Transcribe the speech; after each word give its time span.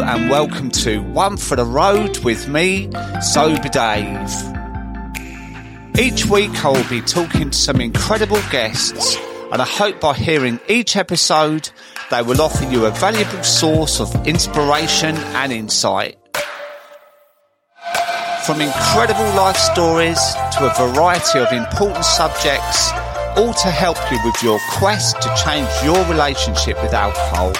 And 0.00 0.30
welcome 0.30 0.70
to 0.70 1.02
One 1.02 1.36
for 1.36 1.54
the 1.54 1.66
Road 1.66 2.18
with 2.20 2.48
me, 2.48 2.90
Sober 3.20 3.68
Dave. 3.68 4.30
Each 5.98 6.24
week 6.24 6.64
I 6.64 6.70
will 6.70 6.88
be 6.88 7.02
talking 7.02 7.50
to 7.50 7.56
some 7.56 7.78
incredible 7.78 8.40
guests 8.50 9.16
and 9.52 9.60
I 9.60 9.66
hope 9.66 10.00
by 10.00 10.14
hearing 10.14 10.60
each 10.66 10.96
episode 10.96 11.70
they 12.10 12.22
will 12.22 12.40
offer 12.40 12.64
you 12.64 12.86
a 12.86 12.90
valuable 12.90 13.42
source 13.42 14.00
of 14.00 14.26
inspiration 14.26 15.14
and 15.16 15.52
insight. 15.52 16.16
From 18.46 18.62
incredible 18.62 19.28
life 19.36 19.58
stories 19.58 20.20
to 20.56 20.70
a 20.70 20.74
variety 20.74 21.38
of 21.38 21.52
important 21.52 22.06
subjects, 22.06 22.90
all 23.36 23.52
to 23.52 23.70
help 23.70 23.98
you 24.10 24.18
with 24.24 24.42
your 24.42 24.58
quest 24.70 25.20
to 25.20 25.34
change 25.44 25.68
your 25.84 26.02
relationship 26.06 26.82
with 26.82 26.94
alcohol. 26.94 27.52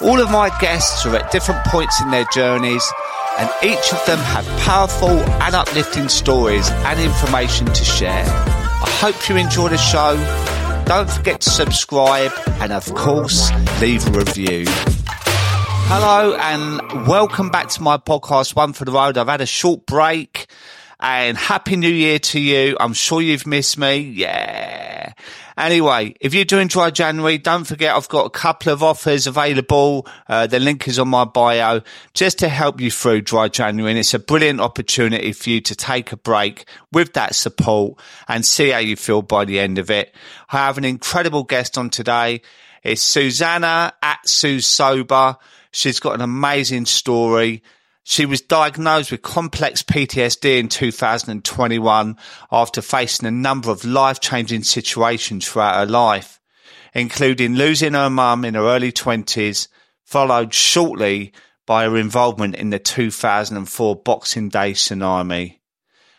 All 0.00 0.20
of 0.20 0.28
my 0.28 0.50
guests 0.58 1.06
are 1.06 1.14
at 1.14 1.30
different 1.30 1.64
points 1.66 2.00
in 2.00 2.10
their 2.10 2.26
journeys, 2.32 2.84
and 3.38 3.48
each 3.62 3.92
of 3.92 4.04
them 4.06 4.18
have 4.18 4.44
powerful 4.60 5.08
and 5.08 5.54
uplifting 5.54 6.08
stories 6.08 6.68
and 6.68 7.00
information 7.00 7.66
to 7.66 7.84
share. 7.84 8.24
I 8.26 8.90
hope 9.00 9.28
you 9.28 9.36
enjoy 9.36 9.68
the 9.68 9.76
show. 9.76 10.16
Don't 10.84 11.08
forget 11.08 11.40
to 11.42 11.50
subscribe 11.50 12.32
and, 12.60 12.72
of 12.72 12.92
course, 12.94 13.52
leave 13.80 14.04
a 14.08 14.18
review. 14.18 14.64
Hello 15.86 16.34
and 16.34 17.06
welcome 17.06 17.50
back 17.50 17.68
to 17.68 17.82
my 17.82 17.96
podcast, 17.96 18.56
One 18.56 18.72
for 18.72 18.84
the 18.84 18.90
Road. 18.92 19.16
I've 19.16 19.28
had 19.28 19.42
a 19.42 19.46
short 19.46 19.86
break 19.86 20.46
and 20.98 21.36
happy 21.36 21.76
new 21.76 21.88
year 21.88 22.18
to 22.18 22.40
you. 22.40 22.76
I'm 22.80 22.94
sure 22.94 23.22
you've 23.22 23.46
missed 23.46 23.78
me. 23.78 23.98
Yeah. 23.98 24.93
Anyway, 25.56 26.14
if 26.20 26.34
you 26.34 26.44
do 26.44 26.58
enjoy 26.58 26.90
January, 26.90 27.38
don't 27.38 27.64
forget 27.64 27.94
I've 27.94 28.08
got 28.08 28.26
a 28.26 28.30
couple 28.30 28.72
of 28.72 28.82
offers 28.82 29.26
available. 29.26 30.06
Uh, 30.28 30.46
the 30.46 30.58
link 30.58 30.88
is 30.88 30.98
on 30.98 31.08
my 31.08 31.24
bio 31.24 31.80
just 32.12 32.40
to 32.40 32.48
help 32.48 32.80
you 32.80 32.90
through 32.90 33.22
dry 33.22 33.48
January. 33.48 33.92
And 33.92 33.98
it's 33.98 34.14
a 34.14 34.18
brilliant 34.18 34.60
opportunity 34.60 35.32
for 35.32 35.50
you 35.50 35.60
to 35.60 35.76
take 35.76 36.10
a 36.10 36.16
break 36.16 36.66
with 36.92 37.12
that 37.12 37.34
support 37.34 37.98
and 38.26 38.44
see 38.44 38.70
how 38.70 38.78
you 38.78 38.96
feel 38.96 39.22
by 39.22 39.44
the 39.44 39.60
end 39.60 39.78
of 39.78 39.90
it. 39.90 40.14
I 40.50 40.58
have 40.58 40.78
an 40.78 40.84
incredible 40.84 41.44
guest 41.44 41.78
on 41.78 41.90
today. 41.90 42.42
It's 42.82 43.02
Susannah 43.02 43.92
at 44.02 44.28
Suze 44.28 44.66
Sober. 44.66 45.36
She's 45.70 46.00
got 46.00 46.14
an 46.14 46.20
amazing 46.20 46.86
story. 46.86 47.62
She 48.06 48.26
was 48.26 48.42
diagnosed 48.42 49.10
with 49.10 49.22
complex 49.22 49.82
PTSD 49.82 50.58
in 50.58 50.68
2021 50.68 52.18
after 52.52 52.82
facing 52.82 53.26
a 53.26 53.30
number 53.30 53.70
of 53.70 53.86
life 53.86 54.20
changing 54.20 54.64
situations 54.64 55.48
throughout 55.48 55.76
her 55.76 55.90
life, 55.90 56.38
including 56.92 57.54
losing 57.54 57.94
her 57.94 58.10
mum 58.10 58.44
in 58.44 58.54
her 58.54 58.60
early 58.60 58.92
20s, 58.92 59.68
followed 60.04 60.52
shortly 60.52 61.32
by 61.64 61.84
her 61.84 61.96
involvement 61.96 62.56
in 62.56 62.68
the 62.68 62.78
2004 62.78 63.96
Boxing 63.96 64.50
Day 64.50 64.72
tsunami. 64.72 65.60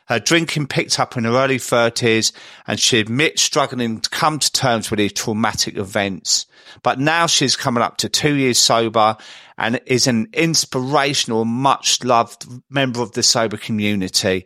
Her 0.08 0.19
drinking 0.19 0.67
picked 0.67 1.00
up 1.00 1.17
in 1.17 1.23
her 1.23 1.31
early 1.31 1.58
30s 1.58 2.31
and 2.67 2.80
she 2.80 3.00
admits 3.00 3.41
struggling 3.41 4.02
to 4.02 4.09
come 4.09 4.39
to 4.39 4.52
terms 4.52 4.89
with 4.89 5.00
these 5.00 5.13
traumatic 5.13 5.78
events. 5.78 6.47
But 6.83 7.00
now 7.00 7.28
she's 7.28 7.56
coming 7.56 7.83
up 7.83 7.97
to 7.97 8.09
two 8.09 8.36
years 8.36 8.58
sober 8.58 9.17
and 9.58 9.80
is 9.86 10.08
an 10.08 10.28
inspirational, 10.34 11.45
much 11.45 12.03
loved 12.03 12.45
member 12.70 13.02
of 13.02 13.14
the 13.14 13.23
sober 13.23 13.58
community. 13.58 14.45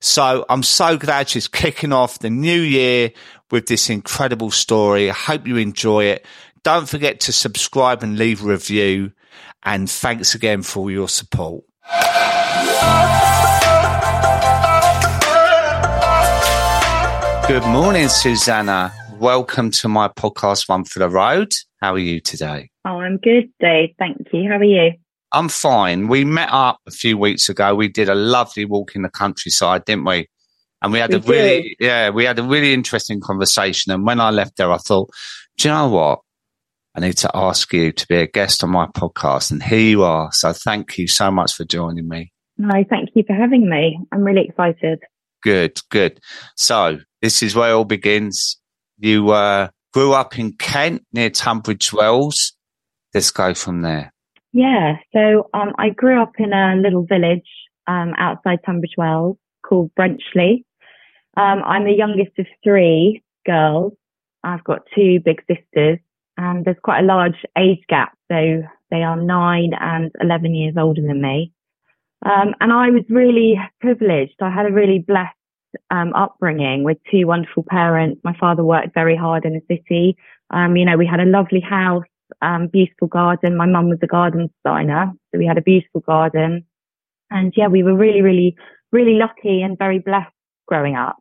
So 0.00 0.44
I'm 0.48 0.62
so 0.62 0.96
glad 0.96 1.28
she's 1.28 1.48
kicking 1.48 1.92
off 1.92 2.18
the 2.18 2.30
new 2.30 2.60
year 2.60 3.12
with 3.50 3.66
this 3.66 3.90
incredible 3.90 4.50
story. 4.50 5.10
I 5.10 5.14
hope 5.14 5.46
you 5.46 5.56
enjoy 5.56 6.04
it. 6.04 6.26
Don't 6.62 6.88
forget 6.88 7.20
to 7.20 7.32
subscribe 7.32 8.02
and 8.02 8.18
leave 8.18 8.42
a 8.42 8.46
review. 8.46 9.12
And 9.62 9.90
thanks 9.90 10.34
again 10.34 10.62
for 10.62 10.90
your 10.90 11.08
support. 11.08 11.64
Good 17.46 17.64
morning, 17.64 18.08
Susannah. 18.08 18.92
Welcome 19.18 19.70
to 19.72 19.88
my 19.88 20.08
podcast, 20.08 20.68
One 20.68 20.84
for 20.84 21.00
the 21.00 21.10
Road. 21.10 21.52
How 21.82 21.94
are 21.94 21.98
you 21.98 22.20
today? 22.20 22.69
Oh, 22.84 23.00
I'm 23.00 23.18
good, 23.18 23.50
Dave. 23.60 23.90
Thank 23.98 24.28
you. 24.32 24.48
How 24.48 24.56
are 24.56 24.64
you? 24.64 24.92
I'm 25.32 25.48
fine. 25.48 26.08
We 26.08 26.24
met 26.24 26.48
up 26.50 26.78
a 26.86 26.90
few 26.90 27.16
weeks 27.16 27.48
ago. 27.48 27.74
We 27.74 27.88
did 27.88 28.08
a 28.08 28.14
lovely 28.14 28.64
walk 28.64 28.96
in 28.96 29.02
the 29.02 29.10
countryside, 29.10 29.84
didn't 29.84 30.04
we? 30.04 30.28
And 30.82 30.92
we 30.92 30.98
had 30.98 31.10
We 31.10 31.16
a 31.16 31.20
really, 31.20 31.76
yeah, 31.78 32.10
we 32.10 32.24
had 32.24 32.38
a 32.38 32.42
really 32.42 32.72
interesting 32.72 33.20
conversation. 33.20 33.92
And 33.92 34.06
when 34.06 34.18
I 34.18 34.30
left 34.30 34.56
there, 34.56 34.72
I 34.72 34.78
thought, 34.78 35.10
do 35.58 35.68
you 35.68 35.74
know 35.74 35.88
what? 35.88 36.20
I 36.94 37.00
need 37.00 37.18
to 37.18 37.30
ask 37.34 37.72
you 37.72 37.92
to 37.92 38.06
be 38.08 38.16
a 38.16 38.26
guest 38.26 38.64
on 38.64 38.70
my 38.70 38.86
podcast. 38.86 39.50
And 39.52 39.62
here 39.62 39.78
you 39.78 40.02
are. 40.02 40.32
So 40.32 40.52
thank 40.52 40.98
you 40.98 41.06
so 41.06 41.30
much 41.30 41.54
for 41.54 41.64
joining 41.64 42.08
me. 42.08 42.32
No, 42.58 42.84
thank 42.88 43.10
you 43.14 43.22
for 43.26 43.34
having 43.34 43.68
me. 43.68 43.98
I'm 44.10 44.22
really 44.22 44.46
excited. 44.48 45.00
Good, 45.42 45.78
good. 45.90 46.18
So 46.56 46.98
this 47.22 47.42
is 47.42 47.54
where 47.54 47.70
it 47.70 47.74
all 47.74 47.84
begins. 47.84 48.58
You 48.98 49.30
uh, 49.30 49.68
grew 49.92 50.12
up 50.12 50.38
in 50.38 50.54
Kent 50.54 51.04
near 51.12 51.30
Tunbridge 51.30 51.92
Wells. 51.92 52.54
Let's 53.14 53.30
go 53.30 53.54
from 53.54 53.82
there. 53.82 54.12
Yeah. 54.52 54.96
So 55.12 55.48
um, 55.54 55.72
I 55.78 55.90
grew 55.90 56.20
up 56.20 56.32
in 56.38 56.52
a 56.52 56.76
little 56.76 57.04
village 57.04 57.46
um, 57.86 58.14
outside 58.18 58.58
Tunbridge 58.64 58.94
Wells 58.96 59.36
called 59.64 59.90
Brenchley. 59.98 60.64
Um, 61.36 61.62
I'm 61.64 61.84
the 61.84 61.92
youngest 61.96 62.38
of 62.38 62.46
three 62.62 63.22
girls. 63.46 63.92
I've 64.42 64.64
got 64.64 64.80
two 64.94 65.20
big 65.24 65.42
sisters, 65.46 65.98
and 66.36 66.64
there's 66.64 66.76
quite 66.82 67.00
a 67.00 67.06
large 67.06 67.44
age 67.56 67.80
gap. 67.88 68.16
So 68.30 68.62
they 68.90 69.02
are 69.02 69.16
nine 69.16 69.72
and 69.78 70.10
11 70.20 70.54
years 70.54 70.74
older 70.76 71.02
than 71.02 71.20
me. 71.20 71.52
Um, 72.24 72.54
and 72.60 72.72
I 72.72 72.90
was 72.90 73.04
really 73.08 73.58
privileged. 73.80 74.34
I 74.40 74.50
had 74.50 74.66
a 74.66 74.72
really 74.72 74.98
blessed 74.98 75.34
um, 75.90 76.12
upbringing 76.14 76.84
with 76.84 76.98
two 77.10 77.26
wonderful 77.26 77.64
parents. 77.68 78.20
My 78.24 78.36
father 78.38 78.64
worked 78.64 78.94
very 78.94 79.16
hard 79.16 79.44
in 79.44 79.54
the 79.54 79.74
city. 79.74 80.16
Um, 80.50 80.76
you 80.76 80.84
know, 80.84 80.96
we 80.96 81.06
had 81.06 81.20
a 81.20 81.24
lovely 81.24 81.60
house, 81.60 82.04
um, 82.42 82.68
beautiful 82.68 83.08
garden. 83.08 83.56
My 83.56 83.66
mum 83.66 83.88
was 83.88 83.98
a 84.02 84.06
garden 84.06 84.50
designer, 84.62 85.12
so 85.30 85.38
we 85.38 85.46
had 85.46 85.58
a 85.58 85.62
beautiful 85.62 86.00
garden. 86.00 86.64
And 87.30 87.52
yeah, 87.56 87.68
we 87.68 87.82
were 87.82 87.94
really, 87.94 88.22
really, 88.22 88.56
really 88.92 89.14
lucky 89.14 89.62
and 89.62 89.78
very 89.78 89.98
blessed 89.98 90.32
growing 90.66 90.96
up. 90.96 91.16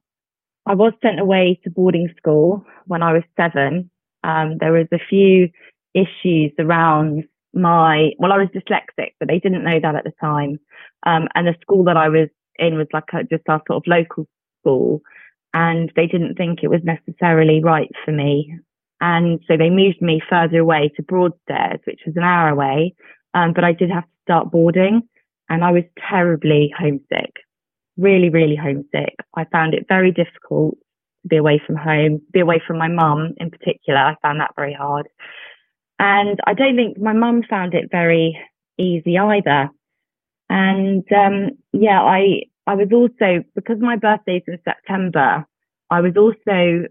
I 0.66 0.75
was 0.75 0.94
sent 1.02 1.19
away 1.19 1.59
to 1.64 1.69
boarding 1.69 2.09
school 2.18 2.66
when 2.86 3.02
I 3.03 3.14
was 3.14 3.24
seven. 3.38 3.90
Um, 4.24 4.58
there 4.59 4.74
was 4.74 4.88
a 4.92 5.00
few 5.09 5.50
issues 5.94 6.52
around 6.59 7.24
my, 7.53 8.12
well, 8.19 8.31
I 8.31 8.38
was 8.38 8.50
dyslexic, 8.50 9.12
but 9.19 9.28
they 9.28 9.40
didn't 9.40 9.64
know 9.64 9.80
that 9.80 9.96
at 9.96 10.03
the 10.03 10.14
time. 10.19 10.59
Um, 11.06 11.28
and 11.36 11.48
the 11.48 11.56
school 11.62 11.84
that 11.86 11.98
I 11.98 12.09
was 12.09 12.30
in 12.58 12.78
was 12.78 12.88
like 12.94 13.06
a, 13.14 13.24
just 13.24 13.48
our 13.48 13.62
sort 13.68 13.78
of 13.78 13.88
local 13.88 14.28
school 14.62 15.02
and 15.53 15.92
they 15.96 16.06
didn't 16.06 16.36
think 16.36 16.59
it 16.62 16.68
was 16.68 16.81
necessarily 16.84 17.62
right 17.64 17.90
for 18.06 18.12
me. 18.12 18.59
And 19.02 19.40
so 19.48 19.56
they 19.58 19.70
moved 19.70 20.02
me 20.02 20.22
further 20.30 20.60
away 20.60 20.92
to 20.96 21.04
Broadstairs, 21.04 21.80
which 21.86 22.02
was 22.06 22.16
an 22.18 22.24
hour 22.24 22.50
away. 22.50 22.96
Um, 23.34 23.54
but 23.54 23.64
I 23.64 23.74
did 23.74 23.92
have 23.92 24.04
to 24.04 24.10
start 24.24 24.52
boarding 24.52 25.04
and 25.50 25.64
I 25.64 25.72
was 25.72 25.84
terribly 26.10 26.74
homesick, 26.78 27.34
really, 27.98 28.30
really 28.30 28.56
homesick. 28.56 29.16
I 29.36 29.46
found 29.46 29.74
it 29.74 29.86
very 29.88 30.12
difficult 30.12 30.76
to 31.24 31.28
be 31.28 31.38
away 31.38 31.62
from 31.66 31.76
home, 31.76 32.22
be 32.32 32.40
away 32.40 32.62
from 32.66 32.78
my 32.78 32.88
mum 32.88 33.34
in 33.38 33.50
particular. 33.50 34.00
I 34.00 34.16
found 34.22 34.40
that 34.40 34.56
very 34.56 34.74
hard. 34.74 35.08
And 35.98 36.40
I 36.46 36.54
don't 36.54 36.76
think 36.76 36.98
my 36.98 37.14
mum 37.14 37.44
found 37.50 37.74
it 37.74 37.90
very 37.92 38.40
easy 38.78 39.18
either. 39.18 39.70
And 40.50 41.04
um, 41.12 41.52
yeah, 41.74 42.02
I 42.02 42.44
I 42.66 42.76
was 42.76 42.88
also 42.94 43.44
because 43.56 43.80
my 43.80 43.96
birthday's 43.98 44.44
in 44.48 44.60
September. 44.64 45.46
I 45.90 46.02
was 46.02 46.14
also 46.16 46.88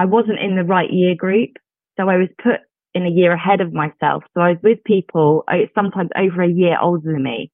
I 0.00 0.06
wasn't 0.06 0.38
in 0.38 0.56
the 0.56 0.64
right 0.64 0.90
year 0.90 1.14
group, 1.14 1.50
so 1.98 2.08
I 2.08 2.16
was 2.16 2.28
put 2.42 2.60
in 2.94 3.04
a 3.04 3.10
year 3.10 3.32
ahead 3.32 3.60
of 3.60 3.74
myself. 3.74 4.24
So 4.32 4.40
I 4.40 4.52
was 4.52 4.58
with 4.62 4.82
people 4.84 5.44
uh, 5.46 5.66
sometimes 5.74 6.08
over 6.16 6.42
a 6.42 6.48
year 6.48 6.78
older 6.80 7.12
than 7.12 7.22
me, 7.22 7.52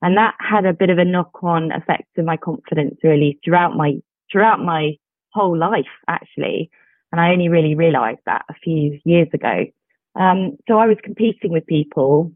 and 0.00 0.16
that 0.16 0.34
had 0.38 0.64
a 0.64 0.72
bit 0.72 0.88
of 0.88 0.96
a 0.96 1.04
knock-on 1.04 1.70
effect 1.70 2.04
to 2.16 2.22
my 2.22 2.38
confidence 2.38 2.96
really 3.04 3.38
throughout 3.44 3.76
my 3.76 3.96
throughout 4.30 4.60
my 4.60 4.92
whole 5.34 5.56
life 5.56 5.94
actually. 6.08 6.70
And 7.12 7.20
I 7.20 7.30
only 7.30 7.50
really 7.50 7.74
realised 7.74 8.20
that 8.24 8.46
a 8.48 8.54
few 8.54 8.98
years 9.04 9.28
ago. 9.34 9.66
Um, 10.18 10.56
so 10.66 10.78
I 10.78 10.86
was 10.86 10.96
competing 11.04 11.52
with 11.52 11.66
people 11.66 12.32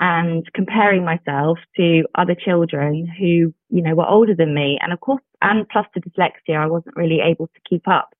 and 0.00 0.50
comparing 0.54 1.04
myself 1.04 1.58
to 1.76 2.04
other 2.14 2.34
children 2.34 3.06
who, 3.06 3.52
you 3.68 3.82
know, 3.82 3.94
were 3.94 4.08
older 4.08 4.34
than 4.34 4.54
me. 4.54 4.78
And 4.80 4.94
of 4.94 5.00
course, 5.00 5.22
and 5.42 5.68
plus 5.68 5.86
the 5.94 6.00
dyslexia, 6.00 6.56
I 6.56 6.66
wasn't 6.66 6.96
really 6.96 7.20
able 7.20 7.48
to 7.48 7.60
keep 7.68 7.86
up. 7.86 8.14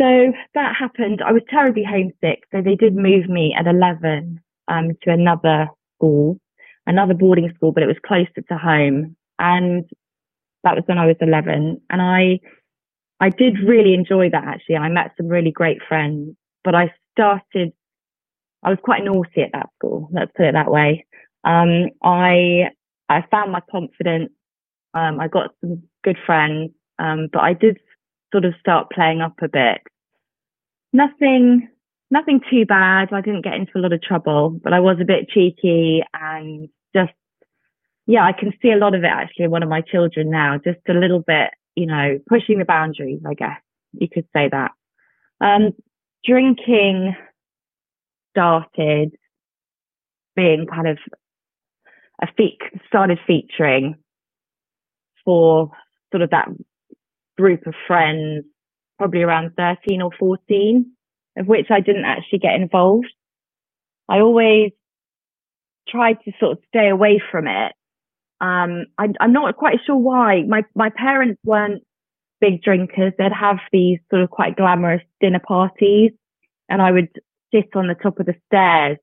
So 0.00 0.32
that 0.54 0.76
happened. 0.78 1.22
I 1.24 1.32
was 1.32 1.42
terribly 1.50 1.84
homesick. 1.84 2.44
So 2.52 2.62
they 2.62 2.76
did 2.76 2.94
move 2.94 3.28
me 3.28 3.54
at 3.58 3.66
11 3.66 4.40
um, 4.68 4.90
to 5.02 5.10
another 5.10 5.68
school, 5.96 6.38
another 6.86 7.14
boarding 7.14 7.52
school, 7.56 7.72
but 7.72 7.82
it 7.82 7.86
was 7.86 7.96
closer 8.06 8.42
to 8.48 8.58
home. 8.58 9.16
And 9.38 9.84
that 10.64 10.74
was 10.74 10.84
when 10.86 10.98
I 10.98 11.06
was 11.06 11.16
11. 11.20 11.80
And 11.90 12.02
I, 12.02 12.38
I 13.20 13.30
did 13.30 13.58
really 13.66 13.94
enjoy 13.94 14.30
that 14.30 14.44
actually. 14.44 14.76
I 14.76 14.88
met 14.88 15.12
some 15.16 15.26
really 15.26 15.50
great 15.50 15.78
friends, 15.88 16.36
but 16.62 16.74
I 16.74 16.92
started 17.12 17.72
I 18.62 18.70
was 18.70 18.78
quite 18.82 19.04
naughty 19.04 19.42
at 19.42 19.52
that 19.52 19.68
school. 19.76 20.08
Let's 20.12 20.32
put 20.36 20.46
it 20.46 20.52
that 20.52 20.70
way. 20.70 21.06
Um, 21.44 21.90
I 22.02 22.70
I 23.08 23.24
found 23.30 23.52
my 23.52 23.60
confidence. 23.70 24.30
Um, 24.94 25.20
I 25.20 25.28
got 25.28 25.50
some 25.60 25.82
good 26.02 26.18
friends, 26.26 26.70
um, 26.98 27.28
but 27.32 27.40
I 27.40 27.52
did 27.52 27.78
sort 28.32 28.44
of 28.44 28.54
start 28.60 28.90
playing 28.90 29.20
up 29.20 29.34
a 29.42 29.48
bit. 29.48 29.80
Nothing, 30.92 31.68
nothing 32.10 32.40
too 32.50 32.66
bad. 32.66 33.12
I 33.12 33.20
didn't 33.20 33.44
get 33.44 33.54
into 33.54 33.72
a 33.76 33.80
lot 33.80 33.92
of 33.92 34.02
trouble, 34.02 34.50
but 34.50 34.72
I 34.72 34.80
was 34.80 34.98
a 35.00 35.04
bit 35.04 35.28
cheeky 35.28 36.02
and 36.14 36.68
just, 36.94 37.12
yeah, 38.06 38.24
I 38.24 38.32
can 38.32 38.52
see 38.62 38.70
a 38.70 38.76
lot 38.76 38.94
of 38.94 39.04
it 39.04 39.10
actually 39.10 39.46
in 39.46 39.50
one 39.50 39.62
of 39.62 39.68
my 39.68 39.82
children 39.82 40.30
now, 40.30 40.58
just 40.58 40.80
a 40.88 40.94
little 40.94 41.20
bit, 41.20 41.50
you 41.74 41.86
know, 41.86 42.18
pushing 42.28 42.58
the 42.58 42.64
boundaries, 42.64 43.20
I 43.26 43.34
guess 43.34 43.60
you 43.92 44.08
could 44.08 44.26
say 44.34 44.48
that. 44.50 44.72
Um, 45.40 45.72
drinking 46.24 47.14
started 48.30 49.16
being 50.34 50.66
kind 50.66 50.88
of 50.88 50.98
a 52.22 52.26
fe- 52.36 52.58
started 52.86 53.18
featuring 53.26 53.96
for 55.24 55.70
sort 56.12 56.22
of 56.22 56.30
that 56.30 56.48
group 57.38 57.66
of 57.66 57.74
friends, 57.86 58.44
probably 58.98 59.22
around 59.22 59.52
13 59.56 60.02
or 60.02 60.10
14, 60.18 60.92
of 61.38 61.46
which 61.46 61.68
I 61.70 61.80
didn't 61.80 62.04
actually 62.04 62.40
get 62.40 62.54
involved. 62.54 63.06
I 64.08 64.20
always 64.20 64.72
tried 65.88 66.18
to 66.24 66.32
sort 66.40 66.52
of 66.52 66.64
stay 66.68 66.88
away 66.88 67.22
from 67.30 67.46
it. 67.46 67.72
Um, 68.40 68.86
I, 68.98 69.08
I'm 69.20 69.32
not 69.32 69.56
quite 69.56 69.78
sure 69.86 69.96
why. 69.96 70.42
My 70.46 70.62
my 70.74 70.90
parents 70.90 71.40
weren't 71.44 71.82
big 72.40 72.62
drinkers. 72.62 73.12
They'd 73.18 73.32
have 73.32 73.58
these 73.72 73.98
sort 74.10 74.22
of 74.22 74.30
quite 74.30 74.56
glamorous 74.56 75.02
dinner 75.20 75.40
parties, 75.40 76.12
and 76.68 76.80
I 76.80 76.92
would 76.92 77.08
sit 77.52 77.70
on 77.74 77.88
the 77.88 77.94
top 77.94 78.20
of 78.20 78.26
the 78.26 78.36
stairs, 78.46 78.98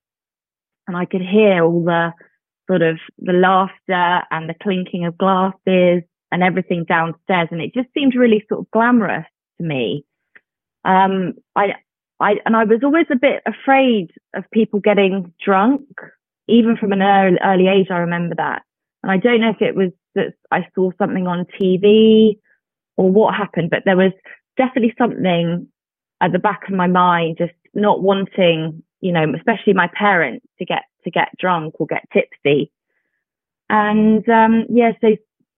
and 0.87 0.95
I 0.95 1.05
could 1.05 1.21
hear 1.21 1.63
all 1.63 1.83
the 1.83 2.13
sort 2.67 2.81
of 2.81 2.97
the 3.19 3.33
laughter 3.33 4.25
and 4.31 4.49
the 4.49 4.55
clinking 4.61 5.05
of 5.05 5.17
glasses 5.17 6.03
and 6.35 6.43
everything 6.43 6.83
downstairs. 6.83 7.47
And 7.49 7.61
it 7.61 7.73
just 7.73 7.87
seemed 7.93 8.13
really 8.13 8.43
sort 8.49 8.59
of 8.59 8.71
glamorous 8.71 9.25
to 9.57 9.63
me. 9.65 10.03
Um, 10.83 11.35
I, 11.55 11.75
I, 12.19 12.35
and 12.45 12.57
I 12.57 12.65
was 12.65 12.81
always 12.83 13.05
a 13.09 13.15
bit 13.15 13.41
afraid 13.45 14.11
of 14.35 14.43
people 14.51 14.81
getting 14.81 15.33
drunk, 15.43 15.87
even 16.49 16.75
from 16.75 16.91
an 16.91 17.01
early, 17.01 17.37
early 17.41 17.67
age. 17.69 17.87
I 17.89 17.99
remember 17.99 18.35
that. 18.35 18.63
And 19.01 19.13
I 19.13 19.17
don't 19.17 19.39
know 19.39 19.51
if 19.51 19.61
it 19.61 19.77
was 19.77 19.91
that 20.15 20.33
I 20.51 20.67
saw 20.75 20.91
something 20.97 21.25
on 21.25 21.47
TV 21.57 22.37
or 22.97 23.09
what 23.09 23.33
happened, 23.33 23.69
but 23.69 23.83
there 23.85 23.95
was 23.95 24.11
definitely 24.57 24.93
something 24.97 25.69
at 26.19 26.33
the 26.33 26.39
back 26.39 26.63
of 26.67 26.75
my 26.75 26.87
mind, 26.87 27.37
just 27.37 27.53
not 27.73 28.01
wanting, 28.01 28.83
you 28.99 29.13
know, 29.13 29.25
especially 29.37 29.71
my 29.71 29.89
parents 29.97 30.45
to 30.59 30.65
get 30.65 30.83
to 31.05 31.11
get 31.11 31.29
drunk 31.39 31.75
or 31.79 31.87
get 31.87 32.03
tipsy. 32.11 32.71
And 33.69 34.27
um, 34.27 34.65
yeah, 34.69 34.91
so 34.99 35.15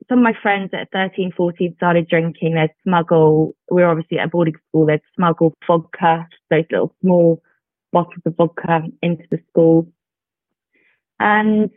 some 0.09 0.19
of 0.19 0.23
my 0.23 0.33
friends 0.41 0.69
at 0.73 0.89
13, 0.91 1.33
14 1.35 1.73
started 1.75 2.07
drinking. 2.07 2.55
They'd 2.55 2.69
smuggle, 2.83 3.55
we 3.69 3.81
were 3.81 3.89
obviously 3.89 4.19
at 4.19 4.31
boarding 4.31 4.55
school, 4.69 4.85
they'd 4.85 5.01
smuggle 5.15 5.53
vodka, 5.65 6.27
those 6.49 6.65
little 6.71 6.93
small 7.01 7.41
bottles 7.91 8.21
of 8.25 8.35
vodka 8.37 8.83
into 9.01 9.23
the 9.29 9.39
school. 9.49 9.87
And 11.19 11.69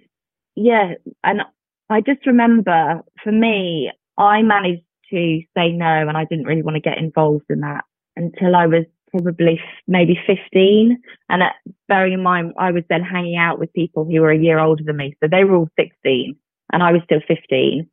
yeah, 0.54 0.94
and 1.24 1.42
I 1.88 2.00
just 2.00 2.26
remember 2.26 3.02
for 3.22 3.32
me, 3.32 3.90
I 4.16 4.42
managed 4.42 4.82
to 5.10 5.40
say 5.56 5.72
no 5.72 6.08
and 6.08 6.16
I 6.16 6.24
didn't 6.24 6.46
really 6.46 6.62
want 6.62 6.76
to 6.76 6.80
get 6.80 6.98
involved 6.98 7.46
in 7.48 7.60
that 7.60 7.84
until 8.16 8.54
I 8.54 8.66
was 8.66 8.84
probably 9.10 9.60
maybe 9.88 10.16
15. 10.26 11.00
And 11.28 11.42
at, 11.42 11.54
bearing 11.88 12.12
in 12.12 12.22
mind, 12.22 12.52
I 12.58 12.70
was 12.70 12.84
then 12.88 13.02
hanging 13.02 13.36
out 13.36 13.58
with 13.58 13.72
people 13.72 14.04
who 14.04 14.20
were 14.20 14.30
a 14.30 14.38
year 14.38 14.60
older 14.60 14.84
than 14.84 14.96
me. 14.96 15.16
So 15.20 15.28
they 15.28 15.42
were 15.42 15.56
all 15.56 15.68
16 15.78 16.36
and 16.72 16.82
I 16.82 16.92
was 16.92 17.02
still 17.04 17.20
15. 17.26 17.88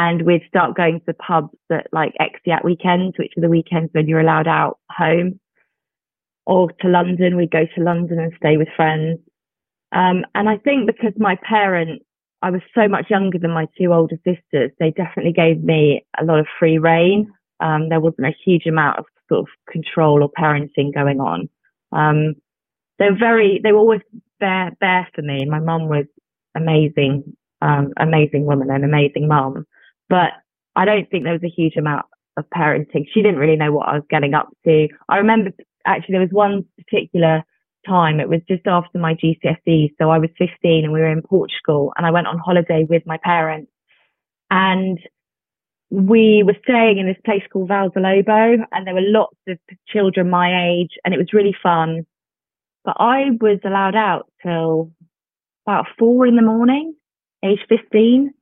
And 0.00 0.22
we'd 0.22 0.46
start 0.46 0.76
going 0.76 1.00
to 1.06 1.12
pubs 1.12 1.58
at 1.72 1.88
like 1.92 2.14
exeat 2.20 2.64
weekends, 2.64 3.18
which 3.18 3.32
are 3.36 3.40
the 3.40 3.48
weekends 3.48 3.90
when 3.92 4.06
you're 4.06 4.20
allowed 4.20 4.46
out 4.46 4.78
home 4.88 5.40
or 6.46 6.70
to 6.80 6.88
London. 6.88 7.36
We'd 7.36 7.50
go 7.50 7.66
to 7.74 7.82
London 7.82 8.20
and 8.20 8.32
stay 8.36 8.56
with 8.56 8.68
friends. 8.76 9.18
Um, 9.90 10.24
and 10.36 10.48
I 10.48 10.56
think 10.58 10.86
because 10.86 11.14
my 11.16 11.36
parents, 11.42 12.04
I 12.42 12.50
was 12.50 12.60
so 12.76 12.86
much 12.86 13.10
younger 13.10 13.40
than 13.40 13.50
my 13.50 13.66
two 13.76 13.92
older 13.92 14.14
sisters, 14.24 14.70
they 14.78 14.92
definitely 14.92 15.32
gave 15.32 15.64
me 15.64 16.06
a 16.16 16.24
lot 16.24 16.38
of 16.38 16.46
free 16.60 16.78
reign. 16.78 17.32
Um, 17.58 17.88
there 17.88 17.98
wasn't 17.98 18.28
a 18.28 18.36
huge 18.44 18.66
amount 18.66 19.00
of 19.00 19.06
sort 19.28 19.40
of 19.40 19.48
control 19.68 20.22
or 20.22 20.30
parenting 20.30 20.94
going 20.94 21.18
on. 21.18 21.48
Um, 21.90 22.36
they're 23.00 23.18
very, 23.18 23.60
they 23.64 23.72
were 23.72 23.80
always 23.80 24.02
there, 24.38 24.70
there 24.80 25.08
for 25.12 25.22
me. 25.22 25.44
My 25.44 25.58
mum 25.58 25.88
was 25.88 26.06
amazing, 26.54 27.36
um, 27.62 27.92
amazing 27.98 28.44
woman 28.44 28.70
and 28.70 28.84
amazing 28.84 29.26
mum, 29.26 29.66
but 30.08 30.32
I 30.76 30.84
don't 30.84 31.08
think 31.10 31.24
there 31.24 31.32
was 31.32 31.44
a 31.44 31.54
huge 31.54 31.76
amount 31.76 32.06
of 32.36 32.44
parenting. 32.54 33.06
She 33.12 33.22
didn't 33.22 33.38
really 33.38 33.56
know 33.56 33.72
what 33.72 33.88
I 33.88 33.94
was 33.94 34.04
getting 34.08 34.34
up 34.34 34.48
to. 34.64 34.88
I 35.08 35.18
remember 35.18 35.50
actually 35.86 36.12
there 36.12 36.20
was 36.20 36.30
one 36.30 36.64
particular 36.78 37.42
time. 37.86 38.20
It 38.20 38.28
was 38.28 38.40
just 38.48 38.66
after 38.66 38.98
my 38.98 39.14
GCSE. 39.14 39.94
So 40.00 40.10
I 40.10 40.18
was 40.18 40.30
15 40.38 40.84
and 40.84 40.92
we 40.92 41.00
were 41.00 41.10
in 41.10 41.22
Portugal 41.22 41.92
and 41.96 42.06
I 42.06 42.10
went 42.10 42.26
on 42.26 42.38
holiday 42.38 42.86
with 42.88 43.02
my 43.06 43.18
parents 43.22 43.70
and 44.50 44.98
we 45.90 46.42
were 46.44 46.56
staying 46.64 46.98
in 46.98 47.06
this 47.06 47.16
place 47.24 47.42
called 47.50 47.70
Lobo, 47.70 48.64
and 48.72 48.86
there 48.86 48.94
were 48.94 49.00
lots 49.00 49.36
of 49.48 49.58
children 49.88 50.28
my 50.28 50.70
age 50.70 50.90
and 51.04 51.14
it 51.14 51.18
was 51.18 51.32
really 51.32 51.56
fun. 51.62 52.06
But 52.84 52.96
I 52.98 53.30
was 53.40 53.58
allowed 53.64 53.96
out 53.96 54.30
till 54.42 54.92
about 55.66 55.86
four 55.98 56.26
in 56.26 56.36
the 56.36 56.42
morning, 56.42 56.94
age 57.44 57.60
15. 57.68 58.32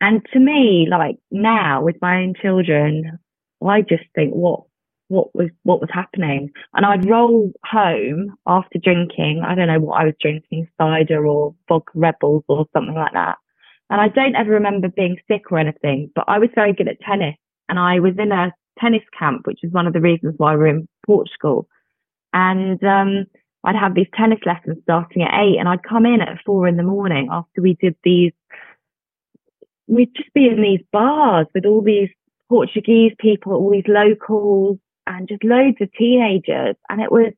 And 0.00 0.24
to 0.32 0.38
me, 0.38 0.86
like 0.90 1.16
now 1.30 1.82
with 1.82 1.96
my 2.02 2.22
own 2.22 2.34
children, 2.40 3.18
I 3.66 3.80
just 3.82 4.04
think 4.14 4.32
what, 4.32 4.60
what 5.08 5.34
was, 5.34 5.48
what 5.62 5.80
was 5.80 5.90
happening. 5.92 6.50
And 6.74 6.84
I'd 6.84 7.08
roll 7.08 7.52
home 7.64 8.36
after 8.46 8.78
drinking. 8.78 9.42
I 9.46 9.54
don't 9.54 9.68
know 9.68 9.80
what 9.80 10.00
I 10.00 10.04
was 10.04 10.14
drinking, 10.20 10.68
cider 10.78 11.26
or 11.26 11.54
vodka 11.68 11.92
rebels 11.94 12.44
or 12.48 12.66
something 12.74 12.94
like 12.94 13.12
that. 13.14 13.36
And 13.88 14.00
I 14.00 14.08
don't 14.08 14.36
ever 14.36 14.50
remember 14.50 14.88
being 14.88 15.16
sick 15.30 15.50
or 15.50 15.58
anything, 15.58 16.10
but 16.14 16.24
I 16.28 16.38
was 16.38 16.50
very 16.54 16.72
good 16.72 16.88
at 16.88 17.00
tennis 17.00 17.36
and 17.68 17.78
I 17.78 18.00
was 18.00 18.14
in 18.18 18.32
a 18.32 18.52
tennis 18.80 19.04
camp, 19.18 19.46
which 19.46 19.60
is 19.62 19.72
one 19.72 19.86
of 19.86 19.92
the 19.92 20.00
reasons 20.00 20.34
why 20.36 20.56
we're 20.56 20.66
in 20.66 20.88
Portugal. 21.06 21.68
And, 22.32 22.82
um, 22.84 23.26
I'd 23.66 23.74
have 23.74 23.94
these 23.94 24.06
tennis 24.16 24.38
lessons 24.46 24.78
starting 24.84 25.22
at 25.22 25.34
eight 25.34 25.56
and 25.58 25.68
I'd 25.68 25.82
come 25.82 26.06
in 26.06 26.20
at 26.20 26.38
four 26.46 26.68
in 26.68 26.76
the 26.76 26.84
morning 26.84 27.28
after 27.32 27.60
we 27.60 27.74
did 27.80 27.96
these, 28.04 28.32
we'd 29.86 30.14
just 30.16 30.32
be 30.34 30.46
in 30.46 30.60
these 30.60 30.84
bars 30.92 31.46
with 31.54 31.64
all 31.64 31.82
these 31.82 32.08
Portuguese 32.48 33.12
people, 33.18 33.52
all 33.52 33.70
these 33.70 33.88
locals 33.88 34.78
and 35.06 35.28
just 35.28 35.44
loads 35.44 35.76
of 35.80 35.92
teenagers. 35.92 36.76
And 36.88 37.00
it 37.00 37.10
was, 37.10 37.32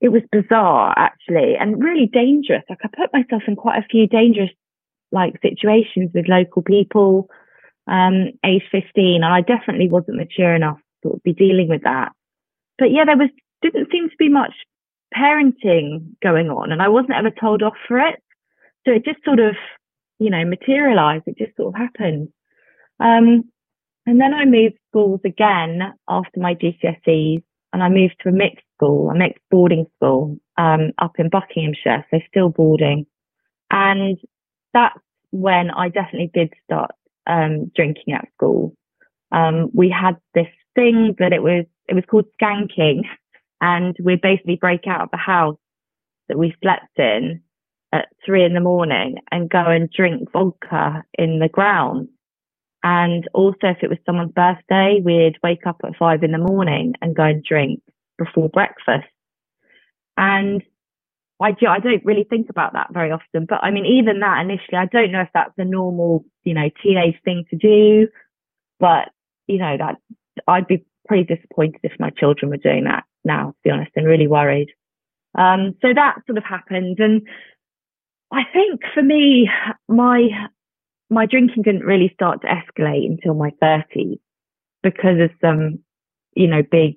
it 0.00 0.08
was 0.08 0.22
bizarre 0.30 0.94
actually 0.96 1.56
and 1.58 1.82
really 1.82 2.06
dangerous. 2.06 2.62
Like 2.68 2.78
I 2.84 2.88
put 2.88 3.12
myself 3.12 3.42
in 3.46 3.56
quite 3.56 3.78
a 3.78 3.88
few 3.88 4.06
dangerous 4.06 4.50
like 5.10 5.34
situations 5.42 6.10
with 6.14 6.28
local 6.28 6.62
people, 6.62 7.28
um, 7.86 8.28
age 8.44 8.62
15. 8.70 9.22
And 9.22 9.24
I 9.24 9.40
definitely 9.40 9.88
wasn't 9.88 10.18
mature 10.18 10.54
enough 10.54 10.78
to 11.02 11.20
be 11.24 11.32
dealing 11.32 11.68
with 11.68 11.82
that. 11.82 12.12
But 12.78 12.90
yeah, 12.92 13.04
there 13.04 13.16
was, 13.16 13.30
didn't 13.62 13.90
seem 13.90 14.08
to 14.08 14.16
be 14.18 14.28
much 14.28 14.54
parenting 15.16 16.14
going 16.22 16.50
on 16.50 16.70
and 16.70 16.82
I 16.82 16.88
wasn't 16.88 17.14
ever 17.14 17.30
told 17.30 17.62
off 17.62 17.74
for 17.88 17.98
it. 17.98 18.22
So 18.84 18.92
it 18.92 19.04
just 19.04 19.24
sort 19.24 19.40
of, 19.40 19.56
you 20.18 20.30
know, 20.30 20.44
materialized. 20.44 21.24
It 21.26 21.38
just 21.38 21.56
sort 21.56 21.74
of 21.74 21.80
happened. 21.80 22.28
Um, 23.00 23.44
and 24.06 24.20
then 24.20 24.34
I 24.34 24.44
moved 24.44 24.78
schools 24.88 25.20
again 25.24 25.80
after 26.08 26.40
my 26.40 26.54
GCSEs 26.54 27.42
and 27.72 27.82
I 27.82 27.88
moved 27.88 28.16
to 28.22 28.30
a 28.30 28.32
mixed 28.32 28.64
school, 28.76 29.10
a 29.10 29.14
mixed 29.14 29.42
boarding 29.50 29.86
school, 29.96 30.38
um, 30.56 30.92
up 30.98 31.12
in 31.18 31.28
Buckinghamshire. 31.28 32.06
So 32.10 32.18
still 32.28 32.48
boarding. 32.48 33.06
And 33.70 34.18
that's 34.72 34.98
when 35.30 35.70
I 35.70 35.88
definitely 35.88 36.30
did 36.32 36.54
start 36.64 36.92
um, 37.26 37.70
drinking 37.76 38.14
at 38.14 38.28
school. 38.34 38.74
Um, 39.30 39.70
we 39.74 39.90
had 39.90 40.16
this 40.34 40.48
thing 40.74 41.14
that 41.18 41.32
it 41.32 41.42
was 41.42 41.66
it 41.86 41.94
was 41.94 42.04
called 42.10 42.26
skanking, 42.40 43.02
and 43.60 43.96
we'd 44.02 44.20
basically 44.20 44.56
break 44.56 44.86
out 44.86 45.02
of 45.02 45.10
the 45.10 45.18
house 45.18 45.58
that 46.28 46.38
we 46.38 46.54
slept 46.62 46.98
in 46.98 47.42
at 47.92 48.08
three 48.24 48.44
in 48.44 48.54
the 48.54 48.60
morning 48.60 49.16
and 49.30 49.50
go 49.50 49.64
and 49.64 49.90
drink 49.90 50.30
vodka 50.32 51.04
in 51.18 51.38
the 51.38 51.48
ground. 51.48 52.08
And 52.82 53.28
also, 53.34 53.58
if 53.62 53.78
it 53.82 53.90
was 53.90 53.98
someone's 54.06 54.32
birthday, 54.32 55.00
we'd 55.04 55.36
wake 55.42 55.66
up 55.66 55.80
at 55.84 55.96
five 55.96 56.22
in 56.22 56.32
the 56.32 56.38
morning 56.38 56.94
and 57.02 57.16
go 57.16 57.24
and 57.24 57.42
drink 57.42 57.80
before 58.18 58.48
breakfast. 58.48 59.08
And 60.16 60.62
I, 61.40 61.52
do, 61.52 61.66
I 61.66 61.78
don't 61.78 62.04
really 62.04 62.24
think 62.24 62.50
about 62.50 62.74
that 62.74 62.92
very 62.92 63.10
often. 63.10 63.46
But 63.48 63.60
I 63.62 63.70
mean, 63.70 63.86
even 63.86 64.20
that 64.20 64.40
initially, 64.40 64.78
I 64.78 64.86
don't 64.86 65.12
know 65.12 65.22
if 65.22 65.28
that's 65.34 65.54
a 65.58 65.64
normal, 65.64 66.24
you 66.44 66.54
know, 66.54 66.68
teenage 66.82 67.16
thing 67.24 67.44
to 67.50 67.56
do. 67.56 68.08
But, 68.80 69.10
you 69.46 69.58
know, 69.58 69.76
that 69.76 69.96
I'd 70.46 70.66
be 70.66 70.84
pretty 71.06 71.24
disappointed 71.24 71.80
if 71.82 71.92
my 71.98 72.10
children 72.10 72.50
were 72.50 72.58
doing 72.58 72.84
that 72.84 73.04
now, 73.24 73.48
to 73.48 73.56
be 73.64 73.70
honest, 73.70 73.90
and 73.96 74.06
really 74.06 74.28
worried. 74.28 74.68
Um, 75.36 75.74
so 75.82 75.88
that 75.94 76.18
sort 76.26 76.38
of 76.38 76.44
happened. 76.44 76.98
And 77.00 77.22
I 78.32 78.42
think 78.52 78.80
for 78.94 79.02
me, 79.02 79.50
my 79.88 80.28
my 81.10 81.26
drinking 81.26 81.62
didn't 81.62 81.84
really 81.84 82.10
start 82.14 82.42
to 82.42 82.48
escalate 82.48 83.06
until 83.06 83.34
my 83.34 83.50
30s 83.62 84.18
because 84.82 85.20
of 85.20 85.30
some, 85.40 85.78
you 86.34 86.46
know, 86.46 86.62
big 86.70 86.96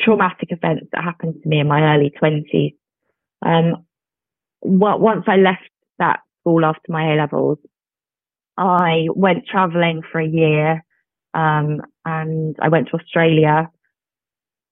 traumatic 0.00 0.48
events 0.50 0.86
that 0.92 1.04
happened 1.04 1.34
to 1.42 1.48
me 1.48 1.60
in 1.60 1.68
my 1.68 1.94
early 1.94 2.10
20s. 2.22 2.74
Um, 3.44 3.84
once 4.62 5.24
I 5.26 5.36
left 5.36 5.68
that 5.98 6.20
school 6.40 6.64
after 6.64 6.90
my 6.90 7.12
A 7.12 7.16
levels, 7.16 7.58
I 8.56 9.08
went 9.14 9.46
traveling 9.46 10.02
for 10.10 10.20
a 10.20 10.26
year, 10.26 10.84
um, 11.34 11.82
and 12.04 12.56
I 12.60 12.68
went 12.68 12.88
to 12.88 12.96
Australia. 12.96 13.70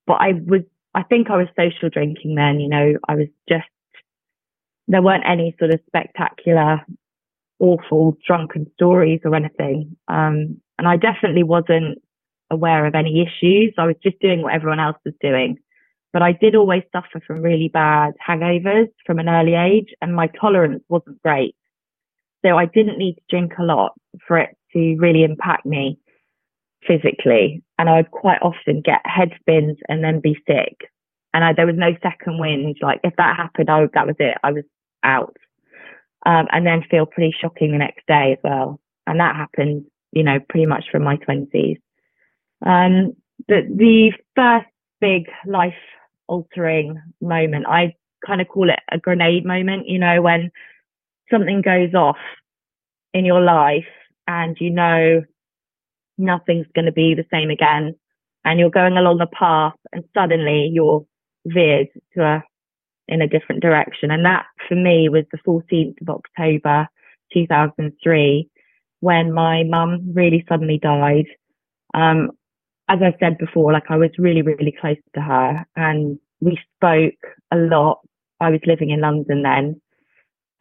But 0.07 0.13
I 0.13 0.33
was, 0.33 0.61
I 0.95 1.03
think 1.03 1.29
I 1.29 1.37
was 1.37 1.47
social 1.55 1.89
drinking 1.89 2.35
then, 2.35 2.59
you 2.59 2.69
know, 2.69 2.93
I 3.07 3.15
was 3.15 3.27
just, 3.47 3.67
there 4.87 5.01
weren't 5.01 5.23
any 5.27 5.55
sort 5.59 5.73
of 5.73 5.79
spectacular, 5.87 6.81
awful 7.59 8.17
drunken 8.25 8.69
stories 8.73 9.21
or 9.23 9.35
anything. 9.35 9.95
Um, 10.07 10.61
and 10.77 10.87
I 10.87 10.97
definitely 10.97 11.43
wasn't 11.43 11.99
aware 12.49 12.85
of 12.85 12.95
any 12.95 13.21
issues. 13.21 13.73
I 13.77 13.85
was 13.85 13.95
just 14.03 14.19
doing 14.19 14.41
what 14.41 14.53
everyone 14.53 14.79
else 14.79 14.97
was 15.05 15.15
doing. 15.21 15.57
But 16.11 16.21
I 16.21 16.31
did 16.31 16.55
always 16.55 16.83
suffer 16.91 17.21
from 17.25 17.41
really 17.41 17.69
bad 17.69 18.13
hangovers 18.25 18.89
from 19.05 19.19
an 19.19 19.29
early 19.29 19.55
age 19.55 19.87
and 20.01 20.15
my 20.15 20.27
tolerance 20.39 20.83
wasn't 20.87 21.21
great. 21.23 21.55
So 22.45 22.57
I 22.57 22.65
didn't 22.65 22.99
need 22.99 23.15
to 23.15 23.21
drink 23.29 23.53
a 23.57 23.63
lot 23.63 23.93
for 24.27 24.37
it 24.37 24.55
to 24.73 24.95
really 24.99 25.23
impact 25.23 25.65
me 25.65 25.97
physically. 26.85 27.63
And 27.79 27.89
I 27.89 27.97
would 27.97 28.11
quite 28.11 28.41
often 28.41 28.81
get 28.81 28.99
head 29.05 29.31
spins 29.39 29.77
and 29.87 30.03
then 30.03 30.19
be 30.19 30.37
sick. 30.47 30.89
And 31.33 31.43
I, 31.43 31.53
there 31.53 31.65
was 31.65 31.77
no 31.77 31.95
second 32.03 32.39
wind. 32.39 32.77
Like 32.81 32.99
if 33.03 33.15
that 33.17 33.35
happened, 33.35 33.69
I, 33.69 33.87
that 33.93 34.05
was 34.05 34.15
it. 34.19 34.37
I 34.43 34.51
was 34.51 34.65
out. 35.03 35.35
Um, 36.25 36.47
and 36.51 36.65
then 36.65 36.83
feel 36.89 37.05
pretty 37.05 37.35
shocking 37.39 37.71
the 37.71 37.77
next 37.77 38.07
day 38.07 38.33
as 38.33 38.37
well. 38.43 38.79
And 39.05 39.19
that 39.19 39.35
happened, 39.35 39.85
you 40.11 40.23
know, 40.23 40.39
pretty 40.47 40.65
much 40.65 40.85
from 40.91 41.03
my 41.03 41.17
twenties. 41.17 41.77
Um, 42.65 43.13
but 43.47 43.65
the 43.67 44.13
first 44.35 44.67
big 45.01 45.23
life 45.45 45.73
altering 46.27 47.01
moment, 47.19 47.65
I 47.67 47.95
kind 48.25 48.39
of 48.39 48.47
call 48.47 48.69
it 48.69 48.79
a 48.89 48.97
grenade 48.97 49.45
moment, 49.45 49.89
you 49.89 49.99
know, 49.99 50.21
when 50.21 50.49
something 51.29 51.61
goes 51.61 51.93
off 51.93 52.17
in 53.13 53.25
your 53.25 53.41
life 53.41 53.85
and 54.27 54.55
you 54.59 54.69
know 54.69 55.21
nothing's 56.17 56.67
going 56.75 56.85
to 56.85 56.91
be 56.91 57.15
the 57.15 57.25
same 57.31 57.49
again 57.49 57.95
and 58.45 58.59
you're 58.59 58.69
going 58.69 58.97
along 58.97 59.21
a 59.21 59.27
path 59.27 59.73
and 59.91 60.03
suddenly 60.13 60.69
you're 60.71 61.05
veered 61.45 61.87
to 62.13 62.23
a 62.23 62.43
in 63.07 63.21
a 63.21 63.27
different 63.27 63.61
direction 63.61 64.11
and 64.11 64.25
that 64.25 64.45
for 64.67 64.75
me 64.75 65.09
was 65.09 65.25
the 65.31 65.37
14th 65.47 65.99
of 66.01 66.09
October 66.09 66.87
2003 67.33 68.49
when 69.01 69.33
my 69.33 69.63
mum 69.63 70.13
really 70.13 70.45
suddenly 70.47 70.79
died 70.81 71.25
um, 71.93 72.31
as 72.89 72.99
I 73.01 73.13
said 73.19 73.37
before 73.37 73.73
like 73.73 73.89
I 73.89 73.97
was 73.97 74.11
really 74.17 74.41
really 74.41 74.75
close 74.79 74.97
to 75.15 75.21
her 75.21 75.65
and 75.75 76.17
we 76.39 76.57
spoke 76.75 77.13
a 77.51 77.57
lot 77.57 77.99
I 78.39 78.49
was 78.49 78.61
living 78.65 78.89
in 78.89 79.01
London 79.01 79.43
then 79.43 79.81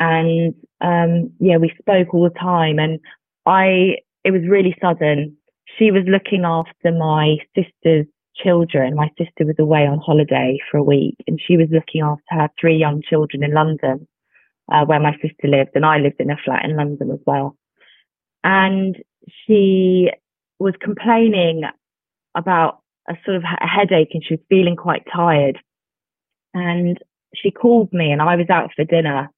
and 0.03 0.55
um, 0.81 1.31
yeah, 1.39 1.59
we 1.59 1.73
spoke 1.79 2.13
all 2.13 2.25
the 2.25 2.39
time. 2.39 2.79
And 2.79 2.99
I, 3.47 3.99
it 4.25 4.33
was 4.33 4.43
really 4.49 4.77
sudden. 4.81 5.37
She 5.79 5.91
was 5.91 6.03
looking 6.07 6.45
after 6.45 6.93
my 6.93 7.37
sister's 7.55 8.07
children. 8.37 8.95
My 8.95 9.11
sister 9.19 9.45
was 9.45 9.57
away 9.59 9.87
on 9.87 9.99
holiday 9.99 10.59
for 10.71 10.79
a 10.79 10.83
week, 10.83 11.17
and 11.27 11.41
she 11.41 11.57
was 11.57 11.69
looking 11.71 12.03
after 12.03 12.23
her 12.31 12.51
three 12.61 12.77
young 12.77 13.03
children 13.03 13.43
in 13.43 13.53
London, 13.53 14.07
uh, 14.71 14.85
where 14.85 15.01
my 15.01 15.13
sister 15.23 15.49
lived, 15.49 15.71
and 15.75 15.87
I 15.87 15.99
lived 15.99 16.21
in 16.21 16.31
a 16.31 16.37
flat 16.45 16.65
in 16.65 16.77
London 16.77 17.11
as 17.11 17.21
well. 17.27 17.57
And 18.45 18.97
she 19.47 20.11
was 20.59 20.75
complaining 20.81 21.63
about 22.35 22.81
a 23.09 23.15
sort 23.25 23.37
of 23.37 23.43
a 23.45 23.67
headache, 23.67 24.11
and 24.15 24.25
she 24.25 24.35
was 24.35 24.45
feeling 24.49 24.77
quite 24.77 25.05
tired. 25.13 25.59
And 26.55 26.99
she 27.35 27.51
called 27.51 27.93
me, 27.93 28.13
and 28.13 28.23
I 28.23 28.37
was 28.37 28.51
out 28.51 28.71
for 28.75 28.85
dinner 28.85 29.31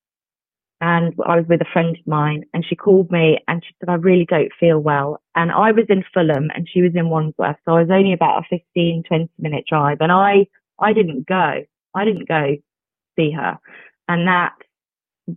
and 0.81 1.15
I 1.25 1.37
was 1.37 1.47
with 1.49 1.61
a 1.61 1.73
friend 1.73 1.97
of 1.97 2.07
mine 2.07 2.45
and 2.53 2.65
she 2.67 2.77
called 2.77 3.11
me 3.11 3.39
and 3.49 3.63
she 3.65 3.75
said, 3.79 3.89
I 3.89 3.95
really 3.95 4.27
don't 4.27 4.53
feel 4.59 4.79
well. 4.79 5.21
And 5.35 5.51
I 5.51 5.73
was 5.73 5.87
in 5.89 6.05
Fulham 6.13 6.51
and 6.55 6.69
she 6.71 6.83
was 6.83 6.93
in 6.95 7.09
Wandsworth. 7.09 7.57
So 7.65 7.77
I 7.77 7.81
was 7.81 7.91
only 7.91 8.13
about 8.13 8.45
a 8.45 8.49
15, 8.51 9.05
20 9.07 9.31
minute 9.39 9.65
drive 9.69 9.99
and 10.01 10.13
I, 10.13 10.47
I 10.79 10.93
didn't 10.93 11.27
go. 11.27 11.65
I 11.95 12.05
didn't 12.05 12.29
go 12.29 12.57
see 13.17 13.31
her. 13.31 13.59
And 14.09 14.27
that, 14.27 14.53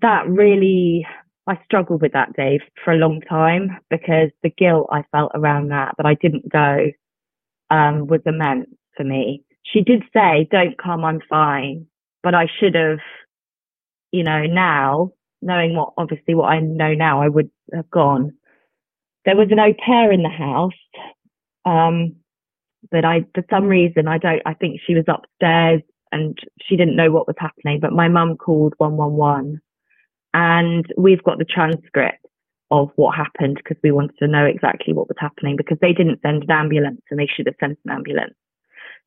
that 0.01 0.27
really, 0.27 1.05
I 1.45 1.59
struggled 1.63 2.01
with 2.01 2.13
that, 2.13 2.33
Dave, 2.35 2.61
for 2.83 2.91
a 2.91 2.97
long 2.97 3.21
time 3.21 3.77
because 3.89 4.31
the 4.43 4.49
guilt 4.49 4.89
I 4.91 5.03
felt 5.11 5.31
around 5.35 5.69
that, 5.69 5.93
that 5.97 6.05
I 6.05 6.15
didn't 6.15 6.49
go, 6.49 6.87
um, 7.69 8.07
was 8.07 8.21
immense 8.25 8.69
for 8.95 9.03
me. 9.03 9.43
She 9.63 9.81
did 9.81 10.03
say, 10.13 10.47
don't 10.51 10.77
come, 10.77 11.05
I'm 11.05 11.21
fine. 11.29 11.85
But 12.23 12.33
I 12.33 12.47
should 12.59 12.75
have, 12.75 12.99
you 14.11 14.23
know, 14.23 14.43
now 14.43 15.11
knowing 15.41 15.75
what 15.75 15.93
obviously 15.97 16.35
what 16.35 16.49
I 16.49 16.59
know 16.59 16.93
now, 16.93 17.21
I 17.21 17.27
would 17.27 17.49
have 17.73 17.89
gone. 17.89 18.33
There 19.25 19.35
was 19.35 19.49
an 19.51 19.59
au 19.59 19.73
pair 19.73 20.11
in 20.11 20.23
the 20.23 20.29
house, 20.29 20.71
um, 21.65 22.15
but 22.91 23.05
I 23.05 23.25
for 23.33 23.43
some 23.49 23.65
reason 23.65 24.07
I 24.07 24.17
don't. 24.17 24.41
I 24.45 24.53
think 24.53 24.79
she 24.85 24.95
was 24.95 25.05
upstairs 25.07 25.81
and 26.11 26.37
she 26.61 26.77
didn't 26.77 26.95
know 26.95 27.11
what 27.11 27.27
was 27.27 27.35
happening. 27.39 27.79
But 27.79 27.93
my 27.93 28.07
mum 28.07 28.37
called 28.37 28.73
one 28.77 28.97
one 28.97 29.13
one, 29.13 29.59
and 30.33 30.85
we've 30.97 31.23
got 31.23 31.37
the 31.37 31.45
transcript 31.45 32.25
of 32.71 32.89
what 32.95 33.15
happened 33.15 33.57
because 33.57 33.77
we 33.83 33.91
wanted 33.91 34.17
to 34.19 34.27
know 34.27 34.45
exactly 34.45 34.93
what 34.93 35.07
was 35.07 35.17
happening 35.19 35.55
because 35.55 35.77
they 35.81 35.93
didn't 35.93 36.21
send 36.21 36.43
an 36.43 36.51
ambulance 36.51 37.01
and 37.09 37.19
they 37.19 37.27
should 37.27 37.45
have 37.45 37.55
sent 37.59 37.79
an 37.85 37.91
ambulance. 37.91 38.33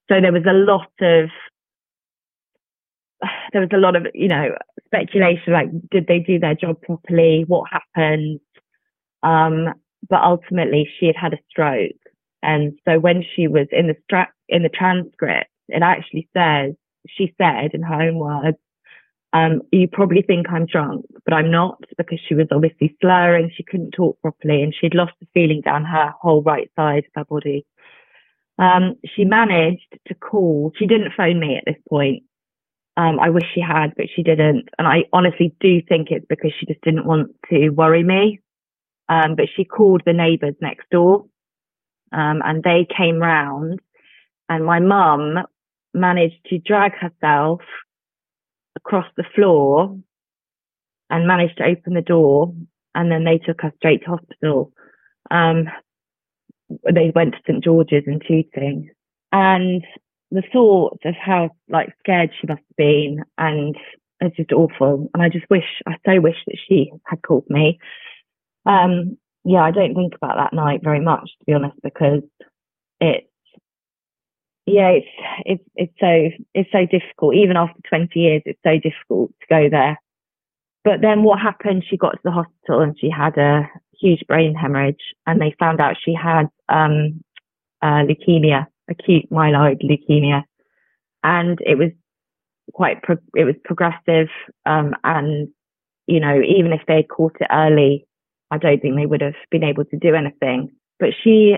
So 0.09 0.21
there 0.21 0.33
was 0.33 0.47
a 0.49 0.55
lot 0.55 0.91
of 1.01 1.29
there 3.53 3.61
was 3.61 3.71
a 3.73 3.79
lot 3.79 3.97
of, 3.97 4.07
you 4.15 4.29
know, 4.29 4.57
speculation 4.87 5.53
like, 5.53 5.69
did 5.91 6.07
they 6.07 6.19
do 6.19 6.39
their 6.39 6.55
job 6.55 6.81
properly? 6.83 7.45
What 7.47 7.71
happened? 7.71 8.41
Um, 9.23 9.75
but 10.09 10.23
ultimately 10.23 10.89
she 10.99 11.07
had 11.07 11.17
had 11.17 11.35
a 11.35 11.39
stroke. 11.51 11.93
And 12.43 12.79
so 12.87 12.99
when 12.99 13.25
she 13.37 13.49
was 13.49 13.67
in 13.71 13.87
the 13.87 13.97
stra- 14.05 14.33
in 14.49 14.63
the 14.63 14.71
transcript, 14.71 15.51
it 15.69 15.83
actually 15.83 16.29
says, 16.37 16.75
she 17.07 17.35
said 17.39 17.75
in 17.75 17.83
her 17.83 18.03
own 18.03 18.17
words, 18.19 18.57
um, 19.33 19.63
you 19.71 19.87
probably 19.87 20.23
think 20.23 20.47
I'm 20.51 20.67
drunk, 20.67 21.07
but 21.25 21.35
I'm 21.35 21.51
not 21.51 21.85
because 21.97 22.19
she 22.27 22.35
was 22.35 22.49
obviously 22.51 22.97
slurring. 23.01 23.53
She 23.55 23.63
couldn't 23.63 23.93
talk 23.93 24.21
properly 24.21 24.63
and 24.63 24.75
she'd 24.75 24.95
lost 24.95 25.13
the 25.21 25.27
feeling 25.35 25.61
down 25.61 25.85
her 25.85 26.13
whole 26.21 26.43
right 26.43 26.71
side 26.75 27.05
of 27.05 27.13
her 27.15 27.25
body. 27.25 27.65
Um, 28.59 28.97
she 29.15 29.25
managed 29.25 29.99
to 30.09 30.15
call. 30.15 30.73
She 30.77 30.87
didn't 30.87 31.13
phone 31.17 31.39
me 31.39 31.57
at 31.57 31.65
this 31.65 31.81
point. 31.89 32.25
Um, 33.01 33.19
I 33.19 33.31
wish 33.31 33.45
she 33.55 33.63
had, 33.63 33.95
but 33.97 34.07
she 34.15 34.23
didn't. 34.23 34.69
And 34.79 34.87
I 34.87 35.05
honestly 35.13 35.55
do 35.59 35.81
think 35.89 36.09
it's 36.11 36.27
because 36.29 36.53
she 36.59 36.67
just 36.67 36.83
didn't 36.83 37.07
want 37.07 37.35
to 37.49 37.71
worry 37.71 38.05
me. 38.05 38.41
Um, 39.09 39.37
but 39.37 39.47
she 39.57 39.65
called 39.65 40.03
the 40.05 40.13
neighbours 40.13 40.55
next 40.61 40.89
door, 40.91 41.25
um, 42.13 42.43
and 42.45 42.63
they 42.63 42.87
came 42.97 43.19
round 43.19 43.81
and 44.51 44.65
my 44.65 44.81
mum 44.81 45.39
managed 45.95 46.45
to 46.47 46.59
drag 46.59 46.93
herself 46.95 47.63
across 48.77 49.07
the 49.17 49.25
floor 49.35 49.97
and 51.09 51.27
managed 51.27 51.57
to 51.59 51.65
open 51.65 51.95
the 51.95 52.03
door. 52.03 52.53
And 52.95 53.11
then 53.11 53.25
they 53.25 53.39
took 53.39 53.63
her 53.63 53.73
straight 53.77 54.03
to 54.05 54.11
hospital. 54.11 54.73
Um, 55.31 55.69
they 56.93 57.13
went 57.15 57.33
to 57.33 57.41
St 57.47 57.65
George's 57.65 58.05
in 58.07 58.21
Tooting 58.21 58.91
and 59.33 59.85
the 60.31 60.43
thought 60.53 60.99
of 61.05 61.15
how 61.15 61.51
like 61.69 61.93
scared 61.99 62.31
she 62.41 62.47
must 62.47 62.61
have 62.61 62.77
been 62.77 63.25
and 63.37 63.77
it's 64.21 64.37
just 64.37 64.53
awful. 64.53 65.11
And 65.15 65.23
I 65.23 65.29
just 65.29 65.49
wish, 65.51 65.65
I 65.87 65.97
so 66.07 66.21
wish 66.21 66.37
that 66.47 66.57
she 66.69 66.93
had 67.07 67.23
called 67.23 67.47
me. 67.49 67.79
Um, 68.67 69.17
yeah, 69.45 69.63
I 69.63 69.71
don't 69.71 69.95
think 69.95 70.15
about 70.15 70.37
that 70.37 70.55
night 70.55 70.81
very 70.83 71.01
much, 71.01 71.31
to 71.39 71.45
be 71.47 71.55
honest, 71.55 71.77
because 71.83 72.23
it's, 73.01 73.27
yeah, 74.67 74.91
it's, 74.91 75.07
it's, 75.45 75.65
it's 75.75 75.95
so, 75.99 76.45
it's 76.55 76.71
so 76.71 76.87
difficult. 76.87 77.35
Even 77.35 77.57
after 77.57 77.81
20 77.89 78.19
years, 78.21 78.43
it's 78.45 78.61
so 78.63 78.75
difficult 78.79 79.31
to 79.41 79.47
go 79.49 79.69
there. 79.71 79.99
But 80.85 81.01
then 81.01 81.23
what 81.23 81.41
happened? 81.41 81.85
She 81.89 81.97
got 81.97 82.13
to 82.13 82.21
the 82.23 82.31
hospital 82.31 82.81
and 82.81 82.97
she 82.99 83.11
had 83.11 83.37
a 83.39 83.69
huge 83.99 84.23
brain 84.29 84.55
hemorrhage 84.55 85.15
and 85.27 85.41
they 85.41 85.55
found 85.59 85.81
out 85.81 85.97
she 86.03 86.15
had, 86.15 86.49
um, 86.69 87.25
uh, 87.83 88.05
leukemia 88.05 88.67
acute 88.91 89.31
myeloid 89.31 89.83
leukemia, 89.83 90.45
and 91.23 91.59
it 91.65 91.79
was 91.79 91.91
quite 92.73 93.03
pro- 93.03 93.17
it 93.37 93.45
was 93.45 93.57
progressive. 93.65 94.29
Um, 94.67 94.95
and 95.05 95.49
you 96.07 96.21
know, 96.21 96.41
even 96.41 96.73
if 96.73 96.83
they 96.87 96.97
had 96.97 97.09
caught 97.09 97.37
it 97.41 97.47
early, 97.51 98.07
I 98.51 98.59
don't 98.59 98.81
think 98.81 98.97
they 98.97 99.07
would 99.07 99.21
have 99.21 99.35
been 99.51 99.65
able 99.65 99.85
to 99.87 99.97
do 99.97 100.15
anything. 100.15 100.71
But 100.99 101.11
she 101.23 101.57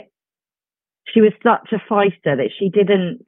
she 1.12 1.20
was 1.20 1.32
such 1.42 1.72
a 1.72 1.82
fighter 1.88 2.36
that 2.36 2.50
she 2.58 2.68
didn't 2.68 3.26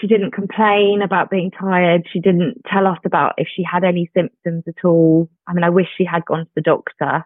she 0.00 0.06
didn't 0.06 0.32
complain 0.32 1.00
about 1.02 1.30
being 1.30 1.50
tired. 1.50 2.06
She 2.12 2.20
didn't 2.20 2.62
tell 2.66 2.86
us 2.86 2.98
about 3.04 3.34
if 3.38 3.48
she 3.54 3.62
had 3.62 3.84
any 3.84 4.10
symptoms 4.14 4.64
at 4.66 4.84
all. 4.84 5.30
I 5.46 5.52
mean, 5.52 5.64
I 5.64 5.70
wish 5.70 5.86
she 5.96 6.04
had 6.04 6.24
gone 6.24 6.44
to 6.44 6.50
the 6.56 6.62
doctor, 6.62 7.24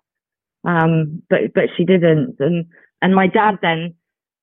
um, 0.64 1.22
but 1.30 1.54
but 1.54 1.64
she 1.76 1.84
didn't. 1.84 2.36
And 2.38 2.66
and 3.02 3.14
my 3.14 3.26
dad 3.26 3.58
then 3.62 3.94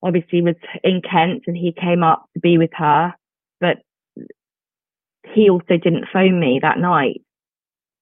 obviously 0.04 0.42
was 0.42 0.56
in 0.84 1.02
Kent 1.02 1.44
and 1.48 1.58
he 1.58 1.72
came 1.72 2.04
up 2.04 2.26
to 2.34 2.40
be 2.40 2.58
with 2.58 2.72
her, 2.74 3.14
but 3.60 3.78
he 5.34 5.50
also 5.50 5.78
didn't 5.78 6.08
phone 6.12 6.40
me 6.40 6.60
that 6.62 6.80
night, 6.80 7.22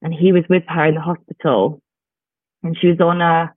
and 0.01 0.13
he 0.13 0.31
was 0.31 0.43
with 0.49 0.63
her 0.67 0.85
in 0.85 0.95
the 0.95 1.01
hospital, 1.01 1.81
and 2.63 2.77
she 2.79 2.87
was 2.87 2.99
on 2.99 3.21
a 3.21 3.53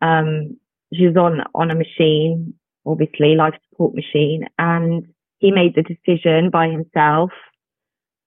um, 0.00 0.56
she 0.92 1.06
was 1.06 1.16
on 1.16 1.42
on 1.54 1.70
a 1.70 1.74
machine, 1.74 2.54
obviously 2.86 3.34
life 3.34 3.54
support 3.70 3.94
machine, 3.94 4.46
and 4.58 5.06
he 5.38 5.50
made 5.50 5.74
the 5.74 5.82
decision 5.82 6.50
by 6.50 6.68
himself, 6.68 7.30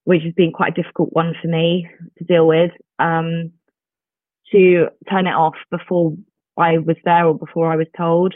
which 0.04 0.24
has 0.24 0.34
been 0.34 0.52
quite 0.52 0.78
a 0.78 0.82
difficult 0.82 1.10
one 1.14 1.34
for 1.42 1.48
me 1.48 1.88
to 2.18 2.24
deal 2.24 2.48
with, 2.48 2.72
um, 3.00 3.52
to 4.52 4.88
turn 5.10 5.28
it 5.28 5.32
off 5.32 5.56
before 5.72 6.16
I 6.58 6.78
was 6.78 6.98
there 7.04 7.26
or 7.26 7.38
before 7.38 7.72
I 7.72 7.76
was 7.76 7.88
told. 7.96 8.34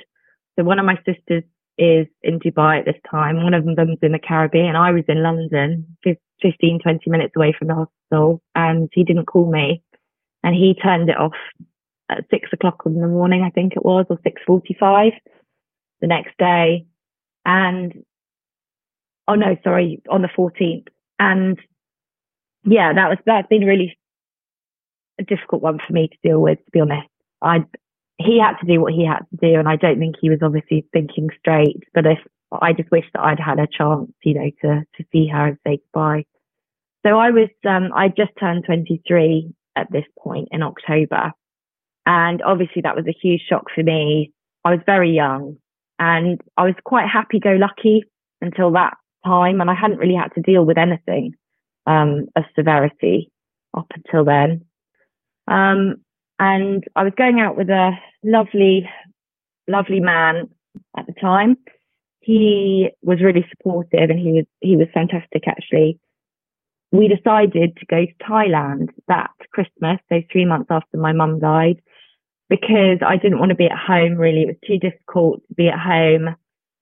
So 0.58 0.66
one 0.66 0.80
of 0.80 0.86
my 0.86 0.98
sisters 1.06 1.44
is 1.78 2.08
in 2.22 2.40
Dubai 2.40 2.80
at 2.80 2.86
this 2.86 3.02
time. 3.10 3.44
One 3.44 3.54
of 3.54 3.66
them's 3.66 3.98
in 4.02 4.12
the 4.12 4.20
Caribbean. 4.20 4.76
I 4.76 4.92
was 4.92 5.04
in 5.08 5.24
London, 5.24 5.98
15, 6.04 6.80
20 6.80 7.10
minutes 7.10 7.34
away 7.36 7.56
from 7.58 7.70
the 7.70 7.76
hospital 7.76 8.42
and 8.56 8.90
he 8.92 9.04
didn't 9.04 9.26
call 9.26 9.50
me 9.50 9.82
and 10.44 10.56
he 10.56 10.74
turned 10.74 11.10
it 11.10 11.18
off 11.18 11.34
at 12.10 12.26
six 12.30 12.50
o'clock 12.52 12.82
in 12.86 13.00
the 13.00 13.08
morning, 13.08 13.44
I 13.44 13.50
think 13.50 13.74
it 13.74 13.86
was, 13.86 14.06
or 14.10 14.18
6.45 14.18 15.12
the 16.02 16.08
next 16.08 16.38
day. 16.38 16.86
And 17.46 18.04
oh 19.28 19.36
no, 19.36 19.56
sorry, 19.64 20.02
on 20.10 20.22
the 20.22 20.28
14th. 20.28 20.88
And 21.20 21.58
yeah, 22.66 22.94
that 22.94 23.10
was, 23.10 23.18
that's 23.26 23.48
been 23.48 23.66
really 23.66 23.98
a 25.20 25.24
difficult 25.24 25.62
one 25.62 25.80
for 25.86 25.94
me 25.94 26.10
to 26.10 26.18
deal 26.28 26.40
with, 26.40 26.58
to 26.58 26.72
be 26.72 26.82
honest. 26.82 27.08
I, 27.42 27.66
he 28.24 28.40
had 28.40 28.58
to 28.60 28.68
do 28.68 28.82
what 28.82 28.94
he 28.94 29.06
had 29.06 29.26
to 29.30 29.38
do. 29.42 29.60
And 29.60 29.68
I 29.68 29.76
don't 29.76 30.00
think 30.00 30.16
he 30.20 30.30
was 30.30 30.40
obviously 30.42 30.86
thinking 30.94 31.30
straight, 31.40 31.84
but 31.94 32.06
if 32.06 32.20
I 32.52 32.74
just 32.74 32.92
wish 32.92 33.06
that 33.14 33.24
I'd 33.24 33.40
had 33.40 33.60
a 33.60 33.68
chance, 33.68 34.12
you 34.24 34.34
know, 34.34 34.52
to, 34.62 34.82
to 34.98 35.06
see 35.12 35.28
her 35.28 35.48
and 35.48 35.58
say 35.66 35.80
goodbye. 35.94 36.26
So 37.06 37.18
I 37.18 37.32
was, 37.32 37.50
um, 37.68 37.92
I 37.96 38.10
just 38.10 38.32
turned 38.40 38.66
23 38.66 39.54
at 39.76 39.92
this 39.92 40.06
point 40.20 40.50
in 40.52 40.62
October. 40.62 41.32
And 42.06 42.42
obviously 42.42 42.82
that 42.84 42.96
was 42.96 43.06
a 43.08 43.18
huge 43.22 43.42
shock 43.48 43.66
for 43.74 43.84
me. 43.84 44.34
I 44.66 44.72
was 44.72 44.80
very 44.86 45.12
young 45.12 45.58
and 46.02 46.42
I 46.58 46.64
was 46.64 46.76
quite 46.84 47.08
happy 47.08 47.40
go 47.40 47.52
lucky 47.52 48.04
until 48.42 48.72
that 48.72 48.96
time, 49.24 49.62
and 49.62 49.70
I 49.70 49.76
hadn't 49.76 50.00
really 50.00 50.16
had 50.16 50.34
to 50.34 50.42
deal 50.42 50.66
with 50.66 50.78
anything 50.78 51.34
um, 51.86 52.26
of 52.36 52.44
severity 52.56 53.32
up 53.78 53.86
until 53.96 54.26
then. 54.26 54.66
Um, 55.48 55.98
and 56.42 56.84
I 56.96 57.04
was 57.04 57.14
going 57.16 57.40
out 57.40 57.56
with 57.56 57.70
a 57.70 57.92
lovely, 58.24 58.90
lovely 59.68 60.00
man 60.00 60.50
at 60.98 61.06
the 61.06 61.14
time. 61.14 61.56
He 62.20 62.90
was 63.04 63.22
really 63.22 63.46
supportive, 63.52 64.10
and 64.10 64.20
he 64.20 64.32
was 64.32 64.46
he 64.60 64.76
was 64.76 64.88
fantastic 64.92 65.48
actually. 65.48 66.00
We 66.92 67.08
decided 67.08 67.78
to 67.78 67.86
go 67.86 68.06
to 68.06 68.14
Thailand 68.28 68.90
that 69.08 69.30
Christmas, 69.54 70.00
so 70.10 70.24
three 70.32 70.46
months 70.46 70.68
after 70.72 70.98
my 70.98 71.14
mum 71.14 71.40
died, 71.40 71.80
because 72.50 72.98
I 73.06 73.18
didn't 73.18 73.40
want 73.40 73.50
to 73.50 73.56
be 73.56 73.68
at 73.68 73.78
home 73.78 74.16
really. 74.16 74.42
It 74.42 74.48
was 74.48 74.68
too 74.68 74.80
difficult 74.80 75.42
to 75.48 75.54
be 75.54 75.68
at 75.68 75.80
home. 75.80 76.30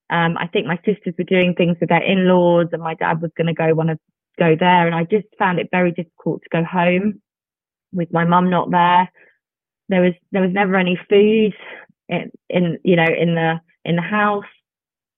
Um, 0.08 0.38
I 0.38 0.46
think 0.46 0.66
my 0.66 0.78
sisters 0.86 1.14
were 1.18 1.24
doing 1.24 1.54
things 1.54 1.76
with 1.80 1.90
their 1.90 2.02
in-laws 2.02 2.68
and 2.72 2.82
my 2.82 2.94
dad 2.94 3.20
was 3.20 3.30
going 3.36 3.46
to 3.46 3.54
go 3.54 3.74
want 3.74 3.90
to 3.90 3.98
go 4.38 4.56
there. 4.58 4.86
And 4.86 4.94
I 4.94 5.04
just 5.04 5.28
found 5.38 5.60
it 5.60 5.68
very 5.70 5.92
difficult 5.92 6.42
to 6.42 6.48
go 6.50 6.64
home 6.64 7.20
with 7.92 8.12
my 8.12 8.24
mum 8.24 8.50
not 8.50 8.70
there. 8.72 9.08
There 9.90 10.00
was, 10.00 10.14
there 10.32 10.42
was 10.42 10.52
never 10.52 10.76
any 10.76 10.98
food 11.08 11.52
in, 12.08 12.30
in, 12.48 12.78
you 12.84 12.96
know, 12.96 13.04
in 13.04 13.34
the, 13.34 13.60
in 13.84 13.96
the 13.96 14.02
house. 14.02 14.44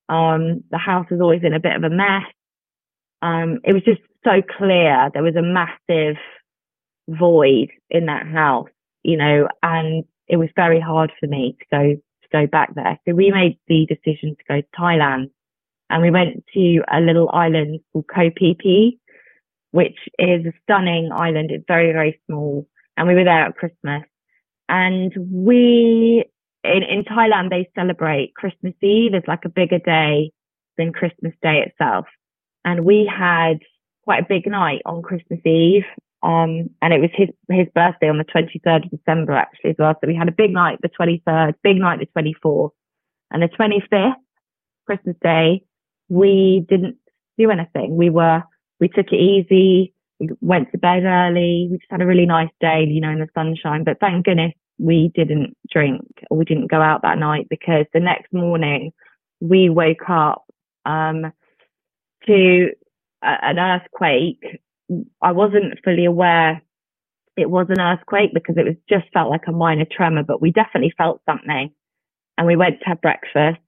Um, 0.09 0.63
the 0.71 0.77
house 0.77 1.05
was 1.09 1.21
always 1.21 1.43
in 1.43 1.53
a 1.53 1.59
bit 1.59 1.75
of 1.75 1.83
a 1.83 1.89
mess. 1.89 2.23
Um, 3.21 3.59
it 3.63 3.73
was 3.73 3.83
just 3.83 4.01
so 4.25 4.41
clear 4.57 5.09
there 5.13 5.23
was 5.23 5.35
a 5.35 5.41
massive 5.41 6.17
void 7.07 7.69
in 7.89 8.07
that 8.07 8.25
house, 8.27 8.69
you 9.03 9.17
know, 9.17 9.47
and 9.61 10.03
it 10.27 10.37
was 10.37 10.49
very 10.55 10.79
hard 10.79 11.11
for 11.19 11.27
me 11.27 11.55
to 11.59 11.65
go 11.71 11.95
to 11.95 12.27
go 12.31 12.47
back 12.47 12.73
there. 12.75 12.99
So 13.07 13.13
we 13.13 13.31
made 13.31 13.59
the 13.67 13.85
decision 13.85 14.35
to 14.35 14.43
go 14.49 14.61
to 14.61 14.67
Thailand 14.77 15.29
and 15.89 16.01
we 16.01 16.11
went 16.11 16.43
to 16.53 16.81
a 16.91 16.99
little 16.99 17.29
island 17.31 17.79
called 17.91 18.05
Koh 18.13 18.31
Phi 18.39 18.55
Phi, 18.61 18.97
which 19.71 19.97
is 20.17 20.45
a 20.45 20.53
stunning 20.63 21.11
island. 21.13 21.51
It's 21.51 21.65
very, 21.67 21.91
very 21.91 22.19
small. 22.25 22.67
And 22.97 23.07
we 23.07 23.15
were 23.15 23.23
there 23.23 23.45
at 23.45 23.55
Christmas 23.55 24.03
and 24.69 25.13
we, 25.17 26.25
in, 26.63 26.83
in 26.83 27.03
Thailand, 27.03 27.49
they 27.49 27.69
celebrate 27.75 28.33
Christmas 28.35 28.73
Eve. 28.81 29.13
It's 29.13 29.27
like 29.27 29.45
a 29.45 29.49
bigger 29.49 29.79
day 29.79 30.31
than 30.77 30.93
Christmas 30.93 31.33
Day 31.41 31.63
itself. 31.65 32.05
And 32.65 32.85
we 32.85 33.09
had 33.11 33.59
quite 34.03 34.23
a 34.23 34.27
big 34.27 34.47
night 34.47 34.81
on 34.85 35.01
Christmas 35.01 35.39
Eve. 35.45 35.83
Um, 36.23 36.69
and 36.81 36.93
it 36.93 37.01
was 37.01 37.09
his, 37.13 37.29
his 37.49 37.67
birthday 37.75 38.07
on 38.07 38.17
the 38.17 38.23
23rd 38.23 38.85
of 38.85 38.91
December 38.91 39.33
actually 39.33 39.71
as 39.71 39.75
well. 39.77 39.93
So 39.99 40.07
we 40.07 40.15
had 40.15 40.29
a 40.29 40.31
big 40.31 40.51
night 40.51 40.79
the 40.81 40.89
23rd, 40.89 41.55
big 41.63 41.77
night 41.77 41.99
the 41.99 42.21
24th 42.21 42.71
and 43.33 43.41
the 43.41 43.49
25th, 43.49 44.13
Christmas 44.85 45.15
Day, 45.21 45.63
we 46.07 46.65
didn't 46.69 46.97
do 47.37 47.49
anything. 47.49 47.97
We 47.97 48.09
were, 48.09 48.43
we 48.79 48.87
took 48.87 49.07
it 49.11 49.15
easy. 49.15 49.93
We 50.19 50.29
went 50.41 50.71
to 50.71 50.79
bed 50.79 51.03
early. 51.05 51.69
We 51.71 51.77
just 51.79 51.91
had 51.91 52.01
a 52.01 52.07
really 52.07 52.25
nice 52.27 52.51
day, 52.61 52.85
you 52.89 53.01
know, 53.01 53.11
in 53.11 53.19
the 53.19 53.29
sunshine. 53.35 53.83
But 53.85 53.99
thank 54.01 54.25
goodness 54.25 54.53
we 54.79 55.11
didn't 55.15 55.55
drink 55.71 56.03
or 56.31 56.37
we 56.37 56.45
didn't 56.45 56.71
go 56.71 56.81
out 56.81 57.03
that 57.03 57.19
night 57.19 57.47
because 57.49 57.85
the 57.93 57.99
next 58.01 58.33
morning 58.33 58.91
we 59.41 59.69
woke 59.69 60.09
up, 60.09 60.45
um, 60.85 61.33
to 62.27 62.69
an 63.23 63.59
earthquake 63.59 64.43
I 65.21 65.31
wasn't 65.33 65.79
fully 65.83 66.05
aware 66.05 66.61
it 67.37 67.49
was 67.49 67.67
an 67.69 67.81
earthquake 67.81 68.31
because 68.33 68.57
it 68.57 68.65
was 68.65 68.75
just 68.89 69.11
felt 69.13 69.29
like 69.29 69.47
a 69.47 69.51
minor 69.51 69.85
tremor, 69.89 70.23
but 70.23 70.41
we 70.41 70.51
definitely 70.51 70.93
felt 70.97 71.21
something. 71.27 71.71
And 72.37 72.47
we 72.47 72.55
went 72.55 72.79
to 72.81 72.85
have 72.87 73.01
breakfast 73.01 73.59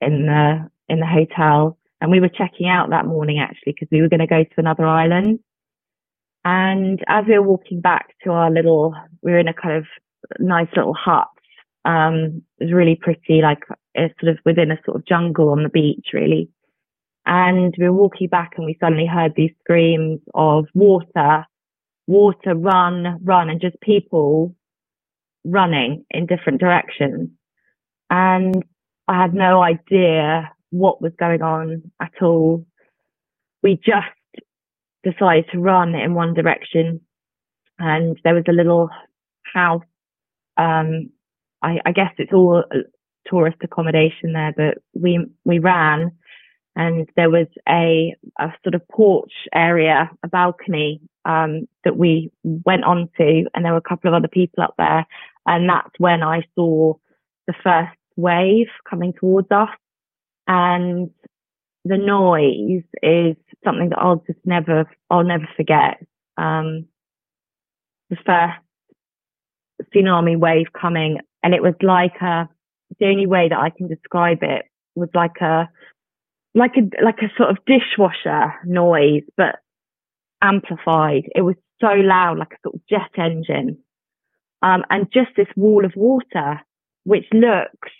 in 0.00 0.26
the 0.26 0.70
in 0.88 1.00
the 1.00 1.06
hotel, 1.06 1.78
and 2.00 2.10
we 2.10 2.20
were 2.20 2.28
checking 2.30 2.68
out 2.68 2.90
that 2.90 3.06
morning 3.06 3.40
actually 3.40 3.74
because 3.74 3.88
we 3.92 4.02
were 4.02 4.08
going 4.10 4.20
to 4.20 4.28
go 4.28 4.44
to 4.44 4.54
another 4.58 4.86
island. 4.86 5.40
And 6.44 7.02
as 7.08 7.24
we 7.26 7.38
were 7.38 7.46
walking 7.46 7.80
back 7.80 8.14
to 8.24 8.30
our 8.30 8.50
little, 8.50 8.94
we 9.22 9.32
were 9.32 9.38
in 9.38 9.48
a 9.48 9.54
kind 9.54 9.76
of 9.76 9.86
nice 10.38 10.68
little 10.76 10.94
hut. 10.94 11.28
Um, 11.84 12.42
it 12.58 12.64
was 12.64 12.72
really 12.72 12.96
pretty, 12.96 13.40
like 13.42 13.64
it's 13.94 14.14
sort 14.20 14.32
of 14.32 14.38
within 14.44 14.70
a 14.70 14.78
sort 14.84 14.96
of 14.96 15.06
jungle 15.06 15.50
on 15.50 15.62
the 15.62 15.68
beach, 15.68 16.08
really. 16.12 16.48
And 17.26 17.74
we 17.78 17.84
were 17.84 17.92
walking 17.92 18.28
back 18.28 18.52
and 18.56 18.64
we 18.64 18.76
suddenly 18.80 19.06
heard 19.06 19.34
these 19.36 19.52
screams 19.60 20.20
of 20.34 20.66
water, 20.74 21.44
water, 22.06 22.54
run, 22.54 23.18
run, 23.22 23.50
and 23.50 23.60
just 23.60 23.80
people 23.80 24.54
running 25.44 26.04
in 26.10 26.26
different 26.26 26.60
directions. 26.60 27.28
And 28.10 28.64
I 29.08 29.20
had 29.20 29.34
no 29.34 29.62
idea 29.62 30.50
what 30.70 31.02
was 31.02 31.12
going 31.18 31.42
on 31.42 31.90
at 32.00 32.12
all. 32.22 32.66
We 33.62 33.76
just 33.76 34.06
decided 35.10 35.46
to 35.52 35.58
run 35.58 35.94
in 35.94 36.14
one 36.14 36.34
direction 36.34 37.00
and 37.78 38.18
there 38.24 38.34
was 38.34 38.44
a 38.48 38.52
little 38.52 38.90
house. 39.54 39.82
Um, 40.56 41.10
I, 41.62 41.78
I 41.86 41.92
guess 41.92 42.12
it's 42.18 42.32
all 42.32 42.64
tourist 43.26 43.58
accommodation 43.62 44.32
there, 44.32 44.52
but 44.56 44.78
we, 44.94 45.24
we 45.44 45.58
ran 45.58 46.12
and 46.78 47.08
there 47.16 47.28
was 47.28 47.48
a, 47.68 48.14
a 48.38 48.52
sort 48.62 48.76
of 48.76 48.86
porch 48.88 49.32
area, 49.52 50.10
a 50.22 50.28
balcony 50.28 51.00
um, 51.24 51.66
that 51.82 51.96
we 51.96 52.30
went 52.44 52.84
onto, 52.84 53.44
and 53.52 53.64
there 53.64 53.72
were 53.72 53.78
a 53.78 53.88
couple 53.88 54.08
of 54.08 54.14
other 54.14 54.28
people 54.28 54.62
up 54.62 54.74
there, 54.78 55.04
and 55.44 55.68
that's 55.68 55.90
when 55.98 56.22
I 56.22 56.42
saw 56.54 56.94
the 57.48 57.54
first 57.64 57.96
wave 58.16 58.68
coming 58.88 59.12
towards 59.12 59.48
us, 59.50 59.70
and 60.46 61.10
the 61.88 61.98
noise 61.98 62.84
is 63.02 63.36
something 63.64 63.90
that 63.90 63.98
I'll 63.98 64.22
just 64.26 64.38
never, 64.44 64.84
I'll 65.10 65.24
never 65.24 65.48
forget. 65.56 66.04
Um, 66.36 66.86
the 68.10 68.16
first 68.24 68.58
tsunami 69.94 70.38
wave 70.38 70.66
coming, 70.78 71.18
and 71.42 71.54
it 71.54 71.62
was 71.62 71.74
like 71.82 72.14
a, 72.20 72.48
the 72.98 73.06
only 73.06 73.26
way 73.26 73.48
that 73.48 73.58
I 73.58 73.70
can 73.70 73.88
describe 73.88 74.38
it 74.42 74.66
was 74.94 75.08
like 75.14 75.40
a 75.40 75.68
like 76.54 76.72
a 76.76 77.04
like 77.04 77.18
a 77.18 77.30
sort 77.36 77.50
of 77.50 77.58
dishwasher 77.66 78.54
noise, 78.64 79.22
but 79.36 79.56
amplified. 80.42 81.24
It 81.34 81.42
was 81.42 81.56
so 81.80 81.88
loud, 81.88 82.38
like 82.38 82.52
a 82.52 82.58
sort 82.62 82.74
of 82.76 82.80
jet 82.88 83.22
engine. 83.22 83.78
Um, 84.62 84.84
and 84.90 85.06
just 85.12 85.30
this 85.36 85.46
wall 85.56 85.84
of 85.84 85.92
water, 85.94 86.60
which 87.04 87.26
looks 87.32 87.90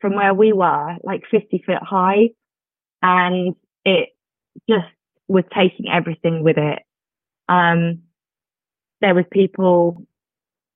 from 0.00 0.14
where 0.14 0.34
we 0.34 0.52
were 0.52 0.96
like 1.02 1.22
50 1.30 1.64
foot 1.66 1.82
high. 1.82 2.30
And 3.04 3.54
it, 3.84 4.08
just 4.68 4.86
was 5.28 5.44
taking 5.54 5.88
everything 5.88 6.42
with 6.42 6.56
it. 6.58 6.80
Um, 7.48 8.02
there 9.00 9.14
was 9.14 9.24
people, 9.30 10.06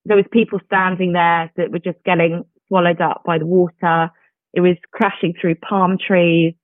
there 0.04 0.16
was 0.16 0.26
people 0.32 0.60
standing 0.66 1.12
there 1.12 1.50
that 1.56 1.70
were 1.70 1.78
just 1.78 1.98
getting 2.04 2.44
swallowed 2.66 3.00
up 3.00 3.22
by 3.24 3.38
the 3.38 3.46
water. 3.46 4.10
It 4.52 4.60
was 4.60 4.76
crashing 4.92 5.34
through 5.40 5.56
palm 5.56 5.96
trees 5.98 6.54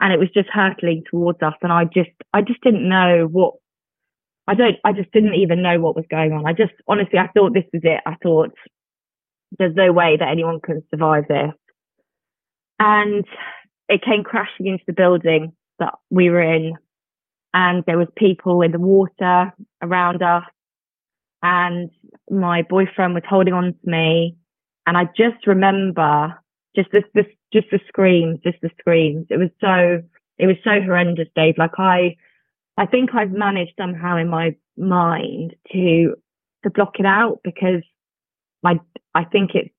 and 0.00 0.12
it 0.12 0.18
was 0.18 0.30
just 0.30 0.48
hurtling 0.48 1.04
towards 1.10 1.42
us. 1.42 1.54
And 1.62 1.72
I 1.72 1.84
just, 1.84 2.10
I 2.32 2.42
just 2.42 2.60
didn't 2.62 2.88
know 2.88 3.26
what, 3.30 3.54
I 4.46 4.54
don't, 4.54 4.76
I 4.84 4.92
just 4.92 5.12
didn't 5.12 5.34
even 5.34 5.62
know 5.62 5.80
what 5.80 5.96
was 5.96 6.06
going 6.10 6.32
on. 6.32 6.46
I 6.46 6.52
just, 6.52 6.72
honestly, 6.88 7.18
I 7.18 7.28
thought 7.28 7.54
this 7.54 7.64
was 7.72 7.82
it. 7.84 8.00
I 8.06 8.16
thought 8.22 8.50
there's 9.58 9.74
no 9.74 9.92
way 9.92 10.16
that 10.16 10.28
anyone 10.28 10.60
can 10.60 10.82
survive 10.90 11.24
this. 11.28 11.52
And 12.78 13.24
it 13.90 14.02
came 14.02 14.22
crashing 14.22 14.66
into 14.66 14.84
the 14.86 14.92
building 14.92 15.52
that 15.80 15.94
we 16.10 16.30
were 16.30 16.40
in. 16.40 16.74
And 17.52 17.82
there 17.86 17.98
was 17.98 18.06
people 18.16 18.62
in 18.62 18.70
the 18.70 18.78
water 18.78 19.52
around 19.82 20.22
us. 20.22 20.44
And 21.42 21.90
my 22.30 22.62
boyfriend 22.62 23.14
was 23.14 23.24
holding 23.28 23.52
on 23.52 23.72
to 23.72 23.90
me. 23.90 24.36
And 24.86 24.96
I 24.96 25.06
just 25.16 25.46
remember 25.46 26.38
just 26.76 26.90
this, 26.92 27.02
this, 27.14 27.26
just 27.52 27.66
the 27.72 27.80
screams, 27.88 28.38
just 28.44 28.58
the 28.62 28.70
screams. 28.78 29.26
It 29.28 29.38
was 29.38 29.50
so, 29.60 30.02
it 30.38 30.46
was 30.46 30.56
so 30.62 30.80
horrendous, 30.80 31.28
Dave. 31.34 31.58
Like 31.58 31.78
I, 31.78 32.16
I 32.76 32.86
think 32.86 33.10
I've 33.12 33.32
managed 33.32 33.72
somehow 33.76 34.16
in 34.16 34.28
my 34.28 34.54
mind 34.76 35.56
to, 35.72 36.14
to 36.62 36.70
block 36.70 37.00
it 37.00 37.06
out 37.06 37.40
because 37.42 37.82
I, 38.64 38.78
I 39.14 39.24
think 39.24 39.56
it, 39.56 39.72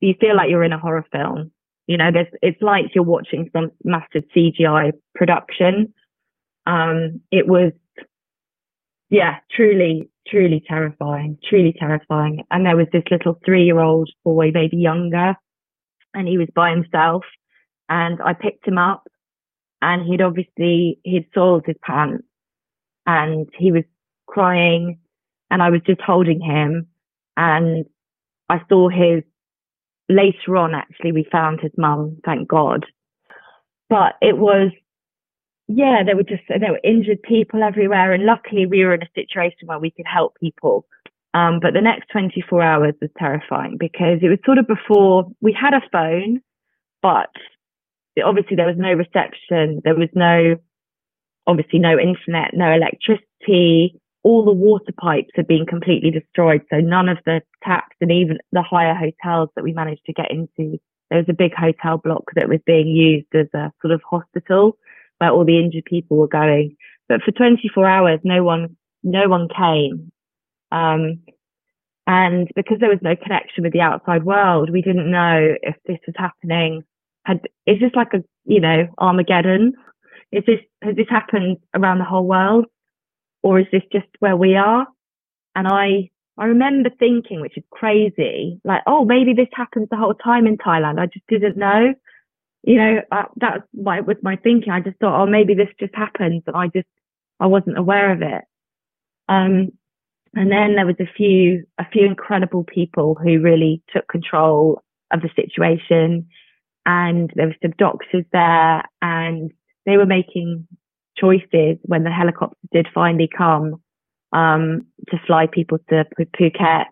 you 0.00 0.14
feel 0.18 0.34
like 0.34 0.48
you're 0.48 0.64
in 0.64 0.72
a 0.72 0.78
horror 0.78 1.04
film. 1.12 1.50
You 1.88 1.96
know, 1.96 2.10
there's, 2.12 2.28
it's 2.42 2.60
like 2.60 2.94
you're 2.94 3.02
watching 3.02 3.50
some 3.52 3.72
massive 3.82 4.24
CGI 4.36 4.92
production. 5.14 5.94
Um, 6.66 7.22
it 7.32 7.48
was, 7.48 7.72
yeah, 9.08 9.36
truly, 9.50 10.10
truly 10.28 10.62
terrifying, 10.68 11.38
truly 11.48 11.74
terrifying. 11.76 12.44
And 12.50 12.66
there 12.66 12.76
was 12.76 12.88
this 12.92 13.04
little 13.10 13.40
three 13.44 13.64
year 13.64 13.80
old 13.80 14.10
boy, 14.22 14.50
maybe 14.52 14.76
younger, 14.76 15.34
and 16.12 16.28
he 16.28 16.36
was 16.36 16.48
by 16.54 16.70
himself. 16.70 17.24
And 17.88 18.20
I 18.22 18.34
picked 18.34 18.68
him 18.68 18.76
up 18.76 19.08
and 19.80 20.06
he'd 20.06 20.20
obviously, 20.20 21.00
he'd 21.04 21.26
soiled 21.34 21.64
his 21.66 21.76
pants 21.82 22.24
and 23.06 23.48
he 23.58 23.72
was 23.72 23.84
crying 24.26 24.98
and 25.50 25.62
I 25.62 25.70
was 25.70 25.80
just 25.86 26.02
holding 26.02 26.42
him 26.42 26.88
and 27.38 27.86
I 28.50 28.60
saw 28.68 28.90
his 28.90 29.22
later 30.08 30.56
on 30.56 30.74
actually 30.74 31.12
we 31.12 31.26
found 31.30 31.60
his 31.60 31.72
mum, 31.76 32.18
thank 32.24 32.48
God. 32.48 32.86
But 33.88 34.14
it 34.20 34.38
was 34.38 34.70
yeah, 35.70 36.02
there 36.04 36.16
were 36.16 36.22
just 36.22 36.42
there 36.48 36.72
were 36.72 36.80
injured 36.82 37.22
people 37.22 37.62
everywhere 37.62 38.12
and 38.12 38.24
luckily 38.24 38.66
we 38.66 38.84
were 38.84 38.94
in 38.94 39.02
a 39.02 39.10
situation 39.14 39.66
where 39.66 39.78
we 39.78 39.90
could 39.90 40.06
help 40.06 40.36
people. 40.40 40.86
Um, 41.34 41.60
but 41.60 41.74
the 41.74 41.82
next 41.82 42.08
24 42.10 42.62
hours 42.62 42.94
was 43.00 43.10
terrifying 43.18 43.76
because 43.78 44.20
it 44.22 44.28
was 44.28 44.38
sort 44.46 44.58
of 44.58 44.66
before 44.66 45.30
we 45.40 45.52
had 45.52 45.74
a 45.74 45.82
phone, 45.92 46.40
but 47.02 47.30
obviously 48.24 48.56
there 48.56 48.66
was 48.66 48.76
no 48.78 48.92
reception. 48.92 49.80
There 49.84 49.94
was 49.94 50.08
no, 50.14 50.56
obviously 51.46 51.78
no 51.78 51.98
internet, 51.98 52.52
no 52.54 52.72
electricity. 52.72 54.00
All 54.24 54.44
the 54.44 54.52
water 54.52 54.92
pipes 55.00 55.30
had 55.34 55.46
been 55.46 55.66
completely 55.66 56.10
destroyed. 56.10 56.62
So 56.70 56.80
none 56.80 57.08
of 57.08 57.18
the 57.24 57.40
taps 57.62 57.96
and 58.00 58.10
even 58.10 58.38
the 58.52 58.62
higher 58.62 58.94
hotels 58.94 59.50
that 59.54 59.64
we 59.64 59.72
managed 59.72 60.04
to 60.06 60.12
get 60.12 60.30
into, 60.30 60.78
there 61.10 61.18
was 61.18 61.28
a 61.28 61.34
big 61.34 61.54
hotel 61.54 61.98
block 61.98 62.24
that 62.34 62.48
was 62.48 62.60
being 62.66 62.88
used 62.88 63.34
as 63.34 63.46
a 63.54 63.72
sort 63.80 63.92
of 63.92 64.02
hospital 64.08 64.76
where 65.18 65.30
all 65.30 65.44
the 65.44 65.58
injured 65.58 65.84
people 65.84 66.16
were 66.16 66.28
going. 66.28 66.76
But 67.08 67.22
for 67.22 67.32
24 67.32 67.86
hours, 67.86 68.20
no 68.24 68.42
one, 68.42 68.76
no 69.02 69.28
one 69.28 69.48
came. 69.48 70.12
Um, 70.70 71.20
and 72.06 72.48
because 72.54 72.78
there 72.80 72.88
was 72.88 73.00
no 73.02 73.16
connection 73.16 73.64
with 73.64 73.72
the 73.72 73.80
outside 73.80 74.24
world, 74.24 74.70
we 74.70 74.82
didn't 74.82 75.10
know 75.10 75.54
if 75.62 75.76
this 75.86 75.98
was 76.06 76.14
happening. 76.16 76.82
Had, 77.24 77.40
is 77.66 77.80
this 77.80 77.92
like 77.94 78.14
a, 78.14 78.24
you 78.44 78.60
know, 78.60 78.88
Armageddon? 78.98 79.74
Is 80.32 80.44
this, 80.46 80.60
has 80.82 80.96
this 80.96 81.08
happened 81.08 81.58
around 81.74 81.98
the 81.98 82.04
whole 82.04 82.26
world? 82.26 82.66
Or 83.42 83.60
is 83.60 83.66
this 83.72 83.82
just 83.92 84.08
where 84.18 84.36
we 84.36 84.56
are? 84.56 84.86
And 85.54 85.66
I, 85.66 86.10
I 86.36 86.46
remember 86.46 86.90
thinking, 86.98 87.40
which 87.40 87.56
is 87.56 87.64
crazy, 87.70 88.60
like, 88.64 88.82
oh, 88.86 89.04
maybe 89.04 89.32
this 89.32 89.48
happens 89.52 89.88
the 89.90 89.96
whole 89.96 90.14
time 90.14 90.46
in 90.46 90.56
Thailand. 90.56 90.98
I 90.98 91.06
just 91.06 91.26
didn't 91.28 91.56
know. 91.56 91.94
You 92.64 92.76
know, 92.76 93.00
uh, 93.12 93.24
that's 93.36 93.62
why 93.72 94.00
was 94.00 94.16
my 94.22 94.36
thinking. 94.36 94.72
I 94.72 94.80
just 94.80 94.98
thought, 94.98 95.22
oh, 95.22 95.26
maybe 95.26 95.54
this 95.54 95.68
just 95.78 95.94
happens, 95.94 96.42
and 96.46 96.56
I 96.56 96.66
just, 96.68 96.88
I 97.40 97.46
wasn't 97.46 97.78
aware 97.78 98.12
of 98.12 98.20
it. 98.22 98.44
Um, 99.28 99.72
and 100.34 100.50
then 100.50 100.74
there 100.74 100.86
was 100.86 100.96
a 101.00 101.10
few, 101.16 101.64
a 101.78 101.86
few 101.90 102.04
incredible 102.04 102.64
people 102.64 103.14
who 103.14 103.40
really 103.40 103.82
took 103.92 104.06
control 104.08 104.82
of 105.10 105.22
the 105.22 105.30
situation. 105.34 106.28
And 106.86 107.30
there 107.34 107.46
were 107.46 107.56
some 107.62 107.74
doctors 107.78 108.24
there 108.32 108.82
and 109.02 109.50
they 109.86 109.96
were 109.96 110.06
making 110.06 110.66
choices 111.20 111.78
when 111.82 112.04
the 112.04 112.10
helicopters 112.10 112.58
did 112.72 112.86
finally 112.94 113.28
come, 113.28 113.82
um, 114.32 114.86
to 115.08 115.18
fly 115.26 115.46
people 115.46 115.78
to 115.88 116.04
Phuket 116.38 116.84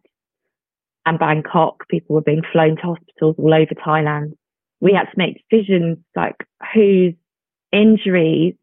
and 1.05 1.19
Bangkok. 1.19 1.89
People 1.89 2.17
were 2.17 2.23
being 2.23 2.43
flown 2.53 2.77
to 2.77 2.83
hospitals 2.83 3.37
all 3.39 3.55
over 3.55 3.75
Thailand. 3.75 4.33
We 4.81 4.93
had 4.93 5.05
to 5.05 5.17
make 5.17 5.45
decisions 5.51 5.99
like 6.15 6.37
whose 6.75 7.15
injuries 7.73 8.55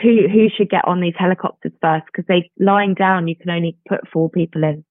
who 0.00 0.28
who 0.28 0.48
should 0.56 0.70
get 0.70 0.86
on 0.86 1.00
these 1.00 1.14
helicopters 1.18 1.72
first 1.82 2.06
because 2.06 2.24
they 2.28 2.50
lying 2.58 2.94
down 2.94 3.28
you 3.28 3.36
can 3.36 3.50
only 3.50 3.76
put 3.88 4.00
four 4.12 4.30
people 4.30 4.62
in 4.62 4.84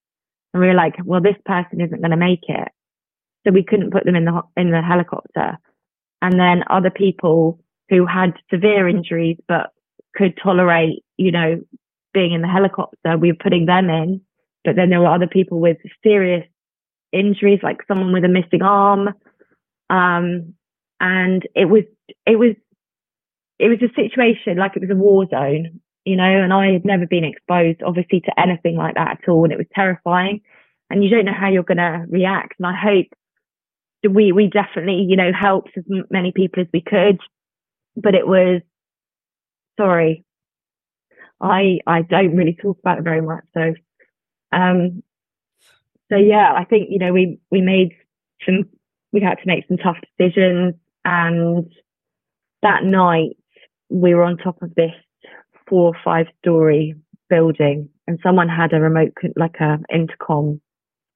and 0.54 0.62
we 0.62 0.68
were 0.68 0.74
like 0.74 0.96
well 1.06 1.22
this 1.22 1.38
person 1.46 1.82
isn't 1.82 2.02
going 2.02 2.12
to 2.12 2.18
make 2.18 2.44
it 2.48 2.68
so 3.46 3.52
we 3.52 3.64
couldn't 3.64 3.92
put 3.92 4.04
them 4.06 4.16
in 4.16 4.26
the 4.26 4.42
in 4.58 4.72
the 4.72 4.82
helicopter 4.82 5.58
and 6.22 6.40
then 6.40 6.64
other 6.70 6.92
people 6.92 7.60
who 7.92 8.08
had 8.08 8.34
severe 8.50 8.90
injuries 8.90 9.38
but 9.48 9.70
could 10.16 10.34
tolerate 10.42 11.04
you 11.18 11.32
know 11.32 11.62
being 12.14 12.34
in 12.34 12.42
the 12.42 12.48
helicopter 12.48 13.18
we 13.20 13.32
were 13.32 13.38
putting 13.44 13.68
them 13.68 13.88
in 13.90 14.20
but 14.66 14.76
then 14.76 14.90
there 14.90 15.00
were 15.00 15.14
other 15.14 15.28
people 15.28 15.60
with 15.60 15.78
serious 16.04 16.46
injuries 17.12 17.60
like 17.62 17.78
someone 17.88 18.12
with 18.12 18.26
a 18.26 18.28
missing 18.28 18.64
arm 18.64 19.10
um 19.92 20.54
and 21.00 21.48
it 21.56 21.66
was 21.66 21.84
it 22.26 22.38
was 22.40 22.56
it 23.62 23.70
was 23.70 23.80
a 23.84 23.94
situation 23.94 24.58
like 24.58 24.76
it 24.76 24.82
was 24.82 24.90
a 24.90 24.96
war 24.96 25.28
zone, 25.30 25.80
you 26.04 26.16
know, 26.16 26.24
and 26.24 26.52
I 26.52 26.72
had 26.72 26.84
never 26.84 27.06
been 27.06 27.24
exposed 27.24 27.84
obviously 27.86 28.20
to 28.22 28.40
anything 28.40 28.76
like 28.76 28.96
that 28.96 29.20
at 29.22 29.30
all. 29.30 29.44
And 29.44 29.54
it 29.54 29.58
was 29.58 29.68
terrifying 29.76 30.42
and 30.90 31.04
you 31.04 31.12
don't 31.12 31.26
know 31.26 31.34
how 31.40 31.48
you're 31.48 31.62
going 31.62 31.78
to 31.78 32.06
react. 32.10 32.56
And 32.58 32.66
I 32.66 32.76
hope 32.76 33.06
we, 34.10 34.32
we 34.32 34.48
definitely, 34.48 35.06
you 35.08 35.16
know, 35.16 35.32
helped 35.32 35.70
as 35.78 35.84
many 36.10 36.32
people 36.32 36.62
as 36.62 36.68
we 36.74 36.82
could, 36.82 37.20
but 37.96 38.16
it 38.16 38.28
was, 38.28 38.62
sorry, 39.80 40.24
I, 41.40 41.80
I 41.88 42.02
don't 42.04 42.36
really 42.36 42.58
talk 42.62 42.78
about 42.80 43.00
it 43.00 43.04
very 43.04 43.22
much. 43.22 43.44
So, 43.54 43.74
um, 44.52 45.04
so 46.10 46.18
yeah, 46.18 46.54
I 46.56 46.66
think, 46.66 46.90
you 46.90 47.00
know, 47.00 47.14
we, 47.14 47.40
we 47.50 47.62
made 47.62 47.94
some, 48.46 48.66
we 49.12 49.22
had 49.22 49.36
to 49.36 49.48
make 49.48 49.68
some 49.68 49.78
tough 49.78 49.98
decisions 50.18 50.76
and 51.04 51.72
that 52.62 52.84
night 52.84 53.38
we 53.90 54.14
were 54.14 54.24
on 54.24 54.38
top 54.38 54.62
of 54.62 54.76
this 54.76 54.92
four 55.68 55.88
or 55.88 55.96
five 56.04 56.28
story 56.40 56.96
building 57.30 57.90
and 58.08 58.20
someone 58.22 58.50
had 58.50 58.74
a 58.74 58.80
remote, 58.80 59.14
like 59.36 59.56
a 59.60 59.80
intercom 59.94 60.62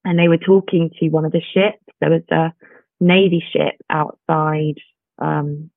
and 0.06 0.18
they 0.18 0.28
were 0.28 0.38
talking 0.38 0.92
to 1.00 1.10
one 1.10 1.26
of 1.26 1.32
the 1.32 1.42
ships. 1.42 1.84
There 2.00 2.12
was 2.12 2.22
a 2.32 2.54
Navy 3.00 3.44
ship 3.52 3.76
outside, 3.90 4.76
um, 5.20 5.70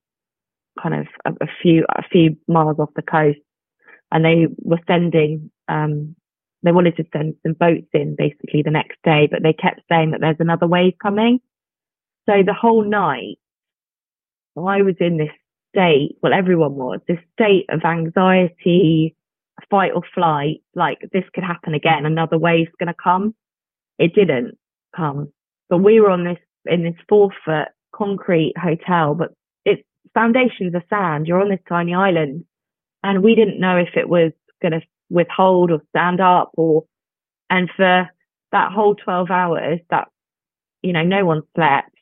kind 0.80 0.94
of 0.94 1.06
a, 1.24 1.44
a 1.44 1.48
few, 1.62 1.84
a 1.88 2.02
few 2.02 2.36
miles 2.46 2.78
off 2.78 2.90
the 2.94 3.02
coast 3.02 3.38
and 4.10 4.24
they 4.24 4.46
were 4.58 4.80
sending, 4.86 5.50
um, 5.68 6.14
they 6.62 6.72
wanted 6.72 6.96
to 6.96 7.04
send 7.12 7.34
some 7.42 7.52
boats 7.52 7.86
in 7.92 8.16
basically 8.16 8.62
the 8.62 8.70
next 8.70 8.96
day, 9.04 9.28
but 9.30 9.42
they 9.42 9.52
kept 9.52 9.80
saying 9.88 10.10
that 10.10 10.20
there's 10.20 10.40
another 10.40 10.66
wave 10.66 10.94
coming. 11.02 11.40
So 12.28 12.42
the 12.44 12.54
whole 12.54 12.84
night, 12.84 13.38
I 14.56 14.82
was 14.82 14.96
in 14.98 15.18
this 15.18 15.30
state, 15.74 16.16
well, 16.22 16.32
everyone 16.32 16.74
was, 16.74 17.00
this 17.06 17.18
state 17.34 17.66
of 17.68 17.84
anxiety, 17.84 19.14
fight 19.70 19.92
or 19.94 20.02
flight, 20.14 20.62
like 20.74 20.98
this 21.12 21.24
could 21.34 21.44
happen 21.44 21.74
again, 21.74 22.06
another 22.06 22.38
wave's 22.38 22.70
going 22.78 22.88
to 22.88 22.94
come. 22.94 23.34
It 23.98 24.14
didn't 24.14 24.56
come, 24.96 25.32
but 25.68 25.78
we 25.78 26.00
were 26.00 26.10
on 26.10 26.24
this, 26.24 26.38
in 26.66 26.82
this 26.82 26.94
four 27.08 27.30
foot 27.44 27.68
concrete 27.94 28.54
hotel, 28.56 29.14
but 29.14 29.32
foundations 30.14 30.74
are 30.74 30.84
sand. 30.90 31.26
You're 31.26 31.40
on 31.40 31.50
this 31.50 31.60
tiny 31.68 31.94
island 31.94 32.44
and 33.02 33.22
we 33.22 33.34
didn't 33.34 33.60
know 33.60 33.76
if 33.76 33.90
it 33.96 34.08
was 34.08 34.32
going 34.60 34.72
to 34.72 34.82
withhold 35.10 35.70
or 35.70 35.80
stand 35.90 36.20
up 36.20 36.50
or, 36.54 36.84
and 37.50 37.70
for 37.76 38.08
that 38.52 38.72
whole 38.72 38.94
12 38.94 39.30
hours 39.30 39.80
that, 39.90 40.08
you 40.82 40.92
know, 40.92 41.02
no 41.02 41.24
one 41.24 41.42
slept, 41.54 41.94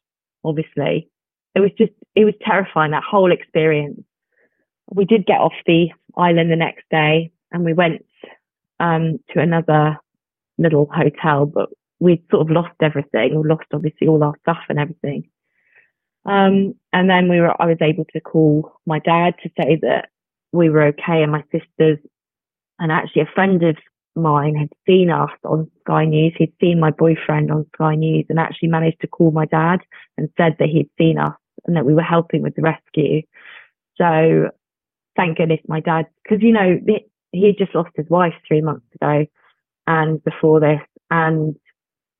obviously 0.44 1.08
it 1.56 1.60
was 1.60 1.70
just, 1.78 1.92
it 2.14 2.24
was 2.24 2.34
terrifying, 2.42 2.90
that 2.90 3.02
whole 3.02 3.32
experience. 3.32 4.02
we 4.90 5.06
did 5.06 5.24
get 5.24 5.40
off 5.40 5.54
the 5.64 5.88
island 6.16 6.50
the 6.50 6.56
next 6.56 6.84
day 6.90 7.32
and 7.50 7.64
we 7.64 7.72
went 7.72 8.04
um, 8.78 9.18
to 9.32 9.40
another 9.40 9.96
little 10.58 10.86
hotel, 10.94 11.46
but 11.46 11.70
we'd 11.98 12.22
sort 12.30 12.42
of 12.42 12.50
lost 12.50 12.74
everything. 12.82 13.40
We 13.40 13.48
lost 13.48 13.64
obviously 13.72 14.06
all 14.06 14.22
our 14.22 14.34
stuff 14.42 14.58
and 14.68 14.78
everything. 14.78 15.30
Um, 16.26 16.74
and 16.92 17.08
then 17.08 17.28
we 17.28 17.40
were, 17.40 17.54
I 17.60 17.66
was 17.66 17.78
able 17.80 18.04
to 18.12 18.20
call 18.20 18.72
my 18.84 18.98
dad 18.98 19.34
to 19.42 19.50
say 19.60 19.78
that 19.82 20.08
we 20.52 20.68
were 20.70 20.88
okay 20.88 21.22
and 21.22 21.30
my 21.30 21.42
sisters 21.52 21.98
and 22.78 22.90
actually 22.90 23.22
a 23.22 23.34
friend 23.34 23.62
of 23.62 23.76
mine 24.16 24.56
had 24.56 24.70
seen 24.86 25.10
us 25.10 25.30
on 25.44 25.70
Sky 25.80 26.04
News. 26.04 26.34
He'd 26.36 26.52
seen 26.60 26.80
my 26.80 26.90
boyfriend 26.90 27.50
on 27.50 27.66
Sky 27.74 27.94
News 27.94 28.26
and 28.28 28.40
actually 28.40 28.68
managed 28.68 29.00
to 29.02 29.06
call 29.06 29.30
my 29.30 29.46
dad 29.46 29.80
and 30.18 30.28
said 30.36 30.56
that 30.58 30.68
he'd 30.68 30.90
seen 30.98 31.18
us 31.18 31.34
and 31.66 31.76
that 31.76 31.86
we 31.86 31.94
were 31.94 32.02
helping 32.02 32.42
with 32.42 32.56
the 32.56 32.62
rescue. 32.62 33.22
So 33.96 34.50
thank 35.16 35.38
goodness 35.38 35.60
my 35.68 35.80
dad, 35.80 36.06
because 36.22 36.42
you 36.42 36.52
know, 36.52 36.78
he 37.32 37.46
had 37.46 37.58
just 37.58 37.74
lost 37.74 37.90
his 37.94 38.08
wife 38.10 38.34
three 38.48 38.62
months 38.62 38.86
ago 39.00 39.26
and 39.86 40.22
before 40.24 40.60
this 40.60 40.80
and 41.10 41.54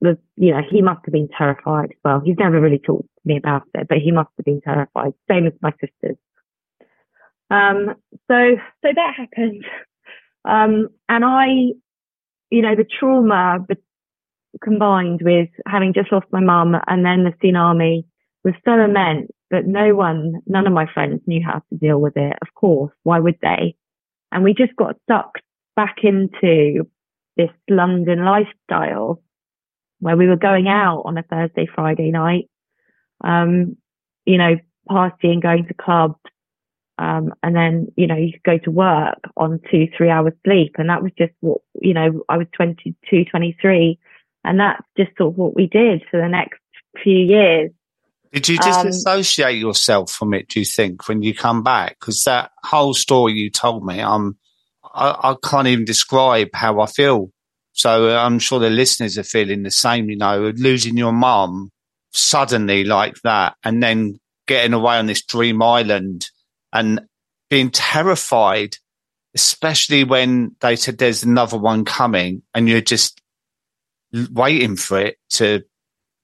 the, 0.01 0.19
you 0.37 0.53
know, 0.53 0.61
he 0.71 0.83
must 0.83 1.01
have 1.07 1.13
been 1.13 1.29
terrified 1.37 1.91
as 1.91 1.99
well. 2.05 2.21
He's 2.25 2.37
never 2.39 2.61
really 2.61 2.79
talked 2.79 3.09
me 3.27 3.37
about 3.37 3.63
it, 3.75 3.89
but 3.89 3.99
he 3.99 4.13
must 4.13 4.31
have 4.37 4.45
been 4.45 4.61
terrified. 4.61 5.13
Same 5.29 5.47
as 5.47 5.53
my 5.61 5.73
sisters. 5.73 6.17
Um, 7.51 7.95
so, 8.29 8.57
so 8.83 8.89
that 8.95 9.15
happened. 9.17 9.65
Um, 10.45 10.89
and 11.09 11.25
I, 11.25 11.47
you 12.51 12.63
know, 12.63 12.75
the 12.77 12.87
trauma 12.99 13.59
but 13.67 13.79
combined 14.63 15.21
with 15.23 15.49
having 15.67 15.93
just 15.93 16.13
lost 16.13 16.27
my 16.33 16.41
mum 16.41 16.77
and 16.87 17.05
then 17.05 17.25
the 17.25 17.33
tsunami 17.43 18.05
was 18.45 18.55
so 18.65 18.73
immense 18.81 19.31
that 19.51 19.67
no 19.67 19.95
one, 19.95 20.41
none 20.47 20.67
of 20.67 20.73
my 20.73 20.87
friends 20.93 21.21
knew 21.27 21.43
how 21.45 21.63
to 21.71 21.79
deal 21.79 22.01
with 22.01 22.17
it. 22.17 22.37
Of 22.43 22.55
course, 22.55 22.93
why 23.03 23.19
would 23.19 23.39
they? 23.43 23.77
And 24.33 24.43
we 24.45 24.55
just 24.55 24.75
got 24.77 24.97
sucked 25.09 25.43
back 25.77 25.97
into 26.03 26.89
this 27.37 27.51
London 27.69 28.25
lifestyle 28.25 29.23
where 30.01 30.17
we 30.17 30.27
were 30.27 30.37
going 30.37 30.69
out 30.69 31.03
on 31.05 31.19
a 31.19 31.23
Thursday, 31.23 31.67
Friday 31.75 32.11
night, 32.11 32.49
um, 33.23 33.77
you 34.25 34.39
know, 34.39 34.57
partying, 34.89 35.43
going 35.43 35.67
to 35.67 35.75
clubs, 35.75 36.19
um, 36.99 37.35
and 37.43 37.55
then, 37.55 37.89
you 37.97 38.07
know, 38.07 38.17
you 38.17 38.33
could 38.33 38.43
go 38.43 38.59
to 38.65 38.71
work 38.71 39.19
on 39.37 39.61
two, 39.71 39.89
three 39.97 40.09
hours 40.09 40.33
sleep. 40.47 40.77
And 40.79 40.89
that 40.89 41.03
was 41.03 41.13
just 41.19 41.33
what, 41.41 41.59
you 41.81 41.93
know, 41.93 42.23
I 42.29 42.39
was 42.39 42.47
22, 42.57 43.27
23. 43.27 43.99
And 44.45 44.61
that's 44.61 44.83
just 44.97 45.11
sort 45.19 45.35
of 45.35 45.37
what 45.37 45.55
we 45.55 45.67
did 45.67 46.03
for 46.11 46.19
the 46.19 46.29
next 46.29 46.59
few 47.03 47.19
years. 47.19 47.71
Did 48.33 48.49
you 48.49 48.59
disassociate 48.59 49.57
um, 49.57 49.61
yourself 49.61 50.11
from 50.11 50.35
it, 50.35 50.49
do 50.49 50.61
you 50.61 50.67
think, 50.67 51.07
when 51.09 51.23
you 51.23 51.35
come 51.35 51.63
back? 51.63 51.99
Because 52.01 52.23
that 52.25 52.51
whole 52.63 52.95
story 52.95 53.35
you 53.35 53.51
told 53.51 53.85
me, 53.85 54.01
um, 54.01 54.37
I, 54.95 55.33
I 55.33 55.37
can't 55.43 55.67
even 55.67 55.85
describe 55.85 56.49
how 56.55 56.81
I 56.81 56.87
feel 56.87 57.31
so 57.77 58.17
I'm 58.17 58.39
sure 58.39 58.59
the 58.59 58.71
listeners 58.71 59.19
are 59.19 59.23
feeling 59.23 59.63
the 59.63 59.71
same, 59.71 60.09
you 60.09 60.17
know, 60.17 60.51
losing 60.57 60.97
your 60.97 61.13
mum 61.13 61.71
suddenly 62.17 62.85
like 62.85 63.21
that 63.23 63.57
and 63.63 63.83
then 63.83 64.19
getting 64.47 64.73
away 64.73 64.97
on 64.97 65.07
this 65.07 65.25
dream 65.25 65.63
island 65.63 66.31
and 66.73 67.01
being 67.51 67.71
terrified, 67.71 68.77
especially 69.35 70.05
when 70.05 70.57
they 70.61 70.77
said 70.77 70.99
there's 70.99 71.23
another 71.23 71.59
one 71.59 71.85
coming 71.85 72.43
and 72.55 72.69
you're 72.69 72.81
just 72.81 73.21
waiting 74.33 74.77
for 74.77 74.99
it 74.99 75.19
to, 75.31 75.63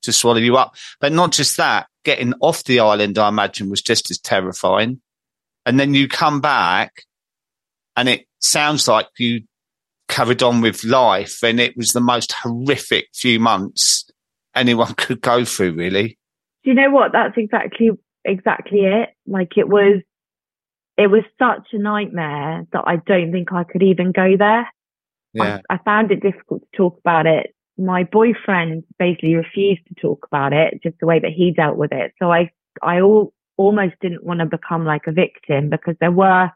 to 0.03 0.13
swallow 0.13 0.39
you 0.39 0.57
up. 0.57 0.75
But 1.01 1.13
not 1.13 1.33
just 1.33 1.57
that, 1.59 1.89
getting 2.05 2.33
off 2.41 2.65
the 2.65 2.81
island, 2.81 3.19
I 3.19 3.29
imagine 3.29 3.71
was 3.71 3.83
just 3.83 4.11
as 4.11 4.19
terrifying. 4.19 5.01
And 5.67 5.79
then 5.79 5.95
you 5.95 6.09
come 6.09 6.41
back 6.41 7.05
and 7.97 8.09
it 8.09 8.27
sounds 8.41 8.89
like 8.89 9.09
you 9.19 9.43
carried 10.09 10.43
on 10.43 10.61
with 10.61 10.85
life. 10.85 11.43
And 11.43 11.61
it 11.61 11.77
was 11.77 11.93
the 11.93 12.01
most 12.01 12.33
horrific 12.33 13.09
few 13.13 13.39
months 13.39 14.07
anyone 14.55 14.95
could 14.97 15.21
go 15.21 15.45
through, 15.45 15.75
really. 15.75 16.19
Do 16.65 16.71
you 16.71 16.75
know 16.75 16.91
what? 16.91 17.13
That's 17.13 17.37
exactly, 17.37 17.91
exactly 18.25 18.81
it. 18.81 19.11
Like 19.27 19.57
it 19.57 19.69
was, 19.69 20.01
it 20.97 21.09
was 21.09 21.23
such 21.39 21.69
a 21.73 21.79
nightmare 21.79 22.67
that 22.73 22.85
I 22.87 22.97
don't 22.97 23.33
think 23.33 23.53
I 23.53 23.65
could 23.65 23.83
even 23.83 24.13
go 24.13 24.37
there. 24.39 24.69
Yeah. 25.33 25.61
I, 25.69 25.75
I 25.75 25.79
found 25.85 26.13
it 26.13 26.23
difficult 26.23 26.63
to 26.63 26.77
talk 26.77 26.99
about 26.99 27.27
it. 27.27 27.55
My 27.79 28.05
boyfriend 28.05 28.85
basically 28.99 29.35
refused 29.35 29.81
to 29.89 29.95
talk 30.01 30.27
about 30.31 30.53
it, 30.53 30.81
just 30.83 30.97
the 31.01 31.07
way 31.07 31.19
that 31.19 31.33
he 31.33 31.51
dealt 31.51 31.77
with 31.77 31.91
it. 31.91 32.13
So 32.19 32.31
I, 32.31 32.51
I 32.83 33.01
all, 33.01 33.33
almost 33.57 33.95
didn't 34.01 34.25
want 34.25 34.41
to 34.41 34.47
become 34.47 34.85
like 34.85 35.07
a 35.07 35.13
victim 35.13 35.71
because 35.71 35.97
there 36.01 36.13
were 36.13 36.51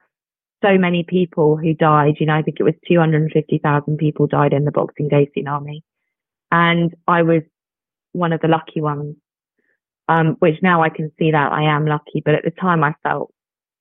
so 0.63 0.79
many 0.79 1.05
people 1.05 1.57
who 1.57 1.75
died. 1.75 2.17
You 2.21 2.27
know, 2.27 2.35
I 2.35 2.43
think 2.43 2.59
it 2.61 2.65
was 2.65 2.75
250,000 2.89 3.97
people 3.97 4.27
died 4.27 4.53
in 4.53 4.65
the 4.65 4.71
Boxing 4.71 5.09
Day 5.09 5.31
tsunami. 5.37 5.83
And 6.51 6.95
I 7.09 7.23
was 7.23 7.43
one 8.17 8.33
of 8.33 8.41
the 8.41 8.49
lucky 8.49 8.81
ones, 8.81 9.17
um, 10.09 10.37
which 10.39 10.57
now 10.63 10.83
I 10.83 10.89
can 10.89 11.11
see 11.19 11.31
that 11.31 11.53
I 11.53 11.75
am 11.75 11.87
lucky. 11.87 12.23
But 12.25 12.35
at 12.35 12.45
the 12.45 12.51
time 12.51 12.83
I 12.83 12.95
felt, 13.03 13.33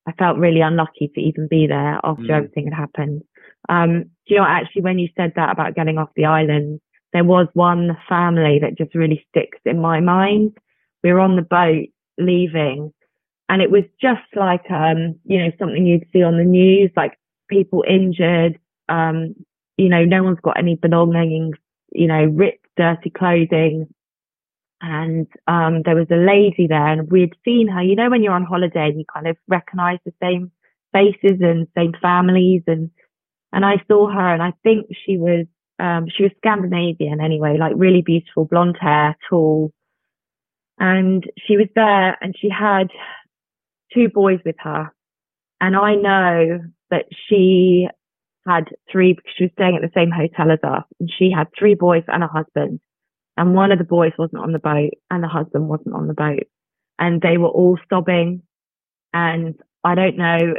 I 0.08 0.12
felt 0.14 0.38
really 0.38 0.62
unlucky 0.62 1.12
to 1.14 1.22
even 1.22 1.48
be 1.48 1.68
there 1.68 2.00
after 2.04 2.24
mm. 2.24 2.38
everything 2.38 2.66
had 2.66 2.74
happened. 2.74 3.24
Um, 3.70 4.04
do 4.28 4.36
you 4.36 4.38
know, 4.38 4.46
actually, 4.48 4.84
when 4.84 5.00
you 5.00 5.10
said 5.18 5.34
that 5.36 5.52
about 5.52 5.76
getting 5.76 5.98
off 5.98 6.10
the 6.16 6.26
island, 6.26 6.80
there 7.14 7.24
was 7.24 7.48
one 7.54 7.98
family 8.08 8.60
that 8.62 8.78
just 8.78 8.94
really 8.94 9.26
sticks 9.30 9.60
in 9.66 9.80
my 9.82 10.00
mind. 10.02 10.58
We 11.04 11.14
were 11.14 11.20
on 11.20 11.36
the 11.36 11.42
boat 11.42 11.88
leaving 12.18 12.94
and 13.50 13.62
it 13.62 13.72
was 13.72 13.84
just 14.02 14.26
like 14.36 14.70
um 14.70 15.16
you 15.26 15.38
know 15.40 15.52
something 15.60 15.86
you'd 15.86 16.08
see 16.12 16.24
on 16.24 16.38
the 16.38 16.44
news 16.44 16.92
like 16.96 17.18
people 17.50 17.84
injured 17.88 18.58
um 18.90 19.36
you 19.78 19.90
know 19.90 20.04
no 20.04 20.24
one's 20.24 20.40
got 20.42 20.58
any 20.58 20.76
belongings 20.76 21.56
you 21.92 22.08
know 22.08 22.24
ripped 22.26 22.66
dirty 22.78 23.10
clothing 23.10 23.88
and 24.82 25.28
um 25.48 25.82
there 25.84 25.96
was 25.96 26.08
a 26.12 26.16
lady 26.16 26.68
there 26.68 26.88
and 26.88 27.10
we'd 27.12 27.34
seen 27.46 27.68
her 27.68 27.82
you 27.82 27.96
know 27.96 28.10
when 28.10 28.22
you're 28.22 28.34
on 28.34 28.44
holiday 28.44 28.88
and 28.90 29.00
you 29.00 29.06
kind 29.12 29.28
of 29.28 29.38
recognize 29.48 30.00
the 30.06 30.14
same 30.22 30.52
faces 30.94 31.40
and 31.42 31.68
same 31.76 31.94
families 32.02 32.62
and 32.68 32.90
and 33.54 33.66
I 33.66 33.76
saw 33.88 34.10
her 34.12 34.34
and 34.34 34.44
I 34.44 34.54
think 34.64 34.88
she 35.06 35.18
was 35.18 35.46
um 35.80 36.08
she 36.16 36.24
was 36.24 36.32
Scandinavian 36.38 37.22
anyway 37.22 37.58
like 37.58 37.74
really 37.76 38.02
beautiful 38.02 38.46
blonde 38.46 38.78
hair 38.80 39.18
tall 39.30 39.72
and 40.78 41.24
she 41.48 41.58
was 41.58 41.68
there 41.76 42.18
and 42.22 42.36
she 42.38 42.50
had 42.50 42.90
two 43.94 44.10
boys 44.10 44.40
with 44.46 44.56
her. 44.60 44.94
And 45.62 45.76
I 45.76 45.96
know 45.96 46.60
that 46.92 47.06
she 47.28 47.88
had 48.46 48.66
three, 48.92 49.14
because 49.14 49.32
she 49.38 49.46
was 49.46 49.52
staying 49.54 49.76
at 49.76 49.82
the 49.82 50.00
same 50.00 50.12
hotel 50.12 50.52
as 50.52 50.60
us, 50.64 50.84
and 51.00 51.10
she 51.18 51.32
had 51.32 51.48
three 51.58 51.74
boys 51.74 52.04
and 52.08 52.24
a 52.24 52.28
husband. 52.28 52.80
And 53.38 53.54
one 53.54 53.72
of 53.72 53.80
the 53.80 53.86
boys 53.86 54.14
wasn't 54.18 54.42
on 54.42 54.54
the 54.54 54.60
boat, 54.60 54.92
and 55.10 55.24
the 55.24 55.28
husband 55.28 55.68
wasn't 55.68 55.96
on 55.96 56.08
the 56.08 56.14
boat. 56.14 56.44
And 57.00 57.22
they 57.22 57.38
were 57.38 57.50
all 57.50 57.78
sobbing. 57.90 58.44
And 59.14 59.56
I 59.84 59.96
don't 59.96 60.18
know, 60.18 60.56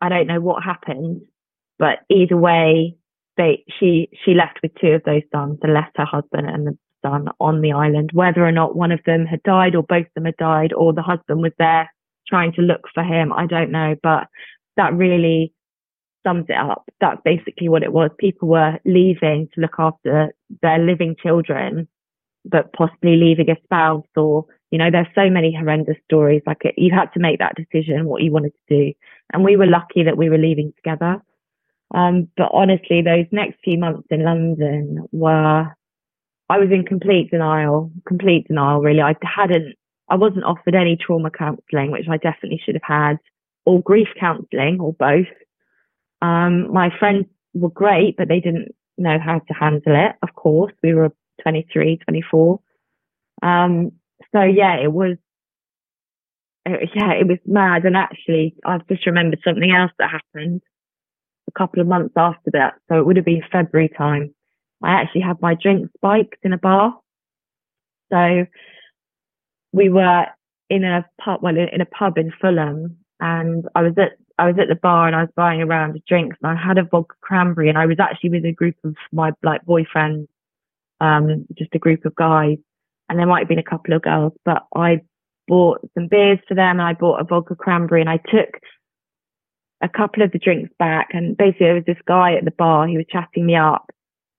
I 0.00 0.08
don't 0.08 0.26
know 0.26 0.40
what 0.40 0.62
happened, 0.62 1.22
but 1.78 2.00
either 2.08 2.36
way, 2.36 2.96
they, 3.36 3.64
she, 3.80 4.08
she 4.24 4.34
left 4.34 4.60
with 4.62 4.72
two 4.80 4.92
of 4.92 5.02
those 5.04 5.22
sons 5.32 5.58
and 5.62 5.74
left 5.74 5.96
her 5.96 6.04
husband 6.04 6.48
and 6.48 6.66
the 6.66 6.78
son 7.04 7.28
on 7.40 7.60
the 7.60 7.72
island. 7.72 8.10
Whether 8.12 8.46
or 8.46 8.52
not 8.52 8.76
one 8.76 8.92
of 8.92 9.00
them 9.06 9.26
had 9.26 9.42
died 9.42 9.74
or 9.74 9.82
both 9.82 10.06
of 10.06 10.14
them 10.14 10.24
had 10.26 10.36
died 10.36 10.72
or 10.72 10.92
the 10.92 11.02
husband 11.02 11.42
was 11.42 11.52
there 11.58 11.90
trying 12.28 12.52
to 12.54 12.62
look 12.62 12.82
for 12.94 13.02
him. 13.02 13.32
I 13.32 13.46
don't 13.46 13.70
know, 13.70 13.96
but 14.02 14.28
that 14.76 14.94
really 14.94 15.52
sums 16.26 16.46
it 16.48 16.56
up. 16.56 16.88
That's 17.00 17.20
basically 17.24 17.68
what 17.68 17.82
it 17.82 17.92
was. 17.92 18.10
People 18.18 18.48
were 18.48 18.78
leaving 18.84 19.48
to 19.54 19.60
look 19.60 19.76
after 19.78 20.34
their 20.62 20.78
living 20.78 21.16
children, 21.22 21.88
but 22.44 22.72
possibly 22.72 23.16
leaving 23.16 23.50
a 23.50 23.56
spouse 23.64 24.06
or, 24.16 24.46
you 24.70 24.78
know, 24.78 24.90
there's 24.90 25.06
so 25.14 25.30
many 25.30 25.54
horrendous 25.54 25.96
stories. 26.04 26.42
Like 26.46 26.64
it, 26.64 26.74
you 26.76 26.92
had 26.92 27.12
to 27.14 27.20
make 27.20 27.38
that 27.38 27.56
decision 27.56 28.06
what 28.06 28.22
you 28.22 28.32
wanted 28.32 28.52
to 28.68 28.76
do. 28.76 28.92
And 29.32 29.44
we 29.44 29.56
were 29.56 29.66
lucky 29.66 30.02
that 30.04 30.16
we 30.16 30.28
were 30.28 30.38
leaving 30.38 30.72
together. 30.76 31.22
Um, 31.94 32.28
but 32.36 32.50
honestly, 32.52 33.02
those 33.02 33.26
next 33.30 33.58
few 33.62 33.78
months 33.78 34.08
in 34.10 34.24
London 34.24 35.06
were, 35.12 35.66
I 36.48 36.58
was 36.58 36.70
in 36.70 36.84
complete 36.84 37.30
denial, 37.30 37.92
complete 38.06 38.48
denial, 38.48 38.80
really. 38.80 39.00
I 39.00 39.14
hadn't 39.22 39.74
I 40.08 40.16
wasn't 40.16 40.44
offered 40.44 40.74
any 40.74 40.96
trauma 40.96 41.30
counselling, 41.30 41.90
which 41.90 42.08
I 42.10 42.16
definitely 42.18 42.60
should 42.64 42.74
have 42.74 42.82
had, 42.82 43.18
or 43.64 43.82
grief 43.82 44.08
counselling, 44.18 44.80
or 44.80 44.92
both. 44.92 45.26
Um, 46.22 46.72
my 46.72 46.90
friends 46.98 47.26
were 47.54 47.70
great, 47.70 48.16
but 48.16 48.28
they 48.28 48.40
didn't 48.40 48.74
know 48.96 49.18
how 49.18 49.40
to 49.40 49.54
handle 49.54 49.94
it. 49.94 50.16
Of 50.22 50.34
course, 50.34 50.72
we 50.82 50.94
were 50.94 51.12
23, 51.42 51.98
24. 51.98 52.60
Um, 53.42 53.92
so 54.32 54.42
yeah, 54.42 54.76
it 54.82 54.92
was, 54.92 55.16
it, 56.66 56.90
yeah, 56.94 57.12
it 57.12 57.26
was 57.26 57.38
mad. 57.46 57.84
And 57.84 57.96
actually, 57.96 58.56
I've 58.64 58.86
just 58.88 59.06
remembered 59.06 59.40
something 59.44 59.70
else 59.70 59.92
that 59.98 60.10
happened 60.10 60.62
a 61.48 61.58
couple 61.58 61.80
of 61.80 61.86
months 61.86 62.14
after 62.16 62.50
that. 62.52 62.74
So 62.88 62.98
it 62.98 63.06
would 63.06 63.16
have 63.16 63.24
been 63.24 63.42
February 63.52 63.90
time. 63.96 64.34
I 64.82 64.92
actually 65.00 65.22
had 65.22 65.40
my 65.40 65.54
drink 65.54 65.90
spiked 65.96 66.36
in 66.42 66.52
a 66.52 66.58
bar. 66.58 66.98
So 68.12 68.46
we 69.72 69.88
were 69.88 70.26
in 70.70 70.84
a 70.84 71.06
pub, 71.20 71.40
well, 71.42 71.56
in 71.56 71.80
a 71.80 71.86
pub 71.86 72.18
in 72.18 72.32
Fulham, 72.40 72.98
and 73.20 73.64
I 73.74 73.82
was 73.82 73.94
at 73.98 74.12
I 74.38 74.46
was 74.46 74.56
at 74.58 74.68
the 74.68 74.74
bar 74.74 75.06
and 75.06 75.14
I 75.14 75.22
was 75.22 75.30
buying 75.36 75.62
a 75.62 75.66
round 75.66 75.94
of 75.96 76.04
drinks 76.06 76.36
and 76.42 76.50
I 76.50 76.60
had 76.60 76.78
a 76.78 76.84
vodka 76.84 77.14
cranberry 77.20 77.68
and 77.68 77.78
I 77.78 77.86
was 77.86 78.00
actually 78.00 78.30
with 78.30 78.44
a 78.44 78.52
group 78.52 78.76
of 78.84 78.96
my 79.12 79.32
like 79.42 79.64
boyfriends, 79.64 80.26
um, 81.00 81.46
just 81.56 81.74
a 81.74 81.78
group 81.78 82.04
of 82.04 82.14
guys, 82.16 82.58
and 83.08 83.18
there 83.18 83.26
might 83.26 83.40
have 83.40 83.48
been 83.48 83.58
a 83.58 83.62
couple 83.62 83.94
of 83.94 84.02
girls, 84.02 84.32
but 84.44 84.66
I 84.74 85.02
bought 85.46 85.88
some 85.94 86.08
beers 86.08 86.38
for 86.48 86.54
them 86.54 86.80
and 86.80 86.82
I 86.82 86.94
bought 86.94 87.20
a 87.20 87.24
vodka 87.24 87.54
cranberry 87.54 88.00
and 88.00 88.10
I 88.10 88.16
took 88.16 88.58
a 89.82 89.88
couple 89.88 90.22
of 90.22 90.32
the 90.32 90.38
drinks 90.38 90.70
back 90.78 91.08
and 91.12 91.36
basically 91.36 91.66
there 91.66 91.74
was 91.74 91.84
this 91.86 91.98
guy 92.06 92.34
at 92.34 92.44
the 92.44 92.50
bar, 92.50 92.86
he 92.86 92.96
was 92.96 93.06
chatting 93.10 93.46
me 93.46 93.54
up, 93.54 93.90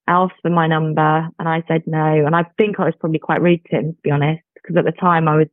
asked 0.07 0.35
for 0.41 0.49
my 0.49 0.67
number 0.67 1.29
and 1.39 1.47
I 1.47 1.63
said 1.67 1.83
no. 1.85 2.25
And 2.25 2.35
I 2.35 2.43
think 2.57 2.79
I 2.79 2.85
was 2.85 2.95
probably 2.99 3.19
quite 3.19 3.41
rude 3.41 3.63
to 3.65 3.75
him, 3.75 3.93
to 3.93 3.97
be 4.03 4.11
honest, 4.11 4.41
because 4.55 4.75
at 4.77 4.85
the 4.85 4.91
time 4.91 5.27
I 5.27 5.37
was, 5.37 5.47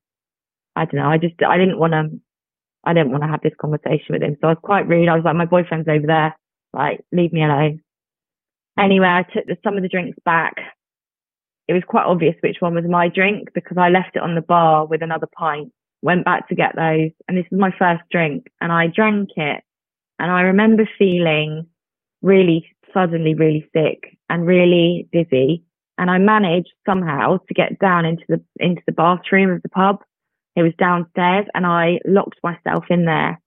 I 0.75 0.87
don't 0.87 0.97
know, 0.97 1.09
I 1.09 1.19
just, 1.19 1.35
I 1.47 1.59
didn't 1.59 1.79
want 1.79 1.93
to, 1.93 2.11
I 2.85 2.95
didn't 2.95 3.12
want 3.12 3.23
to 3.23 3.29
have 3.29 3.42
this 3.42 3.53
conversation 3.61 4.11
with 4.11 4.23
him. 4.23 4.37
So 4.40 4.49
I 4.49 4.53
was 4.53 4.59
quite 4.62 4.88
rude. 4.88 5.09
I 5.09 5.14
was 5.14 5.25
like, 5.25 5.37
my 5.37 5.45
boyfriend's 5.45 5.88
over 5.88 6.07
there. 6.07 6.37
Like, 6.73 7.05
leave 7.12 7.33
me 7.33 7.45
alone. 7.45 7.81
Anyway, 8.79 9.07
I 9.07 9.23
took 9.23 9.47
the, 9.47 9.57
some 9.62 9.77
of 9.77 9.83
the 9.83 9.88
drinks 9.88 10.18
back. 10.25 10.55
It 11.68 11.75
was 11.75 11.83
quite 11.87 12.07
obvious 12.07 12.35
which 12.40 12.57
one 12.61 12.75
was 12.75 12.85
my 12.88 13.09
drink 13.09 13.51
because 13.55 13.77
I 13.79 13.88
left 13.88 14.16
it 14.16 14.23
on 14.23 14.35
the 14.35 14.40
bar 14.40 14.87
with 14.87 15.03
another 15.03 15.29
pint, 15.38 15.73
went 16.03 16.25
back 16.25 16.49
to 16.49 16.55
get 16.55 16.75
those. 16.75 17.11
And 17.29 17.37
this 17.37 17.47
was 17.51 17.61
my 17.61 17.71
first 17.79 18.03
drink 18.11 18.49
and 18.61 18.73
I 18.73 18.88
drank 18.88 19.31
it. 19.37 19.62
And 20.18 20.31
I 20.31 20.42
remember 20.42 20.88
feeling 20.99 21.66
really 22.21 22.66
suddenly 22.92 23.35
really 23.35 23.68
sick 23.75 24.18
and 24.29 24.47
really 24.47 25.09
dizzy. 25.12 25.64
And 25.99 26.11
I 26.11 26.18
managed 26.18 26.73
somehow 26.87 27.38
to 27.38 27.55
get 27.55 27.79
down 27.79 28.05
into 28.05 28.25
the, 28.29 28.42
into 28.59 28.83
the 28.87 28.92
bathroom 28.92 29.51
of 29.51 29.62
the 29.62 29.68
pub 29.68 29.99
it 30.55 30.62
was 30.62 30.73
downstairs 30.79 31.47
and 31.55 31.67
I 31.67 31.99
locked 32.05 32.38
myself 32.43 32.85
in 32.91 33.05
there 33.05 33.41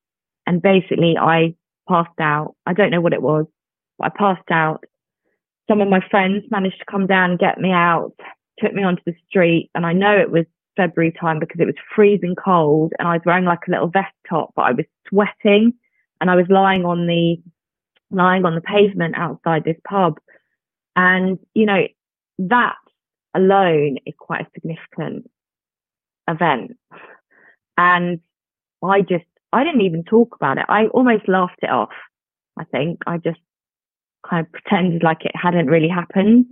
and 0.47 0.61
basically 0.61 1.15
I 1.19 1.55
passed 1.87 2.19
out. 2.19 2.55
I 2.65 2.73
don't 2.73 2.91
know 2.91 3.01
what 3.01 3.13
it 3.13 3.21
was, 3.21 3.45
but 3.97 4.07
I 4.07 4.17
passed 4.17 4.49
out. 4.51 4.83
Some 5.69 5.81
of 5.81 5.87
my 5.87 5.99
friends 6.09 6.43
managed 6.49 6.79
to 6.79 6.85
come 6.91 7.07
down 7.07 7.31
and 7.31 7.39
get 7.39 7.59
me 7.59 7.71
out, 7.71 8.13
took 8.59 8.73
me 8.73 8.83
onto 8.83 9.03
the 9.05 9.15
street 9.27 9.69
and 9.75 9.85
I 9.85 9.93
know 9.93 10.17
it 10.17 10.31
was 10.31 10.45
February 10.75 11.11
time 11.19 11.39
because 11.39 11.59
it 11.59 11.65
was 11.65 11.75
freezing 11.95 12.35
cold 12.35 12.93
and 12.97 13.07
I 13.07 13.13
was 13.13 13.21
wearing 13.25 13.45
like 13.45 13.67
a 13.67 13.71
little 13.71 13.87
vest 13.87 14.13
top, 14.27 14.53
but 14.55 14.63
I 14.63 14.71
was 14.71 14.85
sweating 15.07 15.73
and 16.19 16.31
I 16.31 16.35
was 16.35 16.45
lying 16.49 16.85
on 16.85 17.05
the, 17.05 17.37
lying 18.09 18.45
on 18.45 18.55
the 18.55 18.61
pavement 18.61 19.15
outside 19.15 19.63
this 19.63 19.79
pub. 19.87 20.19
And, 20.95 21.37
you 21.53 21.65
know, 21.65 21.83
that 22.39 22.75
alone 23.35 23.97
is 24.05 24.13
quite 24.17 24.47
significant 24.53 25.29
event. 26.27 26.77
And 27.77 28.19
I 28.83 29.01
just, 29.01 29.25
I 29.51 29.63
didn't 29.63 29.81
even 29.81 30.03
talk 30.03 30.35
about 30.35 30.57
it. 30.57 30.65
I 30.67 30.87
almost 30.87 31.27
laughed 31.27 31.59
it 31.61 31.69
off. 31.69 31.93
I 32.57 32.63
think 32.65 32.99
I 33.07 33.17
just 33.17 33.39
kind 34.27 34.45
of 34.45 34.51
pretended 34.51 35.03
like 35.03 35.25
it 35.25 35.35
hadn't 35.35 35.67
really 35.67 35.89
happened. 35.89 36.47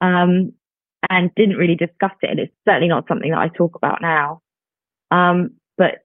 Um, 0.00 0.52
and 1.10 1.34
didn't 1.34 1.56
really 1.56 1.74
discuss 1.74 2.12
it. 2.22 2.30
And 2.30 2.40
it's 2.40 2.54
certainly 2.66 2.88
not 2.88 3.06
something 3.08 3.30
that 3.30 3.38
I 3.38 3.48
talk 3.48 3.74
about 3.74 4.00
now. 4.00 4.40
Um, 5.10 5.52
but 5.76 5.98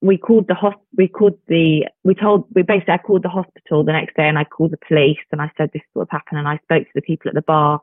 we 0.00 0.18
called 0.18 0.48
the 0.48 0.54
hosp- 0.54 0.86
we 0.96 1.08
called 1.08 1.38
the, 1.48 1.86
we 2.04 2.14
told, 2.14 2.46
we 2.54 2.62
basically, 2.62 2.94
I 2.94 2.98
called 2.98 3.22
the 3.22 3.28
hospital 3.28 3.84
the 3.84 3.92
next 3.92 4.16
day 4.16 4.28
and 4.28 4.38
I 4.38 4.44
called 4.44 4.72
the 4.72 4.78
police 4.88 5.18
and 5.32 5.40
I 5.40 5.50
said 5.56 5.70
this 5.72 5.80
is 5.80 5.88
what's 5.94 6.10
happened 6.10 6.38
and 6.38 6.48
I 6.48 6.58
spoke 6.58 6.84
to 6.84 6.92
the 6.94 7.02
people 7.02 7.28
at 7.28 7.34
the 7.34 7.42
bar 7.42 7.80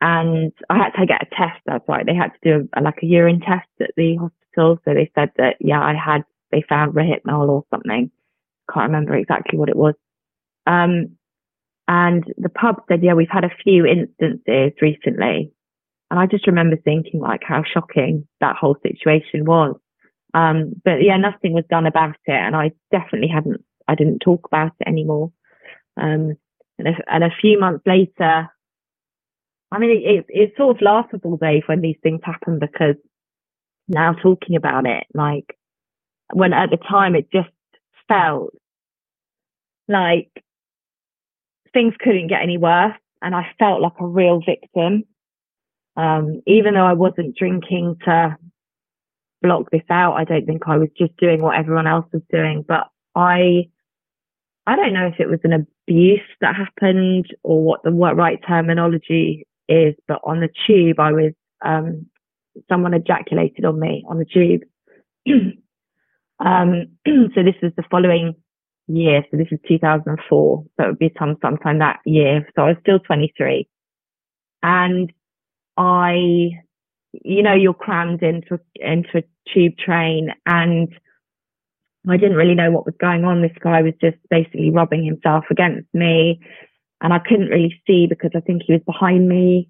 and 0.00 0.52
I 0.68 0.76
had 0.78 0.90
to 0.90 1.06
get 1.06 1.22
a 1.22 1.34
test. 1.34 1.60
That's 1.66 1.88
right. 1.88 2.04
They 2.04 2.14
had 2.14 2.32
to 2.32 2.38
do 2.42 2.68
a, 2.76 2.82
like 2.82 2.98
a 3.02 3.06
urine 3.06 3.40
test 3.40 3.68
at 3.80 3.90
the 3.96 4.16
hospital. 4.16 4.78
So 4.84 4.94
they 4.94 5.10
said 5.14 5.30
that, 5.38 5.56
yeah, 5.60 5.80
I 5.80 5.94
had, 5.94 6.22
they 6.52 6.64
found 6.68 6.94
Rohypnol 6.94 7.48
or 7.48 7.64
something. 7.70 8.10
Can't 8.72 8.90
remember 8.90 9.14
exactly 9.14 9.58
what 9.58 9.68
it 9.68 9.76
was. 9.76 9.94
Um, 10.66 11.16
and 11.88 12.24
the 12.36 12.48
pub 12.48 12.82
said, 12.88 13.02
yeah, 13.02 13.14
we've 13.14 13.28
had 13.30 13.44
a 13.44 13.56
few 13.62 13.86
instances 13.86 14.72
recently. 14.82 15.52
And 16.10 16.20
I 16.20 16.26
just 16.26 16.46
remember 16.46 16.76
thinking 16.76 17.20
like 17.20 17.42
how 17.42 17.62
shocking 17.62 18.26
that 18.40 18.56
whole 18.56 18.76
situation 18.82 19.44
was. 19.44 19.76
Um, 20.34 20.72
but 20.84 21.02
yeah, 21.02 21.16
nothing 21.16 21.52
was 21.52 21.64
done 21.70 21.86
about 21.86 22.16
it. 22.26 22.32
And 22.32 22.54
I 22.54 22.72
definitely 22.90 23.28
hadn't, 23.28 23.64
I 23.88 23.94
didn't 23.94 24.18
talk 24.18 24.46
about 24.46 24.72
it 24.80 24.88
anymore. 24.88 25.32
Um, 25.96 26.36
and 26.78 26.88
a, 26.88 26.92
and 27.08 27.24
a 27.24 27.34
few 27.40 27.58
months 27.58 27.86
later, 27.86 28.48
I 29.72 29.78
mean, 29.78 29.90
it, 29.90 30.26
it's 30.28 30.56
sort 30.56 30.76
of 30.76 30.82
laughable, 30.82 31.36
Dave, 31.36 31.64
when 31.66 31.80
these 31.80 31.96
things 32.02 32.20
happen 32.22 32.58
because 32.58 32.96
now 33.88 34.14
talking 34.14 34.56
about 34.56 34.86
it, 34.86 35.04
like 35.14 35.56
when 36.32 36.52
at 36.52 36.70
the 36.70 36.76
time 36.76 37.14
it 37.14 37.30
just 37.32 37.48
felt 38.08 38.52
like 39.88 40.30
things 41.72 41.94
couldn't 42.00 42.28
get 42.28 42.42
any 42.42 42.58
worse 42.58 42.96
and 43.22 43.34
I 43.34 43.48
felt 43.58 43.80
like 43.80 43.92
a 44.00 44.06
real 44.06 44.40
victim. 44.44 45.04
Um, 45.96 46.42
even 46.46 46.74
though 46.74 46.86
I 46.86 46.92
wasn't 46.92 47.36
drinking 47.36 47.96
to 48.04 48.36
block 49.42 49.70
this 49.70 49.82
out, 49.90 50.14
I 50.14 50.24
don't 50.24 50.46
think 50.46 50.62
I 50.66 50.76
was 50.76 50.88
just 50.96 51.16
doing 51.16 51.40
what 51.40 51.56
everyone 51.56 51.86
else 51.86 52.06
was 52.12 52.22
doing, 52.30 52.64
but 52.66 52.88
I, 53.14 53.68
I 54.66 54.76
don't 54.76 54.92
know 54.92 55.06
if 55.06 55.18
it 55.18 55.28
was 55.28 55.40
an 55.44 55.52
abuse 55.52 56.20
that 56.40 56.56
happened 56.56 57.26
or 57.42 57.62
what 57.62 57.82
the 57.82 57.90
right 57.90 58.38
terminology 58.46 59.46
is, 59.68 59.94
but 60.06 60.20
on 60.24 60.40
the 60.40 60.48
tube, 60.66 60.98
I 60.98 61.12
was, 61.12 61.32
um, 61.64 62.06
someone 62.68 62.94
ejaculated 62.94 63.64
on 63.64 63.78
me 63.78 64.04
on 64.08 64.18
the 64.18 64.24
tube. 64.24 64.62
um, 66.40 66.86
so 67.06 67.42
this 67.42 67.54
was 67.62 67.72
the 67.76 67.84
following 67.90 68.34
year. 68.88 69.24
So 69.30 69.36
this 69.36 69.48
is 69.50 69.58
2004. 69.68 70.64
So 70.76 70.84
it 70.84 70.86
would 70.86 70.98
be 70.98 71.12
some, 71.18 71.36
sometime 71.42 71.78
that 71.78 72.00
year. 72.04 72.48
So 72.54 72.62
I 72.62 72.68
was 72.68 72.76
still 72.80 72.98
23 73.00 73.68
and 74.62 75.12
I, 75.76 76.50
you 77.12 77.42
know, 77.42 77.54
you're 77.54 77.74
crammed 77.74 78.22
into, 78.22 78.60
into 78.76 79.18
a 79.18 79.22
tube 79.52 79.76
train 79.78 80.30
and 80.44 80.88
I 82.08 82.16
didn't 82.16 82.36
really 82.36 82.54
know 82.54 82.70
what 82.70 82.86
was 82.86 82.94
going 83.00 83.24
on. 83.24 83.42
This 83.42 83.56
guy 83.60 83.82
was 83.82 83.94
just 84.00 84.16
basically 84.30 84.70
rubbing 84.70 85.04
himself 85.04 85.44
against 85.50 85.92
me 85.92 86.40
and 87.00 87.12
I 87.12 87.18
couldn't 87.18 87.48
really 87.48 87.80
see 87.86 88.06
because 88.06 88.30
I 88.34 88.40
think 88.40 88.62
he 88.64 88.72
was 88.72 88.82
behind 88.86 89.28
me 89.28 89.68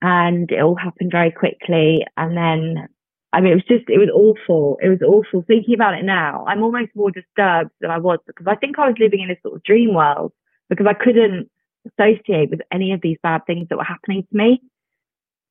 and 0.00 0.50
it 0.50 0.60
all 0.60 0.76
happened 0.76 1.10
very 1.10 1.30
quickly. 1.30 2.06
And 2.16 2.36
then, 2.36 2.88
I 3.32 3.40
mean, 3.40 3.52
it 3.52 3.56
was 3.56 3.64
just, 3.64 3.88
it 3.88 3.98
was 3.98 4.10
awful. 4.14 4.78
It 4.80 4.88
was 4.88 5.02
awful. 5.02 5.42
Thinking 5.46 5.74
about 5.74 5.94
it 5.94 6.04
now, 6.04 6.44
I'm 6.46 6.62
almost 6.62 6.90
more 6.94 7.10
disturbed 7.10 7.70
than 7.80 7.90
I 7.90 7.98
was 7.98 8.18
because 8.26 8.46
I 8.46 8.54
think 8.54 8.78
I 8.78 8.86
was 8.86 8.96
living 8.98 9.20
in 9.20 9.30
a 9.30 9.40
sort 9.42 9.56
of 9.56 9.62
dream 9.64 9.94
world 9.94 10.32
because 10.68 10.86
I 10.86 10.94
couldn't 10.94 11.50
associate 11.86 12.50
with 12.50 12.60
any 12.72 12.92
of 12.92 13.00
these 13.00 13.18
bad 13.22 13.42
things 13.46 13.68
that 13.68 13.78
were 13.78 13.84
happening 13.84 14.22
to 14.22 14.36
me. 14.36 14.62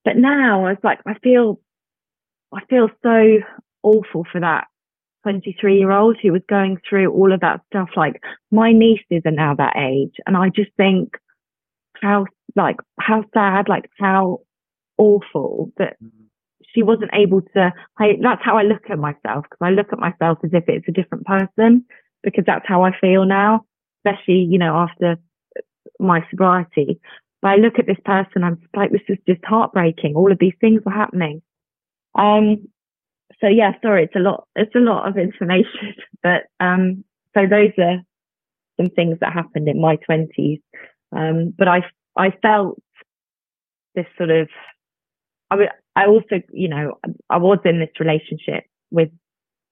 But 0.04 0.16
now 0.16 0.64
I 0.64 0.70
was 0.70 0.78
like, 0.82 1.00
I 1.06 1.14
feel, 1.18 1.60
I 2.54 2.64
feel 2.70 2.88
so 3.02 3.38
awful 3.82 4.24
for 4.32 4.40
that 4.40 4.68
23 5.22 5.78
year 5.78 5.90
old 5.90 6.16
who 6.22 6.32
was 6.32 6.42
going 6.48 6.78
through 6.88 7.12
all 7.12 7.32
of 7.32 7.40
that 7.40 7.60
stuff. 7.66 7.90
Like 7.96 8.22
my 8.50 8.72
nieces 8.72 9.22
are 9.24 9.30
now 9.30 9.54
that 9.54 9.76
age. 9.76 10.14
And 10.26 10.36
I 10.36 10.48
just 10.48 10.70
think 10.76 11.16
how, 12.00 12.26
like, 12.56 12.76
how 13.00 13.24
sad, 13.34 13.68
like 13.68 13.90
how 13.98 14.40
awful 14.96 15.72
that 15.78 15.96
mm-hmm. 16.02 16.24
she 16.74 16.82
wasn't 16.82 17.10
able 17.14 17.42
to, 17.54 17.72
I, 17.98 18.12
that's 18.22 18.42
how 18.44 18.56
I 18.56 18.62
look 18.62 18.90
at 18.90 18.98
myself. 18.98 19.44
Cause 19.50 19.58
I 19.60 19.70
look 19.70 19.92
at 19.92 19.98
myself 19.98 20.38
as 20.44 20.50
if 20.52 20.64
it's 20.68 20.88
a 20.88 20.92
different 20.92 21.26
person 21.26 21.84
because 22.22 22.44
that's 22.46 22.66
how 22.66 22.82
I 22.84 22.90
feel 23.00 23.24
now, 23.24 23.64
especially, 24.04 24.46
you 24.48 24.58
know, 24.58 24.74
after 24.76 25.16
my 25.98 26.24
sobriety. 26.30 27.00
But 27.42 27.48
I 27.48 27.56
look 27.56 27.78
at 27.78 27.86
this 27.86 27.98
person, 28.04 28.42
I'm 28.42 28.60
like, 28.74 28.90
this 28.90 29.00
is 29.08 29.18
just 29.28 29.44
heartbreaking. 29.44 30.14
All 30.14 30.32
of 30.32 30.38
these 30.38 30.54
things 30.60 30.82
were 30.84 30.92
happening. 30.92 31.42
Um, 32.14 32.68
so 33.40 33.48
yeah, 33.48 33.72
sorry, 33.82 34.04
it's 34.04 34.16
a 34.16 34.20
lot, 34.20 34.46
it's 34.56 34.74
a 34.74 34.80
lot 34.80 35.08
of 35.08 35.16
information, 35.16 35.94
but, 36.22 36.44
um, 36.60 37.04
so 37.34 37.46
those 37.48 37.72
are 37.78 37.98
some 38.78 38.90
things 38.90 39.18
that 39.20 39.32
happened 39.32 39.68
in 39.68 39.80
my 39.80 39.96
twenties. 39.96 40.60
Um, 41.14 41.54
but 41.56 41.68
I, 41.68 41.82
I 42.16 42.30
felt 42.42 42.80
this 43.94 44.06
sort 44.16 44.30
of, 44.30 44.48
I 45.50 45.56
mean, 45.56 45.68
I 45.96 46.06
also, 46.06 46.42
you 46.52 46.68
know, 46.68 46.98
I 47.30 47.38
was 47.38 47.58
in 47.64 47.80
this 47.80 48.00
relationship 48.00 48.64
with, 48.90 49.10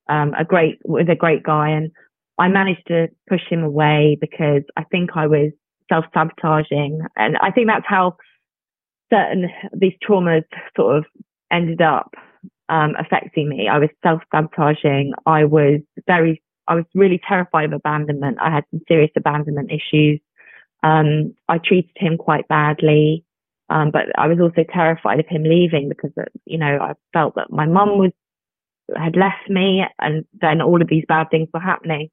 um, 0.09 0.35
a 0.39 0.45
great, 0.45 0.79
with 0.85 1.09
a 1.09 1.17
great 1.17 1.43
guy 1.43 1.71
and 1.71 1.91
I 2.39 2.49
managed 2.49 2.87
to 2.89 3.09
push 3.29 3.41
him 3.49 3.63
away 3.63 4.19
because 4.21 4.63
I 4.77 4.85
think 4.85 5.11
I 5.15 5.27
was 5.27 5.53
self 5.89 6.05
sabotaging. 6.13 7.01
And 7.17 7.37
I 7.39 7.51
think 7.51 7.69
that's 7.69 7.87
how 7.87 8.17
certain 9.13 9.49
these 9.73 9.95
traumas 10.07 10.45
sort 10.77 10.99
of 10.99 11.05
ended 11.51 11.81
up 11.81 12.13
um, 12.69 12.95
affecting 12.99 13.49
me. 13.49 13.69
I 13.69 13.79
was 13.79 13.91
self 14.03 14.23
sabotaging. 14.35 15.13
I 15.25 15.45
was 15.45 15.81
very, 16.07 16.43
I 16.69 16.75
was 16.75 16.85
really 16.95 17.21
terrified 17.27 17.67
of 17.67 17.73
abandonment. 17.73 18.39
I 18.41 18.51
had 18.51 18.65
some 18.71 18.81
serious 18.89 19.11
abandonment 19.17 19.71
issues. 19.71 20.21
Um, 20.83 21.35
I 21.49 21.59
treated 21.59 21.93
him 21.97 22.17
quite 22.19 22.49
badly. 22.49 23.25
Um, 23.69 23.91
but 23.91 24.03
I 24.17 24.29
was 24.29 24.39
also 24.41 24.65
terrified 24.73 25.19
of 25.19 25.27
him 25.27 25.43
leaving 25.43 25.89
because, 25.89 26.13
uh, 26.17 26.25
you 26.45 26.59
know, 26.59 26.79
I 26.81 26.93
felt 27.13 27.35
that 27.35 27.51
my 27.51 27.67
mum 27.67 27.99
was, 27.99 28.13
had 28.97 29.17
left 29.17 29.51
me 29.51 29.83
and 29.99 30.25
then 30.41 30.63
all 30.63 30.81
of 30.81 30.89
these 30.89 31.05
bad 31.09 31.31
things 31.31 31.49
were 31.53 31.61
happening. 31.61 32.09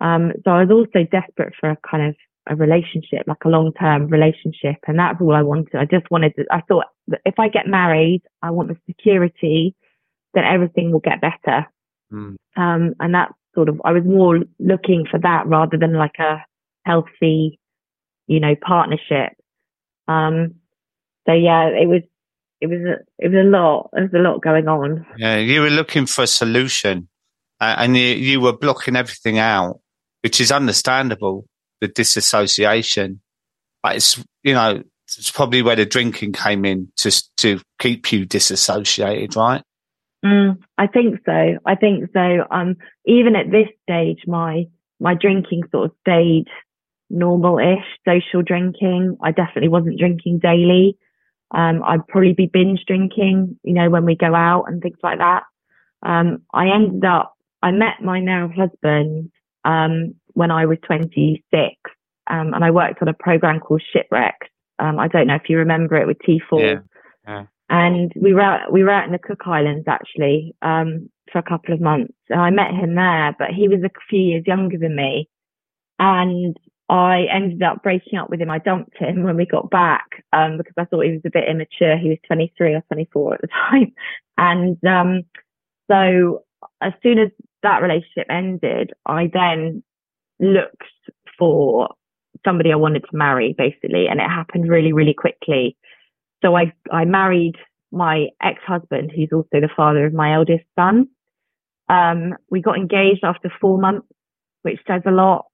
Um, 0.00 0.32
so 0.44 0.50
I 0.50 0.64
was 0.64 0.70
also 0.70 1.06
desperate 1.10 1.54
for 1.58 1.70
a 1.70 1.78
kind 1.90 2.08
of 2.08 2.16
a 2.46 2.56
relationship, 2.56 3.22
like 3.26 3.44
a 3.44 3.48
long 3.48 3.72
term 3.72 4.06
relationship. 4.08 4.76
And 4.86 4.98
that's 4.98 5.20
all 5.20 5.34
I 5.34 5.42
wanted. 5.42 5.74
I 5.74 5.84
just 5.84 6.10
wanted 6.10 6.34
to, 6.36 6.44
I 6.50 6.60
thought 6.62 6.84
that 7.08 7.20
if 7.24 7.34
I 7.38 7.48
get 7.48 7.66
married, 7.66 8.22
I 8.42 8.50
want 8.50 8.68
the 8.68 8.76
security 8.86 9.74
that 10.34 10.44
everything 10.44 10.92
will 10.92 11.00
get 11.00 11.20
better. 11.20 11.66
Mm. 12.12 12.36
Um, 12.56 12.94
and 13.00 13.14
that 13.14 13.32
sort 13.54 13.68
of, 13.68 13.80
I 13.84 13.92
was 13.92 14.04
more 14.04 14.40
looking 14.58 15.06
for 15.10 15.18
that 15.20 15.46
rather 15.46 15.76
than 15.76 15.94
like 15.94 16.18
a 16.18 16.44
healthy, 16.84 17.58
you 18.26 18.40
know, 18.40 18.54
partnership. 18.54 19.32
Um, 20.08 20.54
so 21.26 21.34
yeah, 21.34 21.66
it 21.68 21.88
was, 21.88 22.02
it 22.60 22.68
was, 22.68 22.78
a, 22.80 22.94
it 23.18 23.32
was 23.32 23.44
a 23.44 23.48
lot. 23.48 23.90
There 23.92 24.04
was 24.04 24.14
a 24.14 24.18
lot 24.18 24.40
going 24.40 24.68
on. 24.68 25.04
Yeah. 25.16 25.36
You 25.36 25.62
were 25.62 25.70
looking 25.70 26.06
for 26.06 26.22
a 26.22 26.28
solution 26.28 27.08
uh, 27.60 27.74
and 27.78 27.96
you, 27.96 28.02
you 28.02 28.40
were 28.40 28.56
blocking 28.56 28.96
everything 28.96 29.38
out, 29.38 29.80
which 30.22 30.40
is 30.40 30.52
understandable 30.52 31.46
the 31.80 31.88
disassociation. 31.88 33.20
But 33.82 33.96
it's 33.96 34.22
you 34.42 34.54
know 34.54 34.82
it's 35.06 35.30
probably 35.30 35.62
where 35.62 35.76
the 35.76 35.86
drinking 35.86 36.32
came 36.32 36.64
in 36.64 36.90
to 36.98 37.10
to 37.38 37.60
keep 37.78 38.12
you 38.12 38.26
disassociated, 38.26 39.36
right? 39.36 39.62
Mm, 40.24 40.58
I 40.78 40.86
think 40.86 41.20
so. 41.24 41.58
I 41.64 41.74
think 41.76 42.10
so. 42.12 42.44
Um, 42.50 42.76
even 43.04 43.36
at 43.36 43.50
this 43.50 43.68
stage, 43.82 44.22
my 44.26 44.66
my 44.98 45.14
drinking 45.14 45.62
sort 45.70 45.90
of 45.90 45.96
stayed 46.00 46.46
normal-ish, 47.10 47.84
social 48.04 48.42
drinking. 48.42 49.16
I 49.22 49.30
definitely 49.30 49.68
wasn't 49.68 49.98
drinking 49.98 50.40
daily. 50.40 50.96
Um, 51.52 51.82
I'd 51.84 52.06
probably 52.08 52.32
be 52.32 52.46
binge 52.46 52.80
drinking, 52.86 53.58
you 53.62 53.74
know, 53.74 53.88
when 53.88 54.04
we 54.04 54.16
go 54.16 54.34
out 54.34 54.64
and 54.66 54.82
things 54.82 54.98
like 55.02 55.18
that. 55.18 55.44
Um, 56.02 56.42
I 56.52 56.68
ended 56.74 57.04
up, 57.04 57.34
I 57.62 57.70
met 57.70 58.02
my 58.02 58.20
now 58.20 58.48
husband, 58.48 59.30
um, 59.64 60.14
when 60.36 60.50
I 60.50 60.66
was 60.66 60.76
26. 60.86 61.42
Um, 62.28 62.52
and 62.52 62.62
I 62.62 62.70
worked 62.70 63.00
on 63.00 63.08
a 63.08 63.14
program 63.14 63.58
called 63.58 63.82
Shipwrecked. 63.92 64.50
Um, 64.78 64.98
I 64.98 65.08
don't 65.08 65.26
know 65.26 65.36
if 65.36 65.48
you 65.48 65.56
remember 65.56 65.96
it 65.96 66.06
with 66.06 66.18
T4. 66.18 66.60
Yeah. 66.60 66.74
yeah. 67.26 67.44
And 67.70 68.12
we 68.14 68.34
were 68.34 68.42
out, 68.42 68.70
we 68.70 68.84
were 68.84 68.90
out 68.90 69.06
in 69.06 69.12
the 69.12 69.18
Cook 69.18 69.46
Islands 69.46 69.86
actually, 69.88 70.54
um, 70.60 71.08
for 71.32 71.38
a 71.38 71.42
couple 71.42 71.72
of 71.72 71.80
months. 71.80 72.12
And 72.28 72.40
I 72.40 72.50
met 72.50 72.72
him 72.72 72.94
there, 72.94 73.34
but 73.38 73.48
he 73.50 73.66
was 73.66 73.80
a 73.82 73.90
few 74.10 74.20
years 74.20 74.44
younger 74.46 74.76
than 74.76 74.94
me. 74.94 75.28
And 75.98 76.56
I 76.90 77.26
ended 77.32 77.62
up 77.62 77.82
breaking 77.82 78.18
up 78.18 78.28
with 78.28 78.40
him. 78.40 78.50
I 78.50 78.58
dumped 78.58 78.98
him 78.98 79.22
when 79.22 79.36
we 79.36 79.46
got 79.46 79.70
back, 79.70 80.22
um, 80.34 80.58
because 80.58 80.74
I 80.76 80.84
thought 80.84 81.06
he 81.06 81.12
was 81.12 81.22
a 81.24 81.30
bit 81.30 81.48
immature. 81.48 81.96
He 81.96 82.10
was 82.10 82.18
23 82.26 82.74
or 82.74 82.82
24 82.92 83.34
at 83.34 83.40
the 83.40 83.48
time. 83.70 83.92
And, 84.36 84.84
um, 84.84 85.22
so 85.90 86.44
as 86.82 86.92
soon 87.02 87.18
as 87.18 87.30
that 87.62 87.80
relationship 87.82 88.26
ended, 88.28 88.92
I 89.06 89.30
then 89.32 89.82
looked 90.40 90.82
for 91.38 91.88
somebody 92.44 92.72
I 92.72 92.76
wanted 92.76 93.04
to 93.10 93.16
marry, 93.16 93.54
basically, 93.56 94.06
and 94.08 94.20
it 94.20 94.28
happened 94.28 94.68
really, 94.68 94.92
really 94.92 95.14
quickly. 95.14 95.76
So 96.44 96.56
I 96.56 96.72
I 96.92 97.04
married 97.04 97.56
my 97.92 98.28
ex-husband, 98.42 99.12
who's 99.14 99.30
also 99.32 99.60
the 99.60 99.70
father 99.76 100.06
of 100.06 100.12
my 100.12 100.34
eldest 100.34 100.64
son. 100.78 101.08
Um, 101.88 102.34
we 102.50 102.60
got 102.60 102.76
engaged 102.76 103.22
after 103.22 103.50
four 103.60 103.78
months, 103.78 104.08
which 104.62 104.80
says 104.86 105.02
a 105.06 105.10
lot. 105.10 105.46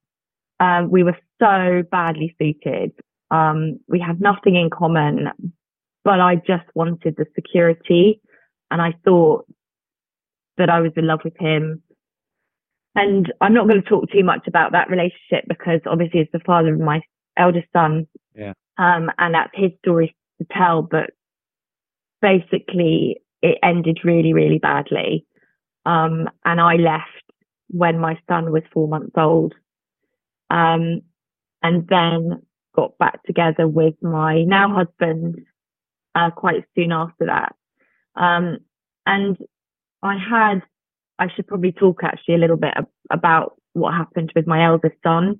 Um, 0.59 0.89
we 0.89 1.03
were 1.03 1.17
so 1.39 1.83
badly 1.91 2.35
suited. 2.39 2.91
Um, 3.29 3.79
we 3.87 3.99
had 3.99 4.19
nothing 4.19 4.55
in 4.55 4.69
common, 4.69 5.29
but 6.03 6.19
I 6.19 6.35
just 6.35 6.65
wanted 6.73 7.15
the 7.17 7.25
security, 7.35 8.19
and 8.71 8.81
I 8.81 8.93
thought 9.05 9.45
that 10.57 10.69
I 10.69 10.81
was 10.81 10.91
in 10.95 11.07
love 11.07 11.21
with 11.23 11.37
him. 11.39 11.82
And 12.95 13.31
I'm 13.41 13.53
not 13.53 13.67
going 13.67 13.81
to 13.81 13.89
talk 13.89 14.11
too 14.11 14.23
much 14.23 14.47
about 14.47 14.73
that 14.73 14.89
relationship 14.89 15.45
because 15.47 15.81
obviously 15.85 16.19
it's 16.21 16.31
the 16.31 16.39
father 16.39 16.73
of 16.73 16.79
my 16.79 17.01
eldest 17.37 17.67
son. 17.73 18.07
Yeah. 18.35 18.53
Um, 18.77 19.09
and 19.17 19.33
that's 19.33 19.51
his 19.53 19.71
story 19.79 20.15
to 20.39 20.47
tell, 20.55 20.83
but 20.83 21.11
basically 22.21 23.21
it 23.41 23.57
ended 23.63 23.99
really, 24.03 24.33
really 24.33 24.59
badly. 24.59 25.25
Um, 25.85 26.29
and 26.45 26.61
I 26.61 26.75
left 26.75 27.07
when 27.69 27.99
my 27.99 28.19
son 28.29 28.51
was 28.51 28.63
four 28.71 28.87
months 28.87 29.13
old. 29.17 29.53
Um, 30.49 31.01
and 31.63 31.87
then 31.87 32.43
got 32.75 32.97
back 32.97 33.23
together 33.23 33.67
with 33.67 33.95
my 34.01 34.43
now 34.43 34.73
husband, 34.75 35.39
uh, 36.15 36.29
quite 36.31 36.63
soon 36.75 36.91
after 36.91 37.25
that. 37.25 37.55
Um, 38.15 38.59
and 39.05 39.37
I 40.03 40.17
had 40.17 40.61
I 41.19 41.27
should 41.33 41.47
probably 41.47 41.71
talk 41.71 42.01
actually 42.03 42.35
a 42.35 42.39
little 42.39 42.57
bit 42.57 42.73
about 43.11 43.55
what 43.73 43.93
happened 43.93 44.31
with 44.35 44.47
my 44.47 44.65
eldest 44.65 44.95
son 45.03 45.39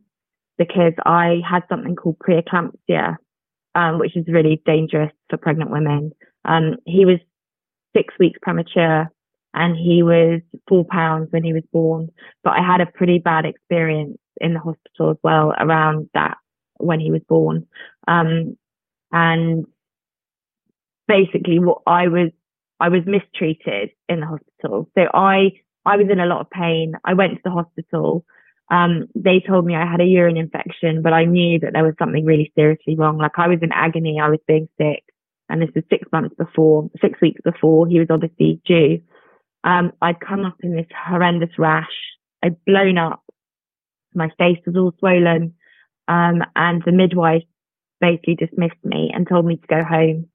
because 0.57 0.93
I 1.05 1.41
had 1.49 1.63
something 1.69 1.95
called 1.95 2.19
preeclampsia, 2.19 3.17
um, 3.75 3.99
which 3.99 4.15
is 4.15 4.25
really 4.27 4.61
dangerous 4.65 5.11
for 5.29 5.37
pregnant 5.37 5.71
women. 5.71 6.11
Um, 6.45 6.75
he 6.85 7.05
was 7.05 7.17
six 7.95 8.13
weeks 8.19 8.39
premature 8.41 9.11
and 9.53 9.75
he 9.75 10.03
was 10.03 10.41
four 10.67 10.85
pounds 10.85 11.27
when 11.31 11.43
he 11.43 11.53
was 11.53 11.63
born, 11.71 12.09
but 12.43 12.51
I 12.51 12.61
had 12.65 12.81
a 12.81 12.85
pretty 12.87 13.19
bad 13.19 13.45
experience 13.45 14.17
in 14.41 14.53
the 14.53 14.59
hospital 14.59 15.11
as 15.11 15.17
well 15.23 15.53
around 15.59 16.09
that 16.13 16.37
when 16.77 16.99
he 16.99 17.11
was 17.11 17.21
born. 17.27 17.67
Um, 18.07 18.57
and 19.11 19.65
basically 21.07 21.59
what 21.59 21.81
I 21.85 22.07
was 22.07 22.31
I 22.79 22.89
was 22.89 23.03
mistreated 23.05 23.91
in 24.09 24.19
the 24.19 24.25
hospital. 24.25 24.89
So 24.97 25.07
I, 25.13 25.53
I 25.85 25.97
was 25.97 26.07
in 26.09 26.19
a 26.19 26.25
lot 26.25 26.41
of 26.41 26.49
pain. 26.49 26.93
I 27.03 27.13
went 27.13 27.35
to 27.35 27.41
the 27.43 27.51
hospital. 27.51 28.25
Um, 28.71 29.07
they 29.15 29.39
told 29.39 29.65
me 29.65 29.75
I 29.75 29.89
had 29.89 30.01
a 30.01 30.05
urine 30.05 30.37
infection, 30.37 31.01
but 31.01 31.13
I 31.13 31.25
knew 31.25 31.59
that 31.59 31.73
there 31.73 31.83
was 31.83 31.95
something 31.99 32.25
really 32.25 32.51
seriously 32.55 32.95
wrong. 32.95 33.17
Like 33.17 33.37
I 33.37 33.47
was 33.47 33.59
in 33.61 33.71
agony. 33.71 34.19
I 34.19 34.29
was 34.29 34.39
being 34.47 34.69
sick. 34.77 35.03
And 35.49 35.61
this 35.61 35.69
was 35.75 35.83
six 35.89 36.07
months 36.11 36.33
before, 36.37 36.89
six 37.01 37.19
weeks 37.21 37.41
before 37.43 37.87
he 37.87 37.99
was 37.99 38.07
obviously 38.09 38.61
due. 38.65 39.01
Um, 39.63 39.91
I'd 40.01 40.19
come 40.19 40.45
up 40.45 40.55
in 40.61 40.75
this 40.75 40.87
horrendous 41.07 41.57
rash. 41.57 41.91
I'd 42.41 42.63
blown 42.65 42.97
up. 42.97 43.21
My 44.15 44.29
face 44.37 44.59
was 44.65 44.75
all 44.75 44.93
swollen. 44.99 45.53
Um, 46.07 46.43
and 46.55 46.81
the 46.85 46.91
midwife 46.91 47.43
basically 47.99 48.35
dismissed 48.35 48.83
me 48.83 49.11
and 49.13 49.27
told 49.27 49.45
me 49.45 49.57
to 49.57 49.67
go 49.67 49.83
home 49.83 50.29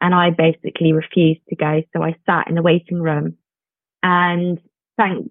and 0.00 0.14
I 0.14 0.30
basically 0.30 0.92
refused 0.92 1.42
to 1.48 1.56
go. 1.56 1.82
So 1.92 2.02
I 2.02 2.16
sat 2.26 2.48
in 2.48 2.54
the 2.54 2.62
waiting 2.62 3.00
room 3.00 3.36
and 4.02 4.58
thank 5.00 5.30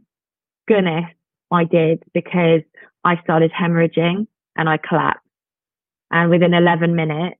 goodness 0.67 1.05
I 1.51 1.63
did 1.63 2.03
because 2.13 2.61
I 3.03 3.22
started 3.24 3.51
hemorrhaging 3.51 4.28
and 4.55 4.70
I 4.70 4.78
collapsed. 4.78 5.26
And 6.11 6.30
within 6.30 6.53
11 6.53 6.95
minutes, 6.95 7.38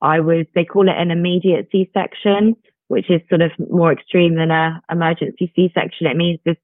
I 0.00 0.20
was, 0.20 0.46
they 0.54 0.64
call 0.64 0.88
it 0.88 0.94
an 0.96 1.10
immediate 1.10 1.68
C-section, 1.72 2.54
which 2.86 3.10
is 3.10 3.20
sort 3.28 3.42
of 3.42 3.50
more 3.58 3.92
extreme 3.92 4.36
than 4.36 4.52
a 4.52 4.80
emergency 4.90 5.52
C-section. 5.56 6.06
It 6.06 6.16
means 6.16 6.38
this 6.44 6.56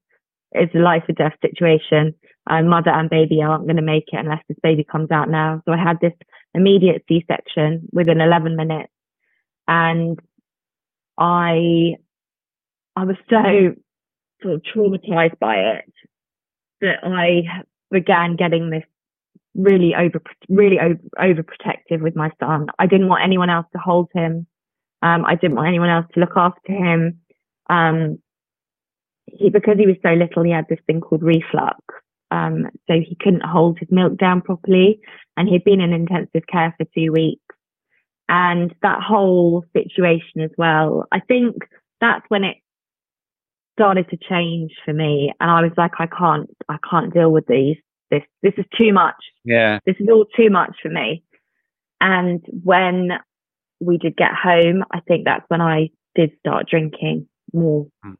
is 0.53 0.69
a 0.73 0.79
life 0.79 1.03
or 1.09 1.13
death 1.13 1.33
situation. 1.41 2.15
Uh, 2.49 2.61
mother 2.61 2.91
and 2.91 3.09
baby 3.09 3.41
aren't 3.41 3.65
going 3.65 3.75
to 3.75 3.81
make 3.81 4.05
it 4.13 4.19
unless 4.19 4.43
this 4.47 4.57
baby 4.63 4.85
comes 4.89 5.11
out 5.11 5.29
now. 5.29 5.61
So 5.65 5.73
I 5.73 5.77
had 5.77 5.99
this 5.99 6.13
immediate 6.53 7.03
C-section 7.09 7.89
within 7.91 8.21
11 8.21 8.55
minutes 8.55 8.93
and 9.67 10.17
I 11.17 11.95
I 12.95 13.03
was 13.03 13.17
so 13.29 13.75
sort 14.45 14.55
of 14.55 14.61
traumatized 14.63 15.39
by 15.39 15.55
it 15.55 15.93
that 16.81 16.99
I 17.03 17.63
began 17.91 18.35
getting 18.35 18.69
this 18.69 18.83
really 19.55 19.95
over 19.95 20.21
really 20.49 20.79
over 20.79 20.99
overprotective 21.17 22.01
with 22.01 22.15
my 22.15 22.29
son. 22.39 22.67
I 22.77 22.87
didn't 22.87 23.07
want 23.07 23.23
anyone 23.23 23.49
else 23.49 23.65
to 23.73 23.79
hold 23.79 24.09
him. 24.13 24.47
Um, 25.01 25.25
I 25.25 25.35
didn't 25.35 25.55
want 25.55 25.67
anyone 25.67 25.89
else 25.89 26.05
to 26.13 26.19
look 26.19 26.35
after 26.35 26.73
him. 26.73 27.19
Um, 27.69 28.19
he, 29.25 29.49
because 29.49 29.77
he 29.77 29.87
was 29.87 29.97
so 30.03 30.13
little, 30.13 30.43
he 30.43 30.51
had 30.51 30.67
this 30.69 30.79
thing 30.85 31.01
called 31.01 31.23
reflux. 31.23 31.79
Um, 32.31 32.67
so 32.87 32.95
he 32.99 33.17
couldn't 33.19 33.45
hold 33.45 33.79
his 33.79 33.89
milk 33.91 34.17
down 34.17 34.41
properly 34.41 34.99
and 35.37 35.47
he'd 35.47 35.63
been 35.63 35.79
in 35.79 35.93
intensive 35.93 36.47
care 36.51 36.75
for 36.77 36.85
two 36.95 37.11
weeks 37.11 37.55
and 38.27 38.73
that 38.81 39.01
whole 39.01 39.63
situation 39.73 40.41
as 40.41 40.49
well. 40.57 41.05
I 41.11 41.19
think 41.19 41.55
that's 42.01 42.25
when 42.29 42.43
it 42.43 42.57
started 43.77 44.09
to 44.09 44.17
change 44.29 44.71
for 44.83 44.93
me. 44.93 45.33
And 45.39 45.51
I 45.51 45.61
was 45.61 45.71
like, 45.77 45.91
I 45.99 46.07
can't, 46.07 46.49
I 46.69 46.77
can't 46.89 47.13
deal 47.13 47.31
with 47.31 47.45
these. 47.47 47.77
This, 48.09 48.23
this 48.41 48.53
is 48.57 48.65
too 48.77 48.93
much. 48.93 49.15
Yeah. 49.43 49.79
This 49.85 49.95
is 49.99 50.07
all 50.11 50.25
too 50.37 50.49
much 50.49 50.75
for 50.81 50.89
me. 50.89 51.23
And 51.99 52.43
when 52.63 53.11
we 53.79 53.97
did 53.97 54.15
get 54.15 54.31
home, 54.33 54.83
I 54.91 54.99
think 55.01 55.25
that's 55.25 55.45
when 55.47 55.61
I 55.61 55.89
did 56.15 56.31
start 56.39 56.67
drinking 56.69 57.27
more. 57.53 57.87
Mm. 58.05 58.15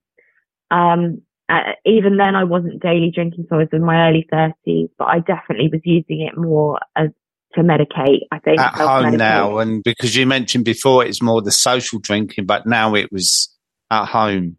Um, 0.71 1.21
uh, 1.47 1.73
even 1.85 2.17
then 2.17 2.35
I 2.35 2.43
wasn't 2.43 2.81
daily 2.81 3.11
drinking, 3.13 3.45
so 3.49 3.57
I 3.57 3.59
was 3.59 3.67
in 3.71 3.85
my 3.85 4.09
early 4.09 4.27
thirties, 4.31 4.89
but 4.97 5.05
I 5.05 5.19
definitely 5.19 5.69
was 5.71 5.81
using 5.83 6.21
it 6.21 6.35
more 6.37 6.79
as 6.95 7.09
to 7.53 7.61
medicate. 7.61 8.21
I 8.31 8.39
think 8.39 8.59
at 8.59 8.73
home 8.73 9.15
now, 9.15 9.59
and 9.59 9.83
because 9.83 10.15
you 10.15 10.25
mentioned 10.25 10.65
before 10.65 11.05
it's 11.05 11.21
more 11.21 11.41
the 11.41 11.51
social 11.51 11.99
drinking, 11.99 12.47
but 12.47 12.65
now 12.65 12.95
it 12.95 13.11
was 13.11 13.55
at 13.91 14.05
home. 14.05 14.57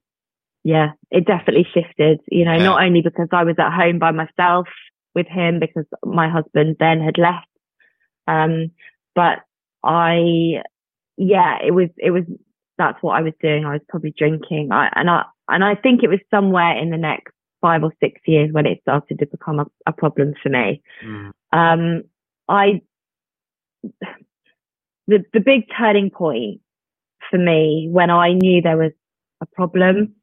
Yeah, 0.66 0.94
it 1.12 1.26
definitely 1.26 1.64
shifted. 1.72 2.18
You 2.28 2.44
know, 2.44 2.54
yeah. 2.54 2.64
not 2.64 2.82
only 2.82 3.00
because 3.00 3.28
I 3.30 3.44
was 3.44 3.54
at 3.56 3.72
home 3.72 4.00
by 4.00 4.10
myself 4.10 4.66
with 5.14 5.28
him 5.28 5.60
because 5.60 5.84
my 6.04 6.28
husband 6.28 6.74
then 6.80 7.00
had 7.00 7.18
left. 7.18 7.46
Um, 8.26 8.72
but 9.14 9.42
I, 9.84 10.62
yeah, 11.16 11.58
it 11.64 11.70
was, 11.70 11.90
it 11.98 12.10
was, 12.10 12.24
that's 12.78 13.00
what 13.00 13.12
I 13.12 13.22
was 13.22 13.32
doing. 13.40 13.64
I 13.64 13.74
was 13.74 13.80
probably 13.88 14.12
drinking. 14.18 14.70
I, 14.72 14.88
and 14.96 15.08
I, 15.08 15.22
and 15.46 15.62
I 15.62 15.76
think 15.76 16.02
it 16.02 16.08
was 16.08 16.18
somewhere 16.32 16.76
in 16.76 16.90
the 16.90 16.96
next 16.96 17.32
five 17.60 17.84
or 17.84 17.92
six 18.00 18.20
years 18.26 18.48
when 18.50 18.66
it 18.66 18.80
started 18.82 19.20
to 19.20 19.26
become 19.26 19.60
a, 19.60 19.66
a 19.86 19.92
problem 19.92 20.34
for 20.42 20.48
me. 20.48 20.82
Mm. 21.06 21.30
Um, 21.52 22.02
I, 22.48 22.82
the, 25.06 25.24
the 25.32 25.38
big 25.38 25.68
turning 25.78 26.10
point 26.10 26.60
for 27.30 27.38
me 27.38 27.88
when 27.88 28.10
I 28.10 28.32
knew 28.32 28.62
there 28.62 28.76
was 28.76 28.90
a 29.40 29.46
problem, 29.46 30.16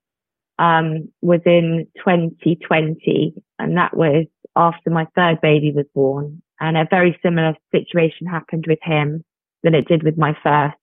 um, 0.59 1.09
was 1.21 1.41
in 1.45 1.87
2020. 1.97 3.33
And 3.59 3.77
that 3.77 3.95
was 3.95 4.25
after 4.55 4.89
my 4.89 5.07
third 5.15 5.41
baby 5.41 5.71
was 5.71 5.85
born. 5.93 6.41
And 6.59 6.77
a 6.77 6.87
very 6.89 7.17
similar 7.23 7.55
situation 7.73 8.27
happened 8.27 8.65
with 8.67 8.79
him 8.81 9.23
than 9.63 9.75
it 9.75 9.87
did 9.87 10.03
with 10.03 10.17
my 10.17 10.35
first. 10.43 10.75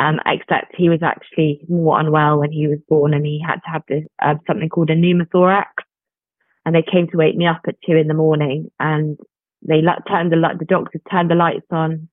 Um, 0.00 0.18
except 0.26 0.74
he 0.76 0.88
was 0.88 1.02
actually 1.02 1.60
more 1.68 2.00
unwell 2.00 2.40
when 2.40 2.50
he 2.50 2.66
was 2.66 2.80
born 2.88 3.14
and 3.14 3.24
he 3.24 3.40
had 3.46 3.60
to 3.60 3.70
have 3.70 3.82
this, 3.88 4.02
uh, 4.20 4.34
something 4.44 4.68
called 4.68 4.90
a 4.90 4.96
pneumothorax. 4.96 5.66
And 6.66 6.74
they 6.74 6.82
came 6.82 7.06
to 7.08 7.16
wake 7.16 7.36
me 7.36 7.46
up 7.46 7.60
at 7.68 7.76
two 7.86 7.94
in 7.94 8.08
the 8.08 8.14
morning 8.14 8.70
and 8.80 9.16
they 9.62 9.82
turned 10.08 10.32
the 10.32 10.56
the 10.58 10.64
doctors 10.64 11.00
turned 11.10 11.30
the 11.30 11.36
lights 11.36 11.66
on. 11.70 12.08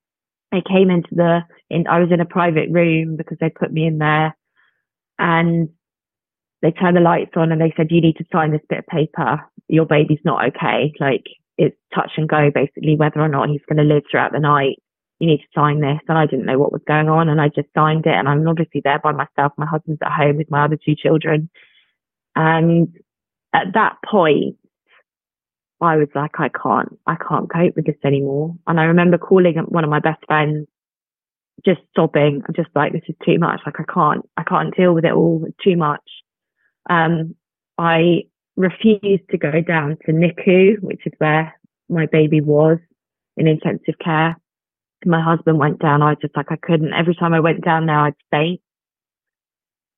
They 0.52 0.62
came 0.62 0.92
into 0.92 1.10
the, 1.12 1.42
in, 1.70 1.88
I 1.88 2.00
was 2.00 2.12
in 2.12 2.20
a 2.20 2.26
private 2.26 2.70
room 2.70 3.16
because 3.16 3.38
they 3.40 3.50
put 3.50 3.72
me 3.72 3.88
in 3.88 3.98
there 3.98 4.36
and 5.18 5.70
they 6.62 6.72
turned 6.72 6.98
the 6.98 7.02
lights 7.02 7.32
on 7.36 7.52
and 7.52 7.60
they 7.60 7.74
said, 7.76 7.88
you 7.90 8.02
need 8.02 8.18
to 8.18 8.26
sign 8.32 8.52
this 8.52 8.62
bit 8.70 8.80
of 8.80 8.88
paper. 8.88 9.42
Your 9.68 9.86
baby's 9.86 10.20
not 10.24 10.46
okay. 10.48 10.94
Like 11.00 11.26
it's 11.58 11.78
touch 11.94 12.12
and 12.18 12.30
go 12.30 12.52
basically 12.54 12.96
whether 12.96 13.20
or 13.20 13.28
not 13.28 13.50
he's 13.50 13.66
going 13.68 13.78
to 13.78 13.94
live 13.94 14.04
throughout 14.10 14.32
the 14.32 14.40
night. 14.40 14.78
You 15.20 15.28
need 15.28 15.40
to 15.40 15.60
sign 15.60 15.82
this. 15.82 16.00
And 16.08 16.18
I 16.18 16.26
didn't 16.26 16.46
know 16.46 16.60
what 16.60 16.72
was 16.72 16.82
going 16.88 17.10
on 17.10 17.30
and 17.30 17.42
I 17.42 17.48
just 17.50 17.70
signed 17.76 18.06
it. 18.06 18.14
And 18.14 18.28
I'm 18.28 18.48
obviously 18.48 18.82
there 18.84 19.00
by 19.00 19.12
myself. 19.12 19.54
My 19.58 19.66
husband's 19.66 20.02
at 20.04 20.12
home 20.12 20.38
with 20.38 20.52
my 20.52 20.66
other 20.66 20.78
two 20.84 20.96
children. 20.96 21.50
And 22.36 22.96
at 23.54 23.74
that 23.74 23.98
point, 24.06 24.56
I 25.82 25.98
was 25.98 26.10
like, 26.14 26.32
I 26.38 26.50
can't, 26.50 26.98
I 27.08 27.16
can't 27.16 27.52
cope 27.52 27.76
with 27.76 27.88
this 27.88 27.96
anymore. 28.06 28.56
And 28.68 28.80
I 28.80 28.84
remember 28.84 29.18
calling 29.18 29.56
one 29.68 29.84
of 29.84 29.90
my 29.90 30.00
best 30.00 30.24
friends, 30.28 30.68
just 31.66 31.82
sobbing. 31.96 32.44
I'm 32.48 32.54
just 32.56 32.70
like, 32.76 32.94
this 32.94 33.02
is 33.08 33.16
too 33.26 33.40
much. 33.40 33.62
Like, 33.66 33.80
I 33.80 33.92
can't, 33.92 34.28
I 34.38 34.44
can't 34.44 34.76
deal 34.76 34.94
with 34.94 35.06
it 35.06 35.14
all. 35.14 35.44
too 35.64 35.76
much. 35.76 36.02
Um, 36.90 37.36
I 37.78 38.24
refused 38.56 39.30
to 39.32 39.38
go 39.38 39.62
down 39.62 39.98
to 40.06 40.12
NICU, 40.12 40.82
which 40.82 41.02
is 41.06 41.14
where 41.18 41.58
my 41.90 42.06
baby 42.06 42.42
was 42.42 42.78
in 43.38 43.48
intensive 43.48 43.96
care. 44.04 44.38
My 45.06 45.22
husband 45.22 45.58
went 45.58 45.80
down. 45.80 46.02
I 46.02 46.10
was 46.12 46.20
just 46.22 46.36
like, 46.36 46.52
I 46.52 46.58
couldn't. 46.58 46.94
Every 46.94 47.16
time 47.16 47.34
I 47.34 47.40
went 47.40 47.64
down 47.64 47.86
there, 47.86 48.00
I'd 48.00 48.14
faint. 48.30 48.62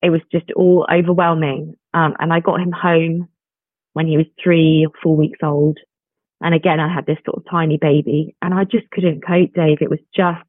It 0.01 0.09
was 0.09 0.21
just 0.31 0.51
all 0.55 0.87
overwhelming. 0.91 1.75
Um, 1.93 2.15
and 2.19 2.31
I 2.31 2.39
got 2.39 2.61
him 2.61 2.71
home 2.71 3.27
when 3.93 4.07
he 4.07 4.17
was 4.17 4.25
three 4.41 4.85
or 4.85 4.93
four 5.01 5.15
weeks 5.15 5.39
old. 5.43 5.77
And 6.41 6.53
again, 6.53 6.79
I 6.79 6.93
had 6.93 7.05
this 7.05 7.19
sort 7.25 7.37
of 7.37 7.49
tiny 7.49 7.77
baby 7.77 8.35
and 8.41 8.53
I 8.53 8.65
just 8.65 8.89
couldn't 8.91 9.25
cope, 9.25 9.53
Dave. 9.53 9.77
It 9.81 9.89
was 9.89 9.99
just 10.13 10.43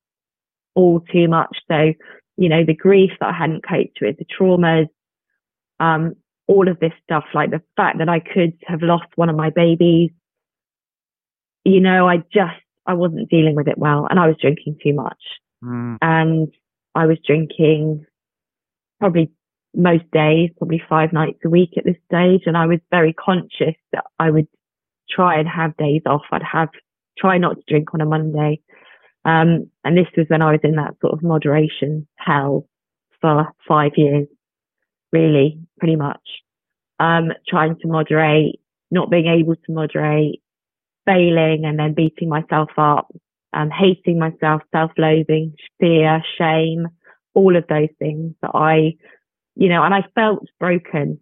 all 0.74 1.00
too 1.00 1.28
much. 1.28 1.56
So, 1.70 1.92
you 2.36 2.48
know, 2.48 2.64
the 2.64 2.74
grief 2.74 3.12
that 3.20 3.28
I 3.28 3.36
hadn't 3.36 3.66
coped 3.66 3.98
with, 4.00 4.16
the 4.18 4.24
traumas, 4.24 4.88
um, 5.78 6.14
all 6.46 6.68
of 6.68 6.78
this 6.80 6.92
stuff, 7.02 7.24
like 7.34 7.50
the 7.50 7.62
fact 7.76 7.98
that 7.98 8.08
I 8.08 8.20
could 8.20 8.52
have 8.66 8.82
lost 8.82 9.06
one 9.16 9.28
of 9.28 9.36
my 9.36 9.50
babies. 9.50 10.10
You 11.64 11.80
know, 11.80 12.06
I 12.08 12.18
just, 12.18 12.60
I 12.86 12.94
wasn't 12.94 13.30
dealing 13.30 13.54
with 13.54 13.68
it 13.68 13.78
well 13.78 14.06
and 14.10 14.20
I 14.20 14.26
was 14.26 14.36
drinking 14.40 14.78
too 14.82 14.92
much. 14.92 15.22
Mm. 15.62 15.96
And 16.02 16.48
I 16.94 17.06
was 17.06 17.18
drinking 17.26 18.04
probably 19.00 19.30
most 19.74 20.04
days, 20.12 20.50
probably 20.58 20.82
five 20.88 21.12
nights 21.12 21.38
a 21.44 21.48
week 21.48 21.70
at 21.76 21.84
this 21.84 21.96
stage. 22.06 22.42
And 22.46 22.56
I 22.56 22.66
was 22.66 22.80
very 22.90 23.12
conscious 23.12 23.74
that 23.92 24.04
I 24.18 24.30
would 24.30 24.46
try 25.10 25.38
and 25.38 25.48
have 25.48 25.76
days 25.76 26.02
off. 26.06 26.22
I'd 26.30 26.42
have, 26.42 26.68
try 27.18 27.38
not 27.38 27.56
to 27.56 27.62
drink 27.66 27.94
on 27.94 28.00
a 28.00 28.06
Monday. 28.06 28.60
Um, 29.24 29.70
and 29.84 29.96
this 29.96 30.06
was 30.16 30.26
when 30.28 30.42
I 30.42 30.52
was 30.52 30.60
in 30.62 30.76
that 30.76 30.96
sort 31.00 31.14
of 31.14 31.22
moderation 31.22 32.06
hell 32.16 32.68
for 33.20 33.48
five 33.66 33.92
years, 33.96 34.28
really, 35.14 35.58
pretty 35.78 35.96
much. 35.96 36.20
Um, 37.00 37.32
trying 37.48 37.76
to 37.80 37.88
moderate, 37.88 38.60
not 38.90 39.10
being 39.10 39.26
able 39.26 39.56
to 39.56 39.72
moderate, 39.72 40.42
failing 41.06 41.64
and 41.64 41.78
then 41.78 41.94
beating 41.94 42.28
myself 42.28 42.70
up, 42.76 43.08
um, 43.52 43.70
hating 43.70 44.18
myself, 44.18 44.62
self-loathing, 44.72 45.54
fear, 45.80 46.22
shame, 46.38 46.88
all 47.34 47.56
of 47.56 47.66
those 47.68 47.88
things 47.98 48.34
that 48.42 48.52
I 48.54 48.94
you 49.56 49.68
know, 49.68 49.82
and 49.82 49.94
I 49.94 50.04
felt 50.14 50.46
broken 50.58 51.20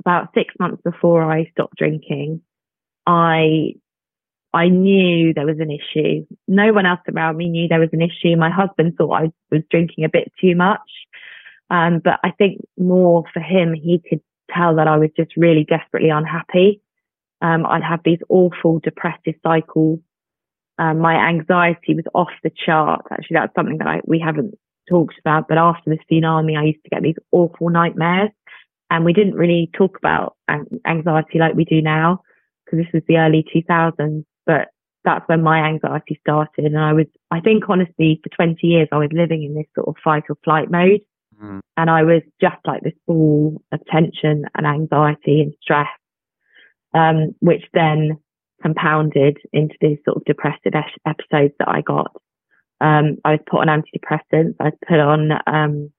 about 0.00 0.28
six 0.34 0.54
months 0.58 0.82
before 0.84 1.30
I 1.30 1.48
stopped 1.52 1.76
drinking. 1.76 2.42
I, 3.06 3.74
I 4.52 4.68
knew 4.68 5.32
there 5.32 5.46
was 5.46 5.60
an 5.60 5.70
issue. 5.70 6.26
No 6.48 6.72
one 6.72 6.86
else 6.86 7.00
around 7.12 7.36
me 7.36 7.48
knew 7.48 7.68
there 7.68 7.80
was 7.80 7.90
an 7.92 8.02
issue. 8.02 8.36
My 8.36 8.50
husband 8.50 8.94
thought 8.96 9.12
I 9.12 9.32
was 9.50 9.62
drinking 9.70 10.04
a 10.04 10.08
bit 10.08 10.32
too 10.40 10.56
much. 10.56 10.80
Um, 11.70 12.00
but 12.02 12.20
I 12.22 12.30
think 12.30 12.60
more 12.78 13.24
for 13.32 13.40
him, 13.40 13.74
he 13.74 14.00
could 14.08 14.20
tell 14.54 14.76
that 14.76 14.88
I 14.88 14.96
was 14.96 15.10
just 15.16 15.36
really 15.36 15.64
desperately 15.64 16.10
unhappy. 16.10 16.80
Um, 17.42 17.66
I'd 17.66 17.82
have 17.82 18.00
these 18.04 18.20
awful 18.28 18.80
depressive 18.80 19.34
cycles. 19.42 20.00
Um, 20.78 21.00
my 21.00 21.14
anxiety 21.14 21.94
was 21.94 22.04
off 22.14 22.30
the 22.42 22.50
chart. 22.64 23.02
Actually, 23.10 23.34
that's 23.34 23.54
something 23.54 23.78
that 23.78 23.88
I, 23.88 24.00
we 24.04 24.20
haven't 24.20 24.54
talked 24.88 25.18
about, 25.18 25.48
but 25.48 25.58
after 25.58 25.90
the 25.90 25.98
tsunami, 26.10 26.56
I 26.56 26.64
used 26.64 26.82
to 26.84 26.90
get 26.90 27.02
these 27.02 27.16
awful 27.32 27.70
nightmares. 27.70 28.30
And 28.88 29.04
we 29.04 29.12
didn't 29.12 29.34
really 29.34 29.68
talk 29.76 29.98
about 29.98 30.36
anxiety 30.86 31.40
like 31.40 31.54
we 31.54 31.64
do 31.64 31.82
now, 31.82 32.22
because 32.64 32.84
this 32.84 32.92
was 32.92 33.02
the 33.08 33.16
early 33.18 33.44
2000s. 33.54 34.24
But 34.44 34.68
that's 35.04 35.28
when 35.28 35.42
my 35.42 35.58
anxiety 35.58 36.18
started. 36.20 36.66
And 36.66 36.78
I 36.78 36.92
was, 36.92 37.06
I 37.30 37.40
think 37.40 37.64
honestly, 37.68 38.20
for 38.22 38.28
20 38.36 38.64
years, 38.64 38.88
I 38.92 38.98
was 38.98 39.08
living 39.12 39.42
in 39.42 39.54
this 39.54 39.66
sort 39.74 39.88
of 39.88 39.96
fight 40.04 40.24
or 40.28 40.36
flight 40.44 40.70
mode. 40.70 41.00
Mm. 41.42 41.60
And 41.76 41.90
I 41.90 42.02
was 42.02 42.22
just 42.40 42.56
like 42.64 42.82
this 42.82 42.94
ball 43.06 43.60
of 43.72 43.80
tension 43.86 44.44
and 44.54 44.66
anxiety 44.66 45.40
and 45.42 45.54
stress, 45.60 45.88
um, 46.94 47.34
which 47.40 47.64
then 47.74 48.18
compounded 48.62 49.38
into 49.52 49.74
these 49.80 49.98
sort 50.04 50.16
of 50.16 50.24
depressive 50.24 50.72
episodes 51.06 51.54
that 51.58 51.68
I 51.68 51.82
got. 51.82 52.12
Um, 52.80 53.18
I 53.24 53.32
was 53.32 53.40
put 53.48 53.60
on 53.60 53.68
antidepressants. 53.68 54.54
I 54.60 54.64
was 54.64 54.78
put 54.86 54.98
on 54.98 55.32
um, 55.46 55.90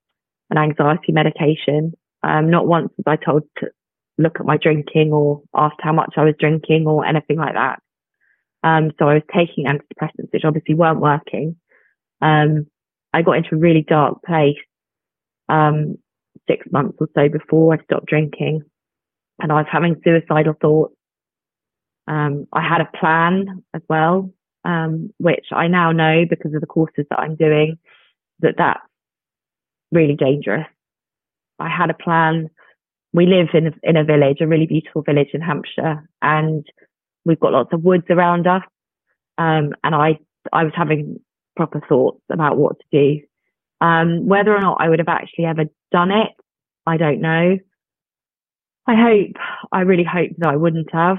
an 0.50 0.58
anxiety 0.58 1.12
medication. 1.12 1.92
Um, 2.22 2.50
not 2.50 2.66
once 2.66 2.90
was 2.96 3.04
I 3.06 3.16
told 3.16 3.44
to 3.58 3.68
look 4.16 4.40
at 4.40 4.46
my 4.46 4.56
drinking 4.56 5.12
or 5.12 5.42
asked 5.54 5.80
how 5.80 5.92
much 5.92 6.14
I 6.16 6.24
was 6.24 6.34
drinking 6.38 6.86
or 6.86 7.04
anything 7.04 7.36
like 7.36 7.54
that. 7.54 7.80
Um, 8.64 8.90
so 8.98 9.08
I 9.08 9.14
was 9.14 9.22
taking 9.32 9.66
antidepressants, 9.66 10.32
which 10.32 10.44
obviously 10.44 10.74
weren't 10.74 11.00
working. 11.00 11.56
Um, 12.20 12.66
I 13.12 13.22
got 13.22 13.36
into 13.36 13.54
a 13.54 13.58
really 13.58 13.84
dark 13.88 14.22
place 14.24 14.56
um, 15.48 15.98
six 16.48 16.66
months 16.70 16.96
or 17.00 17.08
so 17.14 17.28
before 17.28 17.74
I 17.74 17.82
stopped 17.84 18.06
drinking, 18.06 18.62
and 19.40 19.52
I 19.52 19.56
was 19.56 19.66
having 19.70 20.00
suicidal 20.04 20.54
thoughts. 20.60 20.94
I 22.08 22.62
had 22.62 22.80
a 22.80 22.96
plan 22.98 23.62
as 23.74 23.82
well 23.88 24.32
um, 24.64 25.10
which 25.18 25.46
I 25.52 25.68
now 25.68 25.92
know 25.92 26.24
because 26.28 26.54
of 26.54 26.60
the 26.60 26.66
courses 26.66 27.06
that 27.10 27.18
I'm 27.18 27.36
doing 27.36 27.78
that 28.40 28.54
that's 28.58 28.80
really 29.90 30.14
dangerous. 30.14 30.66
I 31.58 31.68
had 31.68 31.90
a 31.90 31.94
plan. 31.94 32.50
We 33.12 33.26
live 33.26 33.48
in 33.54 33.68
a, 33.68 33.72
in 33.82 33.96
a 33.96 34.04
village, 34.04 34.38
a 34.40 34.46
really 34.46 34.66
beautiful 34.66 35.02
village 35.02 35.30
in 35.32 35.40
Hampshire, 35.40 36.08
and 36.20 36.66
we've 37.24 37.40
got 37.40 37.52
lots 37.52 37.72
of 37.72 37.82
woods 37.82 38.04
around 38.10 38.46
us. 38.46 38.62
Um, 39.38 39.72
and 39.82 39.94
I, 39.94 40.18
I 40.52 40.64
was 40.64 40.72
having 40.76 41.20
proper 41.56 41.80
thoughts 41.88 42.20
about 42.30 42.58
what 42.58 42.76
to 42.78 42.84
do. 42.92 43.20
Um, 43.80 44.26
whether 44.26 44.54
or 44.54 44.60
not 44.60 44.78
I 44.80 44.88
would 44.88 44.98
have 44.98 45.08
actually 45.08 45.44
ever 45.44 45.64
done 45.92 46.10
it, 46.10 46.30
I 46.86 46.96
don't 46.96 47.20
know. 47.20 47.58
I 48.86 48.94
hope, 48.94 49.36
I 49.70 49.80
really 49.82 50.04
hope 50.04 50.30
that 50.38 50.48
I 50.48 50.56
wouldn't 50.56 50.92
have 50.92 51.18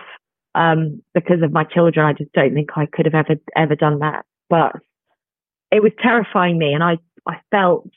um, 0.56 1.02
because 1.14 1.42
of 1.44 1.54
my 1.54 1.64
children. 1.64 2.06
I 2.06 2.14
just 2.14 2.34
don't 2.34 2.54
think 2.54 2.70
I 2.76 2.88
could 2.88 3.06
have 3.06 3.16
ever, 3.16 3.40
ever 3.56 3.76
done 3.76 4.00
that. 4.00 4.26
But 4.50 4.76
it 5.72 5.84
was 5.84 5.92
terrifying 6.02 6.58
me 6.58 6.74
and 6.74 6.84
I, 6.84 6.98
I 7.28 7.40
felt 7.52 7.90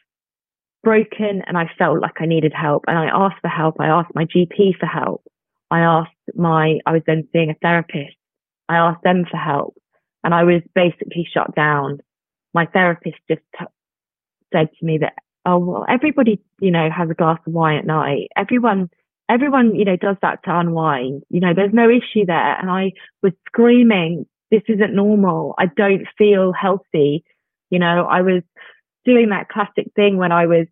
broken 0.83 1.43
and 1.47 1.57
I 1.57 1.71
felt 1.79 2.01
like 2.01 2.21
I 2.21 2.27
needed 2.27 2.53
help 2.53 2.85
and 2.87 2.99
I 2.99 3.07
asked 3.07 3.41
for 3.41 3.49
help. 3.49 3.77
I 3.81 3.87
asked 3.87 4.15
my 4.15 4.27
GP 4.27 4.79
for 4.79 4.87
help. 4.87 5.25
I 5.71 5.81
asked 5.81 6.11
my, 6.35 6.79
I 6.85 6.93
was 6.93 7.03
then 7.07 7.27
seeing 7.33 7.51
a 7.51 7.55
therapist. 7.63 8.17
I 8.69 8.77
asked 8.77 9.03
them 9.03 9.25
for 9.31 9.39
help 9.39 9.75
and 10.23 10.35
I 10.35 10.45
was 10.45 10.63
basically 10.75 11.27
shut 11.33 11.55
down. 11.55 12.01
My 12.53 12.67
therapist 12.67 13.17
just 13.29 13.41
t- 13.59 13.65
said 14.53 14.68
to 14.78 14.84
me 14.84 14.98
that, 14.98 15.14
oh, 15.46 15.59
well, 15.59 15.86
everybody, 15.88 16.40
you 16.61 16.70
know, 16.70 16.88
has 16.90 17.11
a 17.11 17.14
glass 17.14 17.38
of 17.46 17.53
wine 17.53 17.78
at 17.78 17.86
night. 17.86 18.28
Everyone, 18.36 18.90
everyone, 19.28 19.74
you 19.74 19.84
know, 19.84 19.96
does 19.96 20.16
that 20.22 20.42
to 20.44 20.59
unwind. 20.59 21.22
You 21.30 21.40
know, 21.40 21.53
there's 21.55 21.72
no 21.72 21.88
issue 21.88 22.26
there. 22.26 22.59
And 22.61 22.70
I 22.70 22.92
was 23.22 23.32
screaming, 23.46 24.26
this 24.50 24.62
isn't 24.68 24.94
normal. 24.94 25.55
I 25.59 25.66
don't 25.66 26.07
feel 26.16 26.53
healthy. 26.53 27.24
You 27.70 27.78
know, 27.78 28.07
I 28.09 28.20
was 28.20 28.42
doing 29.05 29.30
that 29.30 29.48
classic 29.48 29.90
thing 29.96 30.16
when 30.16 30.30
I 30.30 30.46
was 30.46 30.66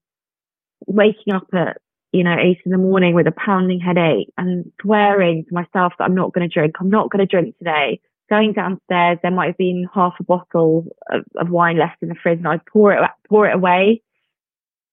waking 0.87 1.33
up 1.35 1.47
at, 1.53 1.79
you 2.13 2.23
know, 2.23 2.37
eight 2.39 2.59
in 2.65 2.73
the 2.73 2.79
morning 2.79 3.15
with 3.15 3.27
a 3.27 3.33
pounding 3.33 3.81
headache 3.81 4.29
and 4.37 4.71
swearing 4.83 5.45
to 5.49 5.55
myself 5.55 5.95
that 5.99 6.05
I'm 6.05 6.15
not 6.15 6.33
going 6.33 6.49
to 6.49 6.53
drink. 6.53 6.77
I'm 6.81 6.91
not 6.91 7.11
going 7.11 7.27
to 7.27 7.31
drink 7.31 7.57
today. 7.59 8.01
Going 8.31 8.53
downstairs, 8.53 9.19
there 9.23 9.33
might 9.33 9.49
have 9.49 9.59
been 9.59 9.89
half 9.93 10.15
a 10.21 10.25
bottle 10.25 10.87
of, 11.11 11.25
of 11.37 11.51
wine 11.51 11.79
left 11.79 11.97
in 12.03 12.09
the 12.09 12.15
fridge 12.15 12.39
and 12.39 12.49
I'd 12.49 12.65
pour 12.67 12.93
it, 12.93 13.01
pour 13.29 13.49
it 13.49 13.55
away. 13.55 14.03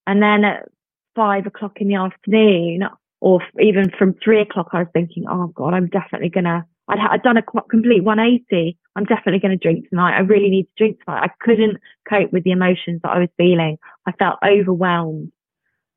And 0.07 0.21
then 0.21 0.43
at 0.43 0.67
five 1.15 1.45
o'clock 1.45 1.77
in 1.79 1.87
the 1.87 1.95
afternoon, 1.95 2.83
or 3.21 3.41
even 3.59 3.91
from 3.97 4.15
three 4.23 4.41
o'clock, 4.41 4.69
I 4.71 4.79
was 4.79 4.87
thinking, 4.93 5.25
oh 5.29 5.47
God, 5.47 5.73
I'm 5.73 5.87
definitely 5.87 6.29
gonna, 6.29 6.65
I'd, 6.87 6.99
I'd 6.99 7.23
done 7.23 7.37
a 7.37 7.43
complete 7.43 8.03
180. 8.03 8.77
I'm 8.95 9.05
definitely 9.05 9.39
going 9.39 9.57
to 9.57 9.63
drink 9.63 9.89
tonight. 9.89 10.17
I 10.17 10.21
really 10.21 10.49
need 10.49 10.63
to 10.63 10.69
drink 10.77 11.03
tonight. 11.03 11.29
I 11.29 11.45
couldn't 11.45 11.77
cope 12.09 12.33
with 12.33 12.43
the 12.43 12.51
emotions 12.51 13.01
that 13.03 13.11
I 13.11 13.19
was 13.19 13.29
feeling. 13.37 13.77
I 14.07 14.11
felt 14.13 14.39
overwhelmed. 14.43 15.31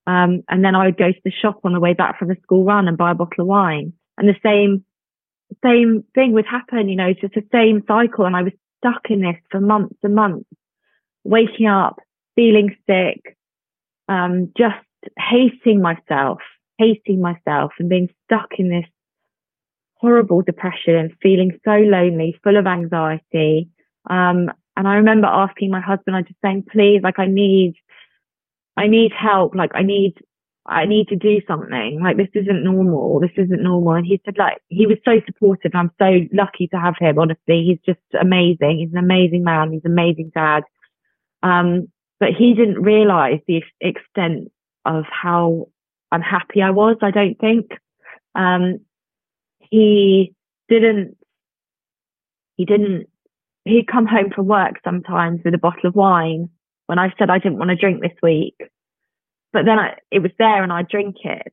Um, 0.06 0.42
and 0.48 0.64
then 0.64 0.74
I 0.74 0.86
would 0.86 0.98
go 0.98 1.12
to 1.12 1.20
the 1.24 1.30
shop 1.30 1.60
on 1.64 1.72
the 1.72 1.80
way 1.80 1.94
back 1.94 2.18
from 2.18 2.28
the 2.28 2.36
school 2.42 2.64
run 2.64 2.88
and 2.88 2.98
buy 2.98 3.12
a 3.12 3.14
bottle 3.14 3.42
of 3.42 3.46
wine. 3.46 3.92
And 4.18 4.28
the 4.28 4.36
same, 4.42 4.84
same 5.64 6.04
thing 6.14 6.32
would 6.32 6.46
happen, 6.46 6.88
you 6.88 6.96
know, 6.96 7.08
it's 7.08 7.20
just 7.20 7.34
the 7.34 7.46
same 7.52 7.82
cycle. 7.86 8.24
And 8.24 8.36
I 8.36 8.42
was 8.42 8.52
stuck 8.78 9.10
in 9.10 9.20
this 9.20 9.36
for 9.50 9.60
months 9.60 9.96
and 10.02 10.14
months, 10.14 10.48
waking 11.24 11.66
up, 11.66 11.98
feeling 12.36 12.76
sick, 12.86 13.36
um, 14.08 14.52
just 14.56 14.76
hating 15.18 15.80
myself, 15.80 16.38
hating 16.78 17.20
myself 17.20 17.72
and 17.78 17.88
being 17.88 18.08
stuck 18.24 18.48
in 18.58 18.68
this 18.68 18.86
horrible 19.94 20.42
depression 20.42 20.94
and 20.94 21.12
feeling 21.22 21.58
so 21.64 21.72
lonely, 21.72 22.38
full 22.42 22.56
of 22.56 22.66
anxiety. 22.66 23.68
Um, 24.08 24.50
and 24.76 24.88
I 24.88 24.94
remember 24.94 25.26
asking 25.26 25.70
my 25.70 25.80
husband, 25.80 26.16
I 26.16 26.22
just 26.22 26.40
saying, 26.42 26.64
please, 26.70 27.00
like 27.02 27.18
I 27.18 27.26
need, 27.26 27.74
I 28.76 28.86
need 28.86 29.12
help. 29.12 29.54
Like 29.54 29.72
I 29.74 29.82
need, 29.82 30.14
I 30.70 30.86
need 30.86 31.08
to 31.08 31.16
do 31.16 31.40
something. 31.48 32.00
Like 32.00 32.16
this 32.16 32.28
isn't 32.32 32.62
normal. 32.62 33.18
This 33.18 33.32
isn't 33.36 33.62
normal. 33.62 33.94
And 33.94 34.06
he 34.06 34.20
said, 34.24 34.38
like, 34.38 34.58
he 34.68 34.86
was 34.86 34.98
so 35.04 35.20
supportive. 35.26 35.72
I'm 35.74 35.90
so 35.98 36.20
lucky 36.32 36.68
to 36.68 36.78
have 36.78 36.94
him. 36.98 37.18
Honestly, 37.18 37.64
he's 37.64 37.80
just 37.84 38.06
amazing. 38.18 38.78
He's 38.78 38.92
an 38.92 38.98
amazing 38.98 39.42
man. 39.42 39.72
He's 39.72 39.84
an 39.84 39.90
amazing 39.90 40.30
dad. 40.32 40.62
Um, 41.42 41.88
but 42.20 42.30
he 42.38 42.54
didn't 42.54 42.82
realize 42.82 43.40
the 43.48 43.62
extent 43.80 44.52
of 44.84 45.04
how 45.10 45.68
unhappy 46.12 46.62
I 46.62 46.70
was. 46.70 46.96
I 47.02 47.10
don't 47.10 47.38
think. 47.40 47.72
Um, 48.36 48.78
he 49.58 50.34
didn't, 50.68 51.16
he 52.56 52.64
didn't, 52.64 53.08
he'd 53.64 53.88
come 53.88 54.06
home 54.06 54.30
from 54.32 54.46
work 54.46 54.74
sometimes 54.84 55.40
with 55.44 55.54
a 55.54 55.58
bottle 55.58 55.88
of 55.88 55.96
wine 55.96 56.50
when 56.86 56.98
I 56.98 57.12
said 57.18 57.28
I 57.28 57.38
didn't 57.38 57.58
want 57.58 57.70
to 57.70 57.76
drink 57.76 58.02
this 58.02 58.16
week. 58.22 58.54
But 59.52 59.64
then 59.64 59.78
I, 59.78 59.96
it 60.10 60.20
was 60.20 60.32
there 60.38 60.62
and 60.62 60.72
I'd 60.72 60.88
drink 60.88 61.16
it. 61.24 61.52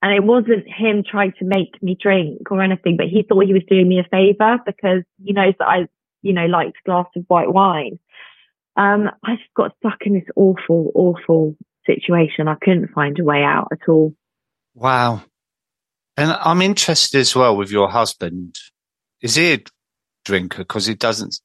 And 0.00 0.12
it 0.12 0.22
wasn't 0.22 0.64
him 0.68 1.02
trying 1.08 1.32
to 1.40 1.44
make 1.44 1.82
me 1.82 1.96
drink 2.00 2.50
or 2.50 2.62
anything, 2.62 2.96
but 2.96 3.08
he 3.08 3.22
thought 3.22 3.46
he 3.46 3.52
was 3.52 3.64
doing 3.68 3.88
me 3.88 3.98
a 3.98 4.08
favor 4.08 4.58
because 4.64 5.02
he 5.24 5.32
knows 5.32 5.54
that 5.58 5.66
I, 5.66 5.88
you 6.22 6.32
know, 6.32 6.46
liked 6.46 6.76
a 6.76 6.86
glass 6.86 7.06
of 7.16 7.24
white 7.26 7.52
wine. 7.52 7.98
Um, 8.76 9.10
I 9.24 9.34
just 9.36 9.52
got 9.56 9.74
stuck 9.78 9.98
in 10.02 10.14
this 10.14 10.28
awful, 10.36 10.92
awful 10.94 11.56
situation. 11.84 12.46
I 12.46 12.54
couldn't 12.62 12.92
find 12.92 13.18
a 13.18 13.24
way 13.24 13.42
out 13.42 13.68
at 13.72 13.88
all. 13.88 14.14
Wow. 14.74 15.22
And 16.16 16.30
I'm 16.30 16.62
interested 16.62 17.18
as 17.18 17.34
well 17.34 17.56
with 17.56 17.70
your 17.70 17.88
husband. 17.88 18.56
Is 19.20 19.34
he 19.34 19.54
a 19.54 19.58
drinker? 20.24 20.58
Because 20.58 20.86
he 20.86 20.94
doesn't 20.94 21.40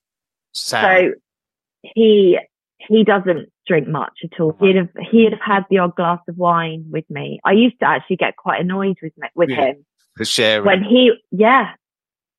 sound. 0.51 1.13
So 1.13 1.89
he 1.95 2.39
he 2.77 3.03
doesn't 3.03 3.51
drink 3.67 3.87
much 3.87 4.19
at 4.23 4.39
all. 4.39 4.55
He'd 4.59 4.75
have 4.75 4.89
he'd 5.11 5.31
have 5.31 5.41
had 5.41 5.65
the 5.69 5.79
odd 5.79 5.95
glass 5.95 6.19
of 6.27 6.37
wine 6.37 6.85
with 6.89 7.05
me. 7.09 7.39
I 7.43 7.51
used 7.51 7.79
to 7.79 7.87
actually 7.87 8.17
get 8.17 8.35
quite 8.37 8.61
annoyed 8.61 8.97
with 9.01 9.13
me, 9.17 9.27
with 9.35 9.49
yeah, 9.49 9.67
him. 9.67 9.85
Sharing. 10.21 10.65
When 10.65 10.83
he, 10.83 11.11
yeah, 11.31 11.71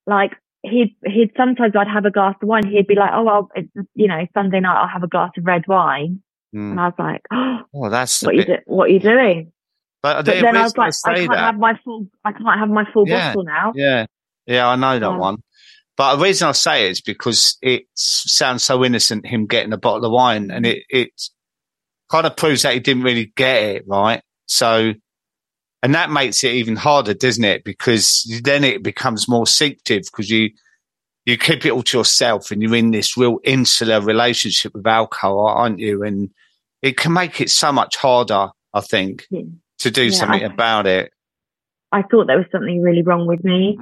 like 0.07 0.33
he'd 0.63 0.95
he'd 1.05 1.33
sometimes 1.37 1.75
I'd 1.77 1.89
have 1.89 2.05
a 2.05 2.11
glass 2.11 2.35
of 2.41 2.49
wine. 2.49 2.67
He'd 2.67 2.87
be 2.87 2.95
like, 2.95 3.11
"Oh 3.13 3.23
well, 3.23 3.51
it's 3.55 3.69
you 3.95 4.09
know 4.09 4.27
Sunday 4.35 4.61
night. 4.61 4.81
I'll 4.81 4.89
have 4.89 5.03
a 5.03 5.09
glass 5.09 5.31
of 5.37 5.45
red 5.45 5.67
wine." 5.67 6.23
Mm. 6.55 6.73
And 6.73 6.81
I 6.81 6.85
was 6.87 6.95
like, 6.99 7.23
"Oh, 7.75 7.89
that's 7.91 8.23
what 8.23 8.37
bit... 8.37 8.49
you 8.49 8.57
do- 8.57 8.63
what 8.67 8.85
are 8.91 8.93
you 8.93 9.01
doing?" 9.01 9.53
But, 10.03 10.27
but 10.27 10.35
then 10.35 10.55
I 10.55 10.63
was 10.63 10.77
like, 10.77 10.93
I 11.07 11.15
can't 11.15 11.31
that. 11.31 11.39
have 11.39 11.59
my 11.59 11.81
full, 11.83 12.07
I 12.27 12.33
can't 12.33 12.59
have 12.61 12.69
my 12.69 12.85
full 12.93 13.09
yeah, 13.09 13.31
bottle 13.31 13.45
now. 13.45 13.73
Yeah, 13.75 14.05
yeah, 14.47 14.69
I 14.69 14.77
know 14.77 14.99
that 14.99 15.01
yeah. 15.01 15.17
one. 15.17 15.43
But 15.97 16.17
the 16.17 16.25
reason 16.25 16.49
I 16.49 16.53
say 16.53 16.87
it 16.87 16.93
is 16.93 17.01
because 17.01 17.57
it 17.63 17.85
sounds 17.95 18.65
so 18.65 18.85
innocent, 18.85 19.27
him 19.27 19.47
getting 19.47 19.73
a 19.73 19.79
bottle 19.79 20.07
of 20.07 20.13
wine, 20.13 20.51
and 20.51 20.67
it 20.67 20.83
it 20.89 21.11
kind 22.11 22.27
of 22.27 22.37
proves 22.37 22.63
that 22.63 22.75
he 22.75 22.81
didn't 22.81 23.05
really 23.05 23.33
get 23.37 23.63
it 23.63 23.85
right. 23.87 24.23
So, 24.47 24.93
and 25.83 25.95
that 25.95 26.11
makes 26.11 26.43
it 26.43 26.55
even 26.55 26.77
harder, 26.77 27.15
doesn't 27.15 27.45
it? 27.45 27.65
Because 27.65 28.25
then 28.43 28.65
it 28.65 28.83
becomes 28.83 29.29
more 29.29 29.47
secretive 29.47 30.05
because 30.05 30.31
you 30.31 30.51
you 31.25 31.39
keep 31.39 31.65
it 31.65 31.71
all 31.71 31.83
to 31.85 31.99
yourself, 31.99 32.51
and 32.51 32.61
you're 32.63 32.75
in 32.75 32.91
this 32.91 33.17
real 33.17 33.39
insular 33.45 34.01
relationship 34.01 34.75
with 34.75 34.87
alcohol, 34.87 35.47
aren't 35.47 35.79
you? 35.79 36.03
And 36.03 36.31
it 36.83 36.97
can 36.97 37.13
make 37.13 37.41
it 37.41 37.51
so 37.51 37.73
much 37.73 37.97
harder, 37.97 38.49
I 38.73 38.81
think. 38.81 39.27
Yeah 39.31 39.43
to 39.85 39.91
do 39.91 40.05
yeah, 40.05 40.11
something 40.11 40.43
I, 40.43 40.47
about 40.47 40.87
it. 40.87 41.13
I 41.93 42.03
thought 42.03 42.27
there 42.27 42.39
was 42.39 42.47
something 42.51 42.83
really 42.83 43.03
wrong 43.03 43.27
with 43.27 43.45
me. 43.45 43.79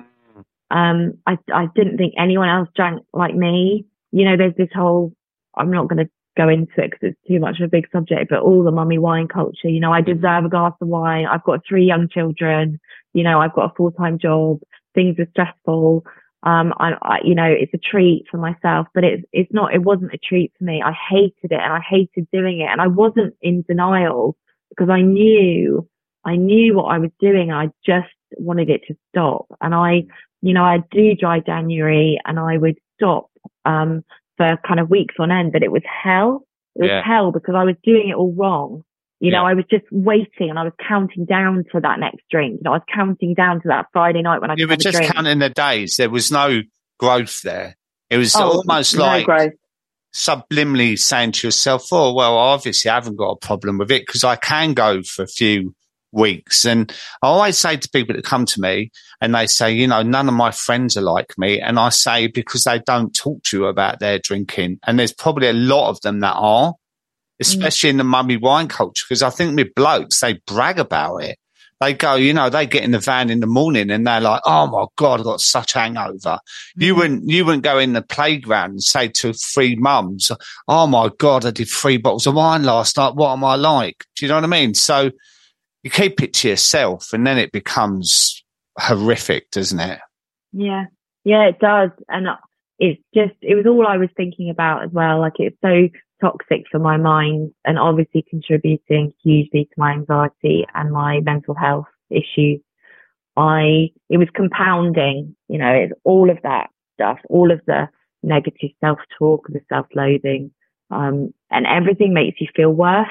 Um, 0.72 1.18
I, 1.26 1.36
I 1.52 1.66
didn't 1.76 1.98
think 1.98 2.14
anyone 2.18 2.48
else 2.48 2.68
drank 2.74 3.02
like 3.12 3.34
me. 3.34 3.84
You 4.10 4.24
know, 4.24 4.36
there's 4.36 4.56
this 4.56 4.70
whole, 4.74 5.12
I'm 5.54 5.70
not 5.70 5.88
going 5.88 6.04
to 6.04 6.10
go 6.36 6.48
into 6.48 6.72
it 6.78 6.90
because 6.90 7.00
it's 7.02 7.28
too 7.28 7.38
much 7.38 7.60
of 7.60 7.66
a 7.66 7.68
big 7.68 7.86
subject, 7.92 8.30
but 8.30 8.40
all 8.40 8.64
the 8.64 8.70
mummy 8.70 8.98
wine 8.98 9.28
culture, 9.28 9.68
you 9.68 9.80
know, 9.80 9.92
I 9.92 10.00
deserve 10.00 10.46
a 10.46 10.48
glass 10.48 10.72
of 10.80 10.88
wine. 10.88 11.26
I've 11.26 11.44
got 11.44 11.60
three 11.68 11.84
young 11.84 12.08
children. 12.08 12.80
You 13.12 13.22
know, 13.22 13.40
I've 13.40 13.52
got 13.52 13.70
a 13.70 13.74
full 13.76 13.92
time 13.92 14.18
job. 14.18 14.60
Things 14.94 15.18
are 15.18 15.28
stressful. 15.30 16.04
Um, 16.44 16.72
I, 16.78 16.92
I, 17.02 17.18
you 17.22 17.34
know, 17.34 17.46
it's 17.46 17.72
a 17.74 17.78
treat 17.78 18.24
for 18.30 18.38
myself, 18.38 18.88
but 18.94 19.04
it's, 19.04 19.22
it's 19.32 19.52
not, 19.52 19.74
it 19.74 19.82
wasn't 19.82 20.14
a 20.14 20.18
treat 20.18 20.52
for 20.58 20.64
me. 20.64 20.82
I 20.84 20.92
hated 21.10 21.52
it 21.52 21.60
and 21.60 21.72
I 21.72 21.80
hated 21.88 22.26
doing 22.32 22.60
it 22.60 22.68
and 22.70 22.80
I 22.80 22.88
wasn't 22.88 23.34
in 23.42 23.62
denial 23.68 24.36
because 24.70 24.88
I 24.90 25.02
knew, 25.02 25.86
I 26.24 26.36
knew 26.36 26.74
what 26.74 26.86
I 26.86 26.98
was 26.98 27.10
doing. 27.20 27.52
I 27.52 27.68
just 27.86 28.08
wanted 28.38 28.70
it 28.70 28.82
to 28.88 28.96
stop. 29.10 29.46
And 29.60 29.72
I, 29.72 30.04
you 30.42 30.52
know, 30.52 30.64
I'd 30.64 30.88
do 30.90 31.14
dry 31.14 31.40
January 31.40 32.20
and 32.24 32.38
I 32.38 32.58
would 32.58 32.78
stop, 32.96 33.30
um, 33.64 34.04
for 34.36 34.58
kind 34.66 34.80
of 34.80 34.90
weeks 34.90 35.14
on 35.18 35.30
end, 35.30 35.52
but 35.52 35.62
it 35.62 35.72
was 35.72 35.82
hell. 35.84 36.46
It 36.74 36.82
was 36.82 36.90
yeah. 36.90 37.02
hell 37.04 37.32
because 37.32 37.54
I 37.56 37.64
was 37.64 37.76
doing 37.84 38.10
it 38.10 38.14
all 38.14 38.32
wrong. 38.32 38.82
You 39.20 39.30
yeah. 39.30 39.38
know, 39.38 39.46
I 39.46 39.54
was 39.54 39.64
just 39.70 39.84
waiting 39.92 40.50
and 40.50 40.58
I 40.58 40.64
was 40.64 40.72
counting 40.86 41.24
down 41.26 41.64
to 41.72 41.80
that 41.80 42.00
next 42.00 42.22
drink. 42.28 42.54
You 42.54 42.60
know, 42.64 42.72
I 42.72 42.78
was 42.78 42.86
counting 42.92 43.34
down 43.34 43.62
to 43.62 43.68
that 43.68 43.86
Friday 43.92 44.20
night 44.20 44.40
when 44.40 44.50
I 44.50 44.54
You 44.56 44.66
were 44.66 44.76
just 44.76 45.00
counting 45.00 45.38
the 45.38 45.48
days. 45.48 45.96
There 45.96 46.10
was 46.10 46.32
no 46.32 46.62
growth 46.98 47.42
there. 47.42 47.76
It 48.10 48.16
was 48.16 48.34
oh, 48.34 48.58
almost 48.58 48.96
no 48.96 49.02
like 49.04 49.26
growth 49.26 49.52
subliminally 50.14 50.98
saying 50.98 51.32
to 51.32 51.46
yourself, 51.46 51.86
oh, 51.92 52.12
well, 52.12 52.36
obviously 52.36 52.90
I 52.90 52.94
haven't 52.94 53.16
got 53.16 53.30
a 53.30 53.36
problem 53.36 53.78
with 53.78 53.90
it 53.90 54.02
because 54.06 54.24
I 54.24 54.36
can 54.36 54.74
go 54.74 55.02
for 55.02 55.22
a 55.22 55.28
few 55.28 55.74
weeks. 56.12 56.64
And 56.64 56.92
I 57.22 57.26
always 57.28 57.58
say 57.58 57.76
to 57.76 57.88
people 57.88 58.14
that 58.14 58.24
come 58.24 58.46
to 58.46 58.60
me 58.60 58.90
and 59.20 59.34
they 59.34 59.46
say, 59.46 59.72
you 59.72 59.86
know, 59.86 60.02
none 60.02 60.28
of 60.28 60.34
my 60.34 60.50
friends 60.50 60.96
are 60.96 61.02
like 61.02 61.36
me. 61.38 61.60
And 61.60 61.78
I 61.78 61.88
say, 61.88 62.26
because 62.26 62.64
they 62.64 62.78
don't 62.80 63.14
talk 63.14 63.42
to 63.44 63.58
you 63.58 63.66
about 63.66 63.98
their 63.98 64.18
drinking. 64.18 64.78
And 64.86 64.98
there's 64.98 65.12
probably 65.12 65.48
a 65.48 65.54
lot 65.54 65.90
of 65.90 66.00
them 66.02 66.20
that 66.20 66.34
are, 66.34 66.74
especially 67.40 67.88
mm. 67.88 67.92
in 67.92 67.96
the 67.98 68.04
mummy 68.04 68.36
wine 68.36 68.68
culture, 68.68 69.04
because 69.08 69.22
I 69.22 69.30
think 69.30 69.56
with 69.56 69.74
blokes, 69.74 70.20
they 70.20 70.40
brag 70.46 70.78
about 70.78 71.18
it 71.18 71.38
they 71.82 71.94
go, 71.94 72.14
you 72.14 72.32
know, 72.32 72.48
they 72.48 72.66
get 72.66 72.84
in 72.84 72.92
the 72.92 73.00
van 73.00 73.28
in 73.28 73.40
the 73.40 73.46
morning 73.46 73.90
and 73.90 74.06
they're 74.06 74.20
like, 74.20 74.40
"Oh 74.44 74.68
my 74.68 74.86
god, 74.96 75.20
I 75.20 75.24
got 75.24 75.40
such 75.40 75.72
hangover." 75.72 76.14
Mm-hmm. 76.14 76.82
You 76.82 76.94
wouldn't, 76.94 77.28
you 77.28 77.44
wouldn't 77.44 77.64
go 77.64 77.78
in 77.78 77.92
the 77.92 78.02
playground 78.02 78.70
and 78.70 78.82
say 78.82 79.08
to 79.08 79.32
three 79.32 79.74
mums, 79.74 80.30
"Oh 80.68 80.86
my 80.86 81.10
god, 81.18 81.44
I 81.44 81.50
did 81.50 81.68
three 81.68 81.96
bottles 81.96 82.26
of 82.28 82.34
wine 82.34 82.62
last 82.62 82.96
night. 82.96 83.16
What 83.16 83.32
am 83.32 83.42
I 83.42 83.56
like?" 83.56 84.04
Do 84.14 84.24
you 84.24 84.28
know 84.28 84.36
what 84.36 84.44
I 84.44 84.46
mean? 84.46 84.74
So 84.74 85.10
you 85.82 85.90
keep 85.90 86.22
it 86.22 86.32
to 86.34 86.48
yourself, 86.48 87.12
and 87.12 87.26
then 87.26 87.38
it 87.38 87.52
becomes 87.52 88.42
horrific, 88.78 89.50
doesn't 89.50 89.80
it? 89.80 89.98
Yeah, 90.52 90.86
yeah, 91.24 91.48
it 91.48 91.58
does, 91.58 91.90
and 92.08 92.28
it's 92.78 93.00
just 93.14 93.34
it 93.40 93.54
was 93.54 93.66
all 93.66 93.86
I 93.86 93.96
was 93.96 94.10
thinking 94.16 94.50
about 94.50 94.84
as 94.84 94.90
well. 94.92 95.20
Like 95.20 95.34
it's 95.36 95.56
so 95.62 95.88
toxic 96.20 96.64
for 96.70 96.78
my 96.78 96.96
mind 96.96 97.52
and 97.64 97.78
obviously 97.78 98.24
contributing 98.30 99.12
hugely 99.22 99.64
to 99.64 99.74
my 99.76 99.92
anxiety 99.92 100.64
and 100.74 100.92
my 100.92 101.20
mental 101.20 101.54
health 101.54 101.86
issues. 102.10 102.60
I, 103.36 103.90
it 104.08 104.18
was 104.18 104.28
compounding, 104.34 105.34
you 105.48 105.58
know, 105.58 105.72
it's 105.72 105.92
all 106.04 106.30
of 106.30 106.38
that 106.42 106.68
stuff, 106.94 107.18
all 107.28 107.50
of 107.50 107.60
the 107.66 107.88
negative 108.22 108.70
self-talk, 108.80 109.48
the 109.48 109.60
self-loathing, 109.68 110.52
um, 110.90 111.32
and 111.50 111.66
everything 111.66 112.12
makes 112.12 112.40
you 112.40 112.48
feel 112.54 112.70
worse. 112.70 113.08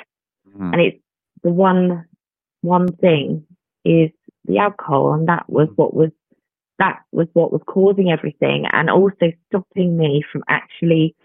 Mm. 0.55 0.73
And 0.73 0.81
it's 0.81 0.97
the 1.43 1.49
one, 1.49 2.05
one 2.61 2.91
thing 2.97 3.45
is 3.85 4.09
the 4.45 4.57
alcohol, 4.57 5.13
and 5.13 5.27
that 5.27 5.49
was 5.49 5.67
what 5.75 5.93
was 5.93 6.11
that 6.79 6.99
was 7.11 7.27
what 7.33 7.51
was 7.51 7.61
causing 7.67 8.11
everything, 8.11 8.65
and 8.71 8.89
also 8.89 9.31
stopping 9.47 9.97
me 9.97 10.23
from 10.31 10.43
actually 10.49 11.15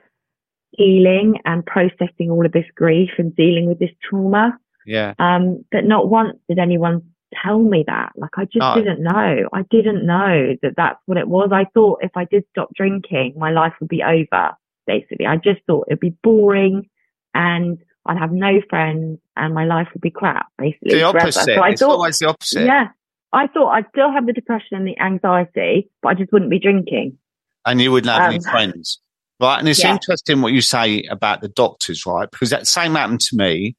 healing 0.73 1.39
and 1.45 1.65
processing 1.65 2.31
all 2.31 2.45
of 2.45 2.53
this 2.53 2.67
grief 2.75 3.11
and 3.19 3.35
dealing 3.35 3.67
with 3.67 3.79
this 3.79 3.91
trauma. 4.09 4.59
Yeah. 4.85 5.15
Um, 5.19 5.65
but 5.73 5.85
not 5.85 6.11
once 6.11 6.37
did 6.49 6.59
anyone 6.59 7.03
tell 7.43 7.59
me 7.59 7.85
that. 7.87 8.13
Like 8.17 8.31
I 8.37 8.45
just 8.45 8.59
No. 8.59 8.75
didn't 8.75 9.03
know. 9.03 9.49
I 9.53 9.63
didn't 9.71 10.05
know 10.07 10.57
that 10.63 10.75
that's 10.77 11.01
what 11.07 11.19
it 11.19 11.29
was. 11.29 11.51
I 11.53 11.65
thought 11.75 12.01
if 12.03 12.13
I 12.17 12.25
did 12.25 12.45
stop 12.51 12.73
drinking, 12.75 13.35
my 13.37 13.51
life 13.51 13.73
would 13.81 13.89
be 13.89 14.03
over. 14.03 14.53
Basically, 14.87 15.27
I 15.27 15.37
just 15.37 15.61
thought 15.67 15.87
it'd 15.89 16.01
be 16.01 16.15
boring 16.23 16.89
and 17.35 17.79
I'd 18.09 18.19
have 18.19 18.33
no 18.33 18.61
friends 18.71 19.19
and 19.37 19.55
my 19.55 19.65
life 19.65 19.89
would 19.95 20.01
be 20.01 20.11
crap. 20.11 20.47
Basically, 20.59 20.95
The 20.95 21.01
forever. 21.01 21.19
opposite. 21.19 21.45
So 21.45 21.61
I 21.63 21.69
it's 21.71 21.81
thought, 21.81 21.91
always 21.91 22.19
the 22.19 22.29
opposite. 22.29 22.65
yeah, 22.67 22.89
I 23.33 23.47
thought 23.49 23.69
I'd 23.71 23.89
still 23.91 24.11
have 24.13 24.27
the 24.27 24.33
depression 24.33 24.77
and 24.79 24.87
the 24.87 24.99
anxiety, 24.99 25.91
but 26.03 26.09
I 26.11 26.15
just 26.15 26.33
wouldn't 26.33 26.51
be 26.51 26.59
drinking. 26.59 27.19
and 27.65 27.81
you 27.81 27.91
wouldn't 27.91 28.13
have 28.13 28.29
any 28.31 28.37
Um, 28.37 28.43
friends. 28.51 29.01
Right. 29.41 29.59
And 29.59 29.69
it's 29.69 29.83
yeah. 29.83 29.93
interesting 29.93 30.41
what 30.41 30.53
you 30.53 30.61
say 30.61 31.03
about 31.11 31.41
the 31.41 31.49
doctors, 31.49 32.07
right? 32.07 32.31
Because 32.31 32.51
that 32.51 32.67
same 32.69 32.95
happened 32.95 33.21
to 33.23 33.37
me. 33.37 33.75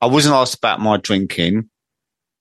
I 0.00 0.06
wasn't 0.06 0.34
asked 0.34 0.54
about 0.56 0.80
my 0.80 0.96
drinking. 0.96 1.68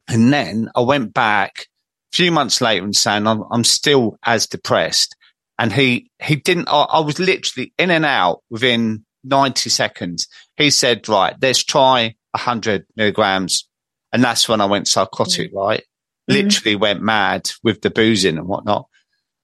And 0.07 0.31
then 0.33 0.69
I 0.75 0.79
went 0.81 1.13
back 1.13 1.67
a 2.13 2.15
few 2.15 2.31
months 2.31 2.61
later 2.61 2.83
and 2.85 2.95
saying 2.95 3.27
I'm, 3.27 3.43
I'm 3.51 3.63
still 3.65 4.17
as 4.23 4.47
depressed. 4.47 5.15
And 5.59 5.71
he, 5.73 6.09
he 6.23 6.37
didn't, 6.37 6.69
I, 6.69 6.83
I 6.83 6.99
was 7.01 7.19
literally 7.19 7.73
in 7.77 7.91
and 7.91 8.05
out 8.05 8.41
within 8.49 9.05
90 9.23 9.69
seconds. 9.69 10.27
He 10.57 10.69
said, 10.69 11.07
right, 11.09 11.35
let's 11.41 11.63
try 11.63 12.15
100 12.31 12.85
milligrams. 12.95 13.67
And 14.11 14.23
that's 14.23 14.49
when 14.49 14.61
I 14.61 14.65
went 14.65 14.87
psychotic, 14.87 15.51
right? 15.53 15.83
Mhm. 16.29 16.33
Literally 16.43 16.75
went 16.75 17.01
mad 17.01 17.49
with 17.63 17.81
the 17.81 17.89
boozing 17.89 18.37
and 18.37 18.47
whatnot. 18.47 18.87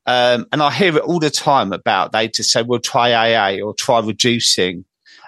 Um, 0.06 0.46
and 0.52 0.62
I 0.62 0.72
hear 0.72 0.96
it 0.98 1.04
all 1.04 1.20
the 1.20 1.32
time 1.32 1.74
about 1.74 2.12
they 2.12 2.28
just 2.28 2.52
say, 2.52 2.62
well, 2.62 2.80
try 2.80 3.12
AA 3.14 3.60
or 3.64 3.74
try 3.74 4.00
reducing. 4.00 4.86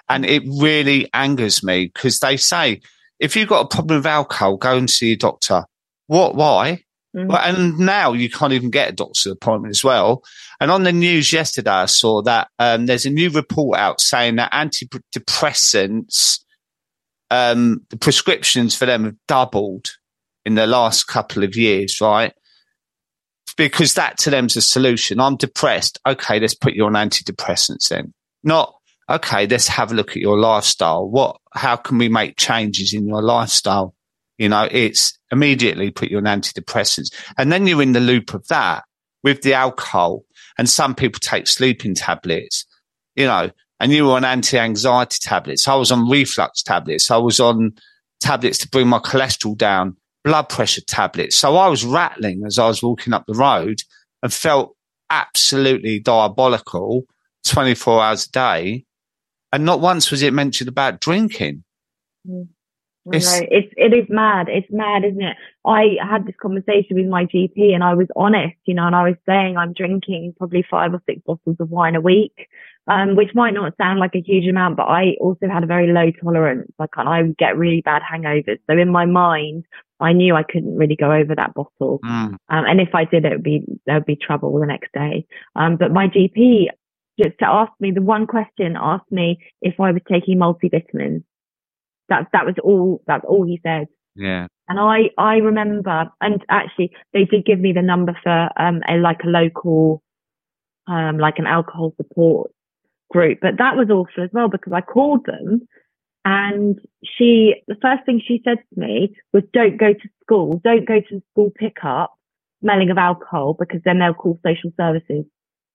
And 0.08 0.24
it 0.24 0.42
really 0.46 1.10
angers 1.12 1.62
me 1.62 1.86
because 1.92 2.20
they 2.20 2.36
say, 2.36 2.80
if 3.18 3.34
you've 3.34 3.48
got 3.48 3.64
a 3.64 3.68
problem 3.68 3.98
with 3.98 4.06
alcohol, 4.06 4.56
go 4.56 4.76
and 4.76 4.88
see 4.88 5.12
a 5.12 5.16
doctor. 5.16 5.64
What? 6.06 6.34
Why? 6.36 6.84
Mhm. 7.16 7.28
Well, 7.28 7.38
and 7.38 7.78
now 7.78 8.12
you 8.12 8.28
can't 8.30 8.52
even 8.52 8.70
get 8.70 8.90
a 8.90 8.92
doctor's 8.92 9.26
appointment 9.26 9.70
as 9.70 9.82
well. 9.82 10.22
And 10.60 10.70
on 10.70 10.82
the 10.82 10.92
news 10.92 11.32
yesterday, 11.32 11.70
I 11.70 11.86
saw 11.86 12.22
that 12.22 12.48
um, 12.58 12.86
there's 12.86 13.06
a 13.06 13.10
new 13.10 13.30
report 13.30 13.78
out 13.78 14.00
saying 14.00 14.36
that 14.36 14.52
antidepressants, 14.52 16.40
um, 17.30 17.80
the 17.90 17.96
prescriptions 17.96 18.74
for 18.74 18.86
them 18.86 19.04
have 19.04 19.16
doubled 19.26 19.90
in 20.44 20.54
the 20.54 20.66
last 20.66 21.04
couple 21.06 21.44
of 21.44 21.56
years, 21.56 22.00
right? 22.00 22.32
Because 23.56 23.94
that 23.94 24.18
to 24.18 24.30
them's 24.30 24.56
a 24.56 24.62
solution. 24.62 25.18
I'm 25.20 25.36
depressed. 25.36 25.98
Okay, 26.06 26.38
let's 26.38 26.54
put 26.54 26.74
you 26.74 26.84
on 26.84 26.92
antidepressants 26.92 27.88
then. 27.88 28.14
Not 28.44 28.72
okay. 29.10 29.46
Let's 29.48 29.66
have 29.68 29.90
a 29.90 29.94
look 29.94 30.10
at 30.10 30.18
your 30.18 30.38
lifestyle. 30.38 31.08
What? 31.08 31.40
How 31.52 31.74
can 31.76 31.98
we 31.98 32.08
make 32.08 32.36
changes 32.36 32.92
in 32.92 33.08
your 33.08 33.22
lifestyle? 33.22 33.94
You 34.36 34.48
know, 34.48 34.68
it's 34.70 35.17
immediately 35.30 35.90
put 35.90 36.10
you 36.10 36.18
on 36.18 36.24
antidepressants, 36.24 37.12
and 37.36 37.52
then 37.52 37.66
you're 37.66 37.82
in 37.82 37.92
the 37.92 38.00
loop 38.00 38.34
of 38.34 38.46
that 38.48 38.84
with 39.22 39.42
the 39.42 39.54
alcohol. 39.54 40.24
And 40.58 40.68
some 40.68 40.94
people 40.94 41.20
take 41.20 41.46
sleeping 41.46 41.94
tablets. 41.94 42.64
You 43.14 43.26
know, 43.26 43.50
and 43.80 43.92
you 43.92 44.06
were 44.06 44.14
on 44.14 44.24
anti-anxiety 44.24 45.18
tablets. 45.20 45.66
I 45.68 45.74
was 45.74 45.90
on 45.90 46.08
reflux 46.08 46.62
tablets. 46.62 47.10
I 47.10 47.16
was 47.16 47.40
on 47.40 47.74
tablets 48.20 48.58
to 48.58 48.68
bring 48.68 48.88
my 48.88 48.98
cholesterol 48.98 49.56
down, 49.56 49.96
blood 50.24 50.48
pressure 50.48 50.82
tablets. 50.82 51.36
So 51.36 51.56
I 51.56 51.68
was 51.68 51.84
rattling 51.84 52.44
as 52.46 52.58
I 52.58 52.66
was 52.66 52.82
walking 52.82 53.12
up 53.12 53.24
the 53.26 53.34
road 53.34 53.82
and 54.22 54.32
felt 54.32 54.76
absolutely 55.10 56.00
diabolical 56.00 57.04
24 57.46 58.02
hours 58.02 58.26
a 58.26 58.30
day. 58.30 58.84
And 59.52 59.64
not 59.64 59.80
once 59.80 60.10
was 60.10 60.22
it 60.22 60.34
mentioned 60.34 60.68
about 60.68 61.00
drinking. 61.00 61.64
I 62.28 62.44
It's- 63.16 63.40
know. 63.40 63.46
It's 63.50 63.72
it 63.76 63.94
is 63.94 64.06
mad. 64.08 64.48
It's 64.48 64.70
mad, 64.70 65.04
isn't 65.04 65.22
it? 65.22 65.36
I 65.64 65.96
had 66.00 66.26
this 66.26 66.34
conversation 66.40 66.96
with 66.96 67.06
my 67.06 67.24
GP 67.24 67.74
and 67.74 67.84
I 67.84 67.94
was 67.94 68.08
honest, 68.16 68.56
you 68.64 68.74
know, 68.74 68.86
and 68.86 68.96
I 68.96 69.04
was 69.04 69.16
saying 69.26 69.56
I'm 69.56 69.72
drinking 69.72 70.34
probably 70.38 70.64
five 70.70 70.94
or 70.94 71.02
six 71.06 71.20
bottles 71.26 71.56
of 71.60 71.70
wine 71.70 71.94
a 71.94 72.00
week, 72.00 72.48
um, 72.86 73.16
which 73.16 73.34
might 73.34 73.54
not 73.54 73.76
sound 73.76 74.00
like 74.00 74.14
a 74.14 74.20
huge 74.20 74.48
amount, 74.48 74.76
but 74.76 74.84
I 74.84 75.16
also 75.20 75.48
had 75.48 75.62
a 75.62 75.66
very 75.66 75.92
low 75.92 76.10
tolerance. 76.22 76.72
Like 76.78 76.90
I 76.96 77.22
would 77.22 77.36
get 77.36 77.58
really 77.58 77.82
bad 77.82 78.02
hangovers. 78.02 78.58
So 78.70 78.78
in 78.78 78.90
my 78.90 79.04
mind, 79.04 79.64
I 80.00 80.12
knew 80.12 80.34
I 80.34 80.44
couldn't 80.44 80.76
really 80.76 80.96
go 80.96 81.12
over 81.12 81.34
that 81.34 81.54
bottle. 81.54 81.98
Mm. 82.04 82.08
Um, 82.08 82.38
and 82.48 82.80
if 82.80 82.94
I 82.94 83.04
did, 83.04 83.24
it 83.24 83.32
would 83.32 83.42
be 83.42 83.64
there 83.86 83.96
would 83.96 84.06
be 84.06 84.16
trouble 84.16 84.58
the 84.58 84.66
next 84.66 84.92
day. 84.92 85.26
Um, 85.56 85.76
but 85.76 85.92
my 85.92 86.08
GP 86.08 86.68
just 87.20 87.38
to 87.40 87.46
ask 87.46 87.72
me 87.80 87.90
the 87.90 88.02
one 88.02 88.26
question 88.26 88.76
asked 88.80 89.10
me 89.10 89.38
if 89.60 89.80
I 89.80 89.90
was 89.92 90.02
taking 90.10 90.38
multivitamins. 90.38 91.24
That 92.08 92.28
that 92.32 92.46
was 92.46 92.54
all. 92.62 93.02
That's 93.06 93.24
all 93.26 93.44
he 93.46 93.60
said. 93.62 93.86
Yeah. 94.14 94.46
And 94.68 94.78
I 94.78 95.10
I 95.16 95.36
remember, 95.36 96.10
and 96.20 96.44
actually 96.48 96.92
they 97.12 97.24
did 97.24 97.46
give 97.46 97.60
me 97.60 97.72
the 97.72 97.82
number 97.82 98.18
for 98.22 98.48
um 98.60 98.82
a 98.88 98.96
like 98.96 99.20
a 99.24 99.28
local, 99.28 100.02
um 100.86 101.18
like 101.18 101.38
an 101.38 101.46
alcohol 101.46 101.94
support 101.96 102.50
group, 103.10 103.38
but 103.40 103.58
that 103.58 103.76
was 103.76 103.88
awful 103.90 104.24
as 104.24 104.30
well 104.32 104.48
because 104.48 104.72
I 104.72 104.80
called 104.80 105.24
them, 105.24 105.66
and 106.24 106.78
she 107.04 107.54
the 107.68 107.76
first 107.80 108.04
thing 108.04 108.20
she 108.26 108.42
said 108.44 108.58
to 108.58 108.80
me 108.80 109.16
was, 109.32 109.44
"Don't 109.52 109.78
go 109.78 109.92
to 109.92 110.08
school. 110.22 110.60
Don't 110.64 110.86
go 110.86 111.00
to 111.00 111.14
the 111.16 111.22
school 111.30 111.50
pickup 111.54 112.12
smelling 112.60 112.90
of 112.90 112.98
alcohol 112.98 113.54
because 113.58 113.80
then 113.84 113.98
they'll 113.98 114.14
call 114.14 114.40
social 114.44 114.72
services." 114.76 115.24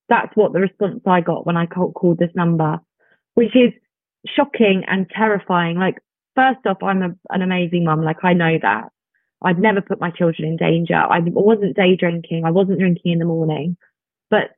That's 0.08 0.36
what 0.36 0.52
the 0.52 0.60
response 0.60 1.00
I 1.06 1.22
got 1.22 1.46
when 1.46 1.56
I 1.56 1.64
called, 1.66 1.94
called 1.94 2.18
this 2.18 2.34
number, 2.34 2.78
which 3.34 3.56
is 3.56 3.72
shocking 4.26 4.84
and 4.86 5.08
terrifying. 5.08 5.78
Like 5.78 5.96
first 6.34 6.60
off, 6.66 6.82
I'm 6.82 7.02
a, 7.02 7.10
an 7.30 7.42
amazing 7.42 7.84
mum. 7.84 8.02
Like 8.02 8.24
I 8.24 8.32
know 8.32 8.58
that. 8.62 8.88
I'd 9.42 9.58
never 9.58 9.82
put 9.82 10.00
my 10.00 10.10
children 10.10 10.48
in 10.48 10.56
danger. 10.56 10.94
I 10.94 11.18
wasn't 11.20 11.76
day 11.76 11.96
drinking. 11.96 12.44
I 12.44 12.50
wasn't 12.50 12.78
drinking 12.78 13.12
in 13.12 13.18
the 13.18 13.26
morning. 13.26 13.76
But 14.30 14.52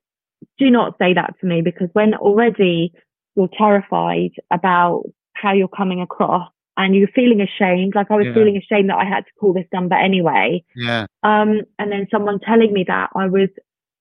do 0.59 0.71
not 0.71 0.97
say 0.99 1.13
that 1.15 1.35
to 1.41 1.47
me 1.47 1.61
because 1.61 1.89
when 1.93 2.15
already 2.15 2.93
you're 3.35 3.49
terrified 3.59 4.31
about 4.51 5.05
how 5.33 5.53
you're 5.53 5.67
coming 5.69 6.01
across 6.01 6.49
and 6.77 6.95
you're 6.95 7.09
feeling 7.09 7.41
ashamed, 7.41 7.95
like 7.97 8.11
I 8.11 8.17
was 8.17 8.27
Yeah. 8.27 8.35
feeling 8.35 8.57
ashamed 8.57 8.91
that 8.91 8.99
I 8.99 9.05
had 9.05 9.25
to 9.25 9.33
call 9.41 9.53
this 9.53 9.67
number 9.73 9.97
anyway. 9.97 10.63
Yeah. 10.77 11.07
Um, 11.23 11.63
and 11.79 11.91
then 11.91 12.07
someone 12.11 12.39
telling 12.39 12.73
me 12.73 12.85
that 12.85 13.11
I 13.17 13.27
was 13.27 13.49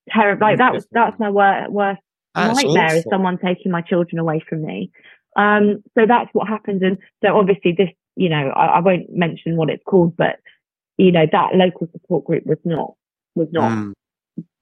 terrible. 0.09 0.41
Like 0.41 0.59
that 0.59 0.73
was, 0.73 0.87
that's 0.91 1.17
my 1.19 1.29
wor- 1.31 1.69
worst 1.69 2.01
That's 2.35 2.63
nightmare 2.63 2.95
is 2.97 3.05
someone 3.09 3.39
taking 3.39 3.71
my 3.71 3.81
children 3.81 4.19
away 4.19 4.39
from 4.47 4.61
me. 4.63 4.91
Um, 5.35 5.83
so 5.97 6.05
that's 6.07 6.29
what 6.33 6.47
happens. 6.47 6.81
And 6.81 6.97
so 7.23 7.37
obviously 7.37 7.73
this, 7.77 7.89
you 8.15 8.29
know, 8.29 8.49
I, 8.55 8.77
I 8.77 8.79
won't 8.79 9.09
mention 9.09 9.57
what 9.57 9.69
it's 9.69 9.83
called, 9.85 10.15
but 10.15 10.39
you 10.97 11.11
know, 11.11 11.25
that 11.31 11.55
local 11.55 11.87
support 11.91 12.25
group 12.25 12.45
was 12.45 12.59
not, 12.63 12.93
was 13.35 13.49
not 13.51 13.71
Mm. 13.71 13.93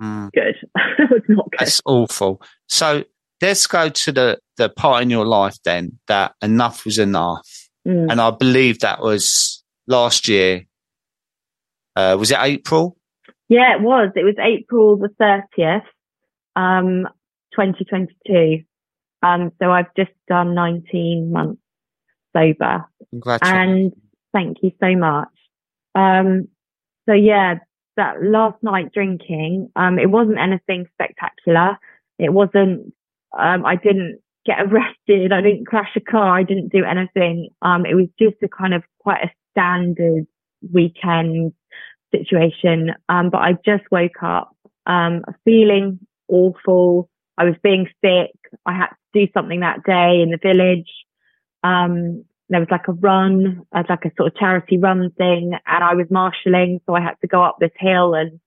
Mm. 0.02 0.32
good. 0.34 0.56
it 0.76 1.10
was 1.12 1.22
not 1.28 1.50
good. 1.52 1.60
That's 1.60 1.82
awful. 1.86 2.42
So 2.68 3.04
let's 3.42 3.68
go 3.68 3.90
to 3.90 4.12
the, 4.12 4.40
the 4.58 4.70
part 4.70 5.04
in 5.04 5.10
your 5.10 5.26
life 5.26 5.58
then 5.64 6.00
that 6.08 6.34
enough 6.42 6.86
was 6.86 6.98
enough. 7.00 7.48
Mm. 7.88 8.12
And 8.12 8.22
I 8.22 8.32
believe 8.32 8.80
that 8.80 9.02
was 9.02 9.64
last 9.88 10.28
year. 10.28 10.64
Uh, 11.96 12.16
was 12.20 12.32
it 12.32 12.38
April? 12.40 12.98
Yeah, 13.50 13.76
it 13.76 13.82
was. 13.82 14.10
It 14.16 14.24
was 14.24 14.36
April 14.40 14.98
the 14.98 15.10
30th, 15.20 15.84
um, 16.56 17.08
2022. 17.52 18.64
Um, 19.24 19.52
so 19.62 19.72
I've 19.72 19.94
just 19.96 20.12
done 20.28 20.54
19 20.54 21.32
months 21.32 21.62
sober. 22.36 22.86
And 23.54 23.94
thank 24.34 24.58
you 24.62 24.72
so 24.82 24.96
much. 24.96 25.30
Um, 25.96 26.48
so 27.08 27.14
yeah, 27.14 27.56
that 27.96 28.24
last 28.24 28.62
night 28.64 28.92
drinking, 28.94 29.70
um, 29.76 30.00
it 30.00 30.10
wasn't 30.10 30.40
anything 30.40 30.88
spectacular. 30.94 31.78
It 32.20 32.34
wasn't, 32.34 32.94
um, 33.38 33.66
I 33.66 33.76
didn't 33.76 34.20
get 34.46 34.62
arrested. 34.68 35.32
I 35.32 35.42
didn't 35.42 35.68
crash 35.68 35.92
a 35.96 36.02
car. 36.02 36.38
I 36.38 36.44
didn't 36.44 36.72
do 36.72 36.84
anything. 36.84 37.50
Um, 37.62 37.86
it 37.86 37.96
was 37.96 38.08
just 38.20 38.36
a 38.44 38.48
kind 38.48 38.74
of 38.74 38.84
quite 39.00 39.24
a 39.24 39.32
standard 39.52 40.26
weekend 40.72 41.54
situation. 42.14 42.92
Um, 43.10 43.30
but 43.30 43.40
I 43.40 43.54
just 43.66 43.84
woke 43.92 44.22
up, 44.24 44.56
um, 44.86 45.24
feeling 45.46 46.00
awful. 46.28 47.10
I 47.38 47.46
was 47.46 47.56
being 47.64 47.88
sick. 48.04 48.32
I 48.66 48.74
had 48.74 48.90
do 49.14 49.28
something 49.34 49.62
that 49.62 49.84
day 49.84 50.22
in 50.22 50.32
the 50.32 50.40
village. 50.42 50.90
Um, 51.64 52.26
there 52.50 52.60
was 52.60 52.70
like 52.70 52.88
a 52.88 52.94
run, 52.94 53.62
uh, 53.74 53.84
like 53.90 54.06
a 54.06 54.12
sort 54.18 54.32
of 54.32 54.38
charity 54.38 54.78
run 54.78 55.12
thing, 55.18 55.54
and 55.66 55.84
I 55.84 55.94
was 55.96 56.08
marshalling, 56.10 56.82
so 56.86 56.96
I 56.96 57.02
had 57.02 57.16
to 57.22 57.28
go 57.28 57.42
up 57.44 57.58
this 57.60 57.72
hill, 57.78 58.14
and 58.14 58.40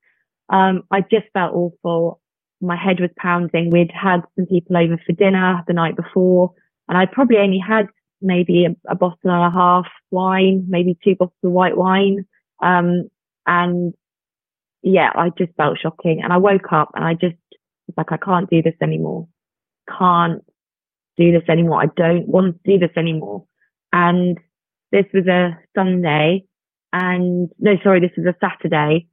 um, 0.48 0.84
I 0.90 1.00
just 1.00 1.26
felt 1.32 1.54
awful. 1.54 2.20
My 2.60 2.76
head 2.76 3.00
was 3.00 3.10
pounding. 3.16 3.70
We'd 3.70 3.92
had 3.92 4.22
some 4.36 4.46
people 4.46 4.76
over 4.76 5.00
for 5.04 5.12
dinner 5.12 5.62
the 5.66 5.72
night 5.72 5.96
before, 5.96 6.52
and 6.88 6.96
I 6.96 7.06
probably 7.06 7.38
only 7.38 7.58
had 7.58 7.86
maybe 8.22 8.66
a, 8.66 8.76
a 8.90 8.94
bottle 8.94 9.18
and 9.24 9.32
a 9.32 9.50
half 9.50 9.86
wine, 10.10 10.66
maybe 10.68 10.98
two 11.02 11.16
bottles 11.16 11.36
of 11.42 11.52
white 11.52 11.76
wine. 11.76 12.26
Um, 12.62 13.08
and 13.46 13.94
yeah, 14.82 15.10
I 15.14 15.30
just 15.36 15.52
felt 15.56 15.78
shocking. 15.80 16.20
And 16.22 16.32
I 16.32 16.38
woke 16.38 16.72
up 16.72 16.90
and 16.94 17.04
I 17.04 17.14
just 17.14 17.36
was 17.86 17.94
like, 17.96 18.12
I 18.12 18.16
can't 18.16 18.48
do 18.48 18.62
this 18.62 18.74
anymore. 18.82 19.28
Can't 19.98 20.44
do 21.16 21.32
this 21.32 21.48
anymore. 21.48 21.82
I 21.82 21.86
don't 21.96 22.28
want 22.28 22.62
to 22.62 22.72
do 22.72 22.78
this 22.78 22.96
anymore. 22.96 23.44
And 23.92 24.38
this 24.92 25.06
was 25.12 25.26
a 25.26 25.58
Sunday 25.76 26.44
and 26.92 27.50
no, 27.58 27.72
sorry, 27.82 28.00
this 28.00 28.16
was 28.16 28.26
a 28.26 28.36
Saturday. 28.40 29.06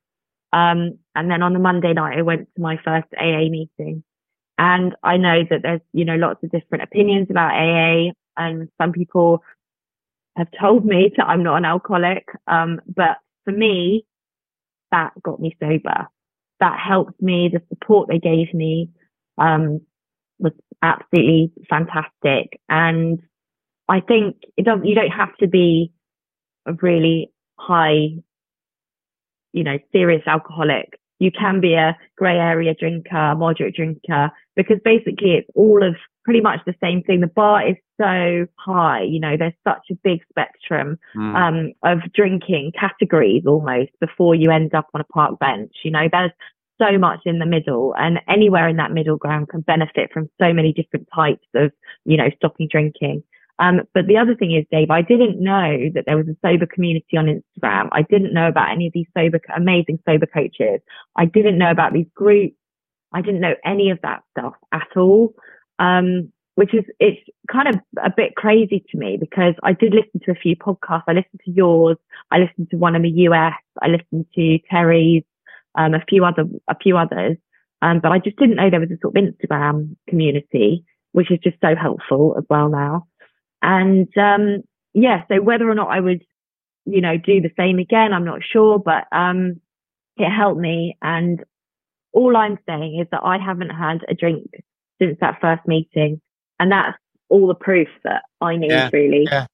Um, 0.53 0.99
and 1.15 1.29
then 1.29 1.41
on 1.41 1.53
the 1.53 1.59
Monday 1.59 1.93
night, 1.93 2.17
I 2.17 2.21
went 2.21 2.47
to 2.55 2.61
my 2.61 2.77
first 2.83 3.07
AA 3.19 3.49
meeting. 3.49 4.03
And 4.57 4.95
I 5.03 5.17
know 5.17 5.43
that 5.49 5.61
there's, 5.63 5.81
you 5.93 6.05
know, 6.05 6.15
lots 6.15 6.43
of 6.43 6.51
different 6.51 6.83
opinions 6.83 7.27
about 7.29 7.53
AA 7.53 8.11
and 8.37 8.69
some 8.79 8.91
people 8.91 9.43
have 10.37 10.47
told 10.59 10.85
me 10.85 11.11
that 11.17 11.25
I'm 11.27 11.43
not 11.43 11.57
an 11.57 11.65
alcoholic. 11.65 12.25
Um, 12.47 12.79
but 12.87 13.17
for 13.45 13.51
me, 13.51 14.05
that 14.91 15.11
got 15.23 15.39
me 15.39 15.55
sober. 15.59 16.07
That 16.59 16.79
helped 16.79 17.21
me. 17.21 17.49
The 17.51 17.61
support 17.69 18.07
they 18.07 18.19
gave 18.19 18.53
me, 18.53 18.89
um, 19.37 19.81
was 20.39 20.53
absolutely 20.81 21.51
fantastic. 21.69 22.59
And 22.69 23.19
I 23.89 23.99
think 23.99 24.37
it 24.57 24.65
doesn't, 24.65 24.85
you 24.85 24.95
don't 24.95 25.11
have 25.11 25.35
to 25.37 25.47
be 25.47 25.91
a 26.65 26.73
really 26.81 27.31
high, 27.59 28.17
you 29.51 29.63
know, 29.63 29.77
serious 29.91 30.23
alcoholic. 30.25 30.99
You 31.19 31.31
can 31.31 31.61
be 31.61 31.73
a 31.75 31.95
grey 32.17 32.37
area 32.37 32.73
drinker, 32.73 33.35
moderate 33.35 33.75
drinker, 33.75 34.31
because 34.55 34.77
basically 34.83 35.35
it's 35.35 35.49
all 35.55 35.81
of 35.81 35.95
pretty 36.25 36.41
much 36.41 36.59
the 36.65 36.75
same 36.81 37.03
thing. 37.03 37.21
The 37.21 37.27
bar 37.27 37.67
is 37.67 37.75
so 37.99 38.45
high, 38.57 39.03
you 39.03 39.19
know, 39.19 39.35
there's 39.37 39.53
such 39.65 39.85
a 39.91 39.95
big 40.03 40.19
spectrum 40.29 40.97
mm. 41.15 41.35
um, 41.35 41.73
of 41.83 41.99
drinking 42.13 42.71
categories 42.79 43.43
almost 43.45 43.91
before 43.99 44.35
you 44.35 44.51
end 44.51 44.73
up 44.73 44.87
on 44.93 45.01
a 45.01 45.05
park 45.05 45.39
bench. 45.39 45.73
You 45.83 45.91
know, 45.91 46.07
there's 46.11 46.31
so 46.81 46.97
much 46.97 47.19
in 47.25 47.39
the 47.39 47.45
middle 47.45 47.93
and 47.97 48.19
anywhere 48.27 48.67
in 48.67 48.77
that 48.77 48.91
middle 48.91 49.17
ground 49.17 49.49
can 49.49 49.61
benefit 49.61 50.11
from 50.11 50.29
so 50.41 50.53
many 50.53 50.73
different 50.73 51.07
types 51.13 51.47
of, 51.55 51.71
you 52.05 52.17
know, 52.17 52.29
stopping 52.37 52.67
drinking. 52.69 53.23
Um, 53.59 53.81
but 53.93 54.07
the 54.07 54.17
other 54.17 54.35
thing 54.35 54.53
is, 54.53 54.65
Dave, 54.71 54.89
I 54.89 55.01
didn't 55.01 55.41
know 55.41 55.89
that 55.93 56.05
there 56.05 56.17
was 56.17 56.27
a 56.27 56.35
sober 56.45 56.65
community 56.65 57.17
on 57.17 57.25
Instagram. 57.25 57.89
I 57.91 58.01
didn't 58.01 58.33
know 58.33 58.47
about 58.47 58.71
any 58.71 58.87
of 58.87 58.93
these 58.93 59.05
sober, 59.15 59.39
amazing 59.55 59.99
sober 60.05 60.25
coaches. 60.25 60.81
I 61.15 61.25
didn't 61.25 61.57
know 61.57 61.69
about 61.69 61.93
these 61.93 62.07
groups. 62.15 62.55
I 63.13 63.21
didn't 63.21 63.41
know 63.41 63.53
any 63.63 63.91
of 63.91 63.99
that 64.01 64.23
stuff 64.31 64.53
at 64.71 64.97
all. 64.97 65.33
Um, 65.79 66.31
which 66.55 66.73
is, 66.73 66.83
it's 66.99 67.19
kind 67.51 67.67
of 67.67 67.75
a 68.03 68.11
bit 68.15 68.35
crazy 68.35 68.83
to 68.91 68.97
me 68.97 69.17
because 69.19 69.55
I 69.63 69.73
did 69.73 69.93
listen 69.93 70.19
to 70.25 70.31
a 70.31 70.35
few 70.35 70.55
podcasts. 70.55 71.03
I 71.07 71.13
listened 71.13 71.41
to 71.45 71.51
yours. 71.51 71.97
I 72.31 72.37
listened 72.37 72.69
to 72.71 72.77
one 72.77 72.95
in 72.95 73.01
the 73.01 73.09
US. 73.09 73.53
I 73.81 73.87
listened 73.87 74.27
to 74.35 74.59
Terry's, 74.69 75.23
um, 75.75 75.93
a 75.93 76.03
few 76.07 76.25
other, 76.25 76.45
a 76.67 76.75
few 76.75 76.97
others. 76.97 77.37
Um, 77.81 77.99
but 77.99 78.11
I 78.11 78.19
just 78.19 78.37
didn't 78.37 78.55
know 78.55 78.69
there 78.69 78.79
was 78.79 78.91
a 78.91 78.97
sort 79.01 79.17
of 79.17 79.23
Instagram 79.23 79.95
community, 80.07 80.85
which 81.11 81.31
is 81.31 81.39
just 81.43 81.57
so 81.61 81.75
helpful 81.75 82.35
as 82.37 82.45
well 82.49 82.69
now. 82.69 83.07
And, 83.61 84.07
um, 84.17 84.63
yeah, 84.93 85.23
so 85.27 85.41
whether 85.41 85.69
or 85.69 85.75
not 85.75 85.89
I 85.89 85.99
would, 85.99 86.23
you 86.85 87.01
know, 87.01 87.17
do 87.17 87.41
the 87.41 87.51
same 87.57 87.79
again, 87.79 88.13
I'm 88.13 88.25
not 88.25 88.41
sure, 88.43 88.79
but, 88.79 89.05
um, 89.11 89.59
it 90.17 90.29
helped 90.29 90.59
me. 90.59 90.97
And 91.01 91.43
all 92.13 92.37
I'm 92.37 92.59
saying 92.67 92.99
is 92.99 93.07
that 93.11 93.21
I 93.23 93.37
haven't 93.37 93.71
had 93.71 93.99
a 94.07 94.13
drink 94.13 94.51
since 95.01 95.17
that 95.19 95.41
first 95.41 95.67
meeting. 95.67 96.21
And 96.59 96.71
that's 96.71 96.97
all 97.29 97.47
the 97.47 97.55
proof 97.55 97.87
that 98.03 98.23
I 98.39 98.55
need, 98.55 98.71
yeah, 98.71 98.89
really. 98.93 99.23
Yeah. 99.25 99.47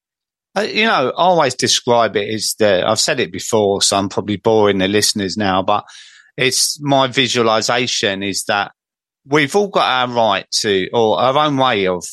Uh, 0.60 0.64
you 0.64 0.84
know, 0.84 1.10
I 1.10 1.24
always 1.24 1.56
describe 1.56 2.18
it 2.18 2.34
as 2.34 2.56
the, 2.60 2.84
I've 2.86 3.00
said 3.00 3.22
it 3.22 3.32
before, 3.32 3.82
so 3.82 3.96
I'm 3.96 4.10
probably 4.10 4.36
boring 4.36 4.80
the 4.80 4.90
listeners 4.90 5.38
now, 5.38 5.64
but 5.64 5.86
it's 6.36 6.82
my 6.82 7.08
visualization 7.08 8.24
is 8.24 8.44
that 8.46 8.72
we've 9.26 9.56
all 9.56 9.70
got 9.70 9.86
our 9.86 10.14
right 10.14 10.46
to, 10.60 10.90
or 10.92 11.18
our 11.18 11.38
own 11.38 11.56
way 11.56 11.88
of 11.88 12.04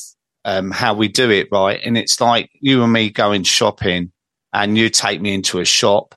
um, 0.44 0.70
how 0.70 0.94
we 0.94 1.08
do 1.08 1.28
it, 1.30 1.48
right? 1.50 1.80
And 1.84 1.98
it's 1.98 2.20
like 2.20 2.48
you 2.60 2.84
and 2.84 2.92
me 2.92 3.10
going 3.10 3.42
shopping 3.42 4.12
and 4.52 4.78
you 4.78 4.90
take 4.90 5.20
me 5.20 5.34
into 5.34 5.58
a 5.58 5.64
shop 5.64 6.14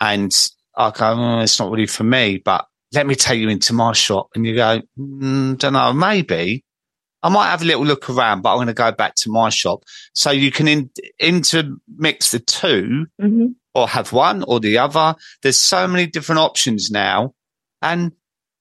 and 0.00 0.34
I 0.76 0.90
go, 0.90 1.14
oh, 1.16 1.40
it's 1.40 1.60
not 1.60 1.70
really 1.70 1.86
for 1.86 2.04
me, 2.04 2.38
but 2.44 2.66
let 2.92 3.06
me 3.06 3.14
take 3.14 3.40
you 3.40 3.50
into 3.50 3.72
my 3.72 3.92
shop. 3.92 4.30
And 4.34 4.44
you 4.44 4.56
go, 4.56 4.80
mm, 4.98 5.56
don't 5.58 5.74
know, 5.74 5.92
maybe. 5.92 6.64
I 7.22 7.28
might 7.28 7.50
have 7.50 7.62
a 7.62 7.64
little 7.64 7.84
look 7.84 8.08
around, 8.08 8.42
but 8.42 8.52
I'm 8.52 8.58
going 8.58 8.68
to 8.68 8.74
go 8.74 8.92
back 8.92 9.14
to 9.16 9.30
my 9.30 9.48
shop. 9.48 9.84
So 10.14 10.30
you 10.30 10.50
can 10.50 10.68
in, 10.68 10.90
intermix 11.18 12.30
the 12.30 12.38
2 12.38 13.06
mm-hmm. 13.20 13.46
or 13.74 13.88
have 13.88 14.12
one 14.12 14.44
or 14.44 14.60
the 14.60 14.78
other. 14.78 15.16
There's 15.42 15.58
so 15.58 15.88
many 15.88 16.06
different 16.06 16.40
options 16.40 16.90
now. 16.90 17.34
And 17.82 18.12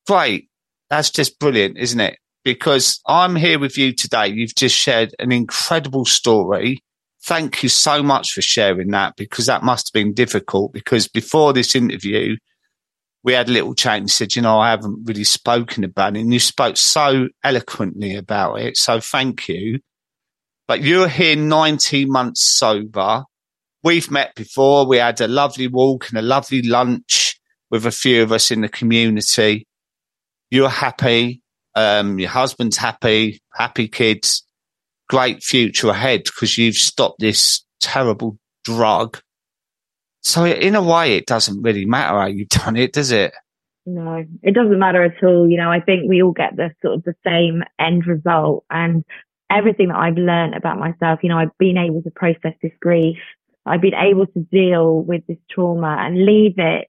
great. 0.08 0.50
That's 0.90 1.12
just 1.12 1.40
brilliant, 1.40 1.78
isn't 1.78 2.00
it? 2.00 2.18
because 2.48 3.02
I'm 3.06 3.36
here 3.36 3.60
with 3.60 3.78
you 3.78 3.92
today. 3.92 4.30
You've 4.30 4.56
just 4.56 4.74
shared 4.74 5.14
an 5.20 5.34
incredible 5.34 6.06
story. 6.06 6.82
Thank 7.26 7.62
you 7.62 7.68
so 7.68 8.02
much 8.02 8.32
for 8.32 8.42
sharing 8.42 8.92
that 8.92 9.18
because 9.18 9.48
that 9.48 9.64
must 9.64 9.90
have 9.90 9.94
been 9.94 10.14
difficult 10.14 10.72
because 10.72 11.10
before 11.10 11.52
this 11.52 11.76
interview, 11.76 12.38
we 13.28 13.34
had 13.34 13.50
a 13.50 13.52
little 13.52 13.76
chat 13.76 13.98
and 13.98 14.10
said, 14.10 14.36
you 14.36 14.42
know, 14.42 14.58
I 14.58 14.72
haven't 14.72 15.06
really 15.06 15.24
spoken 15.24 15.84
about 15.84 16.16
it. 16.16 16.22
And 16.22 16.34
you 16.34 16.40
spoke 16.40 16.78
so 16.78 17.28
eloquently 17.44 18.16
about 18.16 18.56
it. 18.62 18.78
So 18.78 19.00
thank 19.00 19.48
you. 19.48 19.80
But 20.68 20.82
you're 20.82 21.08
here 21.08 21.36
19 21.36 22.12
months 22.12 22.44
sober. 22.44 23.26
We've 23.84 24.10
met 24.10 24.34
before. 24.34 24.88
We 24.88 24.98
had 24.98 25.22
a 25.22 25.28
lovely 25.28 25.68
walk 25.68 26.10
and 26.10 26.18
a 26.18 26.22
lovely 26.24 26.64
lunch 26.64 27.40
with 27.70 27.86
a 27.86 27.92
few 27.92 28.24
of 28.24 28.32
us 28.32 28.50
in 28.50 28.62
the 28.62 28.70
community. 28.70 29.68
You're 30.50 30.70
happy 30.70 31.44
um, 31.78 32.18
your 32.18 32.30
husband's 32.30 32.76
happy, 32.76 33.40
happy 33.54 33.88
kids, 33.88 34.44
great 35.10 35.44
future 35.44 35.90
ahead 35.90 36.24
because 36.24 36.58
you've 36.58 36.76
stopped 36.76 37.20
this 37.20 37.64
terrible 37.80 38.40
drug. 38.64 39.20
So 40.22 40.46
in 40.46 40.76
a 40.76 40.82
way, 40.82 41.16
it 41.16 41.26
doesn't 41.26 41.62
really 41.62 41.86
matter 41.86 42.20
how 42.20 42.26
you've 42.28 42.50
done 42.50 42.76
it, 42.76 42.94
does 42.94 43.12
it? 43.12 43.34
No, 43.86 44.26
it 44.44 44.54
doesn't 44.54 44.80
matter 44.80 45.04
at 45.04 45.24
all. 45.24 45.50
You 45.50 45.58
know, 45.58 45.72
I 45.72 45.80
think 45.80 46.10
we 46.10 46.22
all 46.22 46.34
get 46.34 46.58
the 46.58 46.72
sort 46.82 46.96
of 46.96 47.04
the 47.04 47.16
same 47.26 47.64
end 47.80 48.06
result 48.06 48.66
and 48.70 49.06
everything 49.50 49.90
that 49.90 49.98
I've 49.98 50.18
learned 50.18 50.56
about 50.56 50.80
myself, 50.80 51.20
you 51.24 51.30
know, 51.30 51.38
I've 51.38 51.58
been 51.58 51.78
able 51.78 52.02
to 52.04 52.12
process 52.12 52.54
this 52.62 52.72
grief. 52.82 53.18
I've 53.66 53.82
been 53.82 53.94
able 53.94 54.28
to 54.28 54.40
deal 54.52 55.02
with 55.02 55.26
this 55.28 55.38
trauma 55.50 55.98
and 56.00 56.26
leave 56.26 56.56
it 56.58 56.88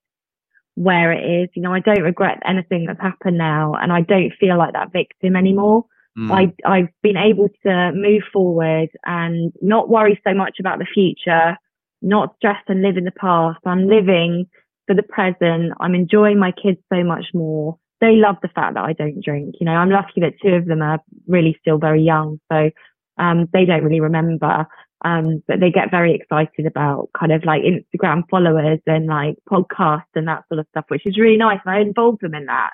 where 0.75 1.13
it 1.13 1.43
is. 1.43 1.49
You 1.55 1.63
know, 1.63 1.73
I 1.73 1.81
don't 1.81 2.03
regret 2.03 2.41
anything 2.45 2.87
that's 2.87 3.01
happened 3.01 3.39
now 3.39 3.75
and 3.75 3.93
I 3.93 4.03
don't 4.03 4.33
feel 4.39 4.59
like 4.59 4.73
that 4.73 4.93
victim 4.93 5.37
anymore. 5.37 5.85
Mm. 6.17 6.31
I, 6.33 6.69
I've 6.69 6.89
been 7.03 7.17
able 7.17 7.49
to 7.65 7.93
move 7.95 8.23
forward 8.33 8.89
and 9.05 9.53
not 9.61 9.89
worry 9.89 10.21
so 10.27 10.35
much 10.35 10.57
about 10.61 10.79
the 10.79 10.87
future, 10.93 11.57
not 12.03 12.35
stress 12.37 12.63
and 12.69 12.83
live 12.83 12.97
in 12.97 13.05
the 13.05 13.11
past. 13.11 13.59
I'm 13.65 13.89
living 13.89 14.47
for 14.87 14.95
the 14.95 15.03
present. 15.03 15.73
I'm 15.81 15.95
enjoying 15.95 16.39
my 16.39 16.53
kids 16.53 16.79
so 16.93 17.05
much 17.05 17.27
more. 17.35 17.79
They 18.01 18.13
love 18.13 18.37
the 18.43 18.49
fact 18.49 18.75
that 18.75 18.85
I 18.85 18.93
don't 18.93 19.25
drink. 19.25 19.57
You 19.61 19.67
know, 19.67 19.73
I'm 19.73 19.91
lucky 19.91 20.21
that 20.21 20.35
two 20.43 20.55
of 20.55 20.67
them 20.67 20.83
are 20.83 21.01
really 21.27 21.57
still 21.61 21.79
very 21.79 22.03
young. 22.03 22.41
So, 22.51 22.71
um, 23.19 23.49
they 23.53 23.65
don't 23.65 23.83
really 23.83 24.01
remember. 24.01 24.67
Um, 25.05 25.43
but 25.47 25.61
they 25.61 25.71
get 25.71 25.91
very 25.91 26.15
excited 26.15 26.67
about 26.67 27.11
kind 27.19 27.33
of 27.33 27.45
like 27.45 27.63
Instagram 27.63 28.23
followers 28.29 28.81
and 28.87 29.07
like 29.07 29.37
podcasts 29.49 30.15
and 30.15 30.27
that 30.27 30.45
sort 30.49 30.61
of 30.61 30.67
stuff, 30.71 30.87
which 30.89 31.07
is 31.07 31.19
really 31.19 31.37
nice. 31.37 31.61
And 31.65 31.75
I 31.75 31.81
involve 31.81 32.19
them 32.21 32.35
in 32.35 32.47
that. 32.47 32.71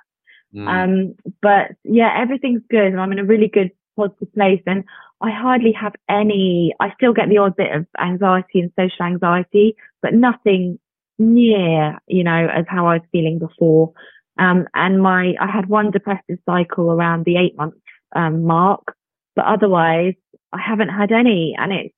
Mm. 0.54 0.68
Um, 0.68 1.14
but 1.42 1.72
yeah, 1.84 2.14
everything's 2.16 2.62
good 2.70 2.86
and 2.86 3.00
I'm 3.00 3.12
in 3.12 3.18
a 3.18 3.24
really 3.24 3.48
good 3.48 3.70
positive 3.96 4.32
place 4.34 4.62
and 4.66 4.84
I 5.20 5.30
hardly 5.30 5.72
have 5.72 5.94
any, 6.08 6.74
I 6.80 6.92
still 6.94 7.12
get 7.12 7.28
the 7.28 7.38
odd 7.38 7.56
bit 7.56 7.72
of 7.72 7.86
anxiety 7.98 8.60
and 8.60 8.72
social 8.78 9.06
anxiety, 9.06 9.76
but 10.02 10.12
nothing 10.12 10.78
near, 11.18 11.98
you 12.06 12.24
know, 12.24 12.48
as 12.52 12.64
how 12.68 12.86
I 12.86 12.94
was 12.94 13.06
feeling 13.12 13.38
before. 13.38 13.92
Um, 14.38 14.66
and 14.74 15.00
my, 15.00 15.34
I 15.40 15.50
had 15.50 15.66
one 15.68 15.90
depressive 15.90 16.38
cycle 16.44 16.90
around 16.90 17.24
the 17.24 17.36
eight 17.36 17.56
month, 17.56 17.74
um, 18.14 18.44
mark, 18.44 18.96
but 19.36 19.44
otherwise 19.46 20.14
I 20.52 20.60
haven't 20.60 20.90
had 20.90 21.12
any 21.12 21.54
and 21.58 21.72
it's, 21.72 21.94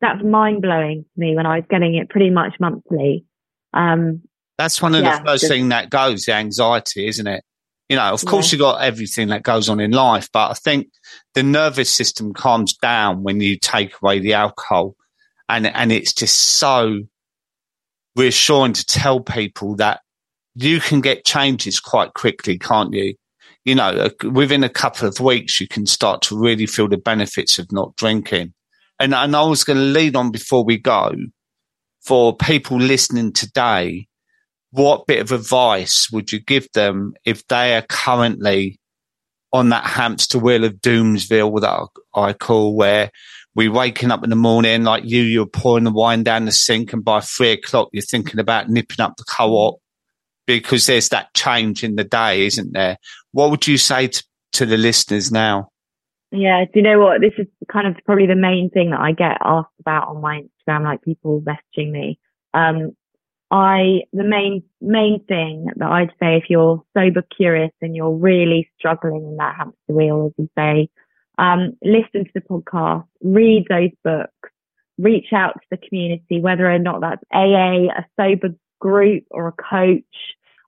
that's 0.00 0.22
mind 0.24 0.62
blowing 0.62 1.04
to 1.04 1.20
me 1.20 1.36
when 1.36 1.46
I 1.46 1.56
was 1.56 1.64
getting 1.68 1.94
it 1.94 2.08
pretty 2.08 2.30
much 2.30 2.54
monthly. 2.58 3.26
Um, 3.74 4.22
that's 4.56 4.80
one 4.80 4.94
of 4.94 5.02
yeah, 5.02 5.18
the 5.18 5.24
first 5.24 5.42
just, 5.42 5.52
thing 5.52 5.70
that 5.70 5.90
goes, 5.90 6.24
the 6.24 6.34
anxiety, 6.34 7.06
isn't 7.06 7.26
it? 7.26 7.42
You 7.90 7.96
know, 7.96 8.12
of 8.12 8.24
course 8.24 8.52
yeah. 8.52 8.56
you 8.56 8.62
got 8.62 8.82
everything 8.82 9.28
that 9.28 9.42
goes 9.42 9.68
on 9.68 9.80
in 9.80 9.90
life, 9.90 10.28
but 10.32 10.52
I 10.52 10.54
think 10.54 10.90
the 11.34 11.42
nervous 11.42 11.90
system 11.90 12.32
calms 12.32 12.74
down 12.74 13.24
when 13.24 13.40
you 13.40 13.58
take 13.58 14.00
away 14.00 14.20
the 14.20 14.34
alcohol 14.34 14.94
and, 15.48 15.66
and 15.66 15.90
it's 15.90 16.12
just 16.12 16.38
so 16.38 17.00
reassuring 18.14 18.74
to 18.74 18.84
tell 18.86 19.18
people 19.18 19.74
that 19.76 20.02
you 20.54 20.78
can 20.78 21.00
get 21.00 21.24
changes 21.24 21.80
quite 21.80 22.14
quickly, 22.14 22.58
can't 22.58 22.94
you? 22.94 23.16
You 23.64 23.74
know, 23.74 24.08
within 24.22 24.62
a 24.62 24.68
couple 24.68 25.08
of 25.08 25.18
weeks, 25.18 25.60
you 25.60 25.66
can 25.66 25.84
start 25.84 26.22
to 26.22 26.38
really 26.38 26.66
feel 26.66 26.86
the 26.86 26.96
benefits 26.96 27.58
of 27.58 27.72
not 27.72 27.96
drinking. 27.96 28.54
And, 29.00 29.12
and 29.14 29.34
I 29.34 29.42
was 29.42 29.64
going 29.64 29.78
to 29.78 29.84
lead 29.84 30.14
on 30.14 30.30
before 30.30 30.64
we 30.64 30.78
go 30.78 31.12
for 32.00 32.36
people 32.36 32.78
listening 32.78 33.32
today. 33.32 34.06
What 34.72 35.06
bit 35.06 35.20
of 35.20 35.32
advice 35.32 36.10
would 36.12 36.32
you 36.32 36.40
give 36.40 36.70
them 36.72 37.14
if 37.24 37.46
they 37.48 37.76
are 37.76 37.82
currently 37.82 38.78
on 39.52 39.70
that 39.70 39.84
hamster 39.84 40.38
wheel 40.38 40.64
of 40.64 40.74
doomsville 40.74 41.60
that 41.60 41.88
I 42.14 42.32
call 42.32 42.76
where 42.76 43.10
we 43.54 43.68
waking 43.68 44.12
up 44.12 44.22
in 44.22 44.30
the 44.30 44.36
morning 44.36 44.84
like 44.84 45.02
you, 45.04 45.22
you're 45.22 45.46
pouring 45.46 45.84
the 45.84 45.90
wine 45.90 46.22
down 46.22 46.44
the 46.44 46.52
sink 46.52 46.92
and 46.92 47.04
by 47.04 47.20
three 47.20 47.50
o'clock 47.50 47.88
you're 47.92 48.02
thinking 48.02 48.38
about 48.38 48.68
nipping 48.68 49.00
up 49.00 49.16
the 49.16 49.24
co-op 49.24 49.80
because 50.46 50.86
there's 50.86 51.08
that 51.10 51.32
change 51.34 51.84
in 51.84 51.96
the 51.96 52.04
day, 52.04 52.46
isn't 52.46 52.72
there? 52.72 52.96
What 53.32 53.50
would 53.50 53.66
you 53.66 53.76
say 53.76 54.08
to, 54.08 54.24
to 54.54 54.66
the 54.66 54.76
listeners 54.76 55.30
now? 55.30 55.68
Yeah, 56.32 56.64
do 56.64 56.70
you 56.74 56.82
know 56.82 57.00
what? 57.00 57.20
This 57.20 57.32
is 57.38 57.46
kind 57.70 57.86
of 57.86 57.96
probably 58.04 58.26
the 58.26 58.36
main 58.36 58.70
thing 58.70 58.90
that 58.90 59.00
I 59.00 59.12
get 59.12 59.38
asked 59.40 59.68
about 59.80 60.08
on 60.08 60.20
my 60.20 60.42
Instagram, 60.42 60.84
like 60.84 61.02
people 61.02 61.42
messaging 61.42 61.90
me. 61.90 62.18
Um, 62.54 62.96
I, 63.50 64.02
the 64.12 64.24
main, 64.24 64.62
main 64.80 65.24
thing 65.24 65.66
that 65.76 65.88
I'd 65.88 66.12
say 66.20 66.36
if 66.36 66.44
you're 66.48 66.82
sober 66.96 67.22
curious 67.36 67.72
and 67.82 67.96
you're 67.96 68.14
really 68.14 68.70
struggling 68.78 69.24
in 69.24 69.36
that 69.38 69.56
hamster 69.56 69.76
wheel, 69.88 70.26
as 70.26 70.32
you 70.38 70.48
say, 70.56 70.88
um, 71.38 71.72
listen 71.82 72.24
to 72.24 72.30
the 72.34 72.40
podcast, 72.40 73.06
read 73.22 73.66
those 73.68 73.90
books, 74.04 74.50
reach 74.98 75.32
out 75.32 75.54
to 75.54 75.66
the 75.70 75.88
community, 75.88 76.40
whether 76.40 76.70
or 76.70 76.78
not 76.78 77.00
that's 77.00 77.22
AA, 77.32 77.86
a 77.86 78.04
sober 78.16 78.54
group 78.80 79.24
or 79.30 79.48
a 79.48 79.52
coach, 79.52 80.04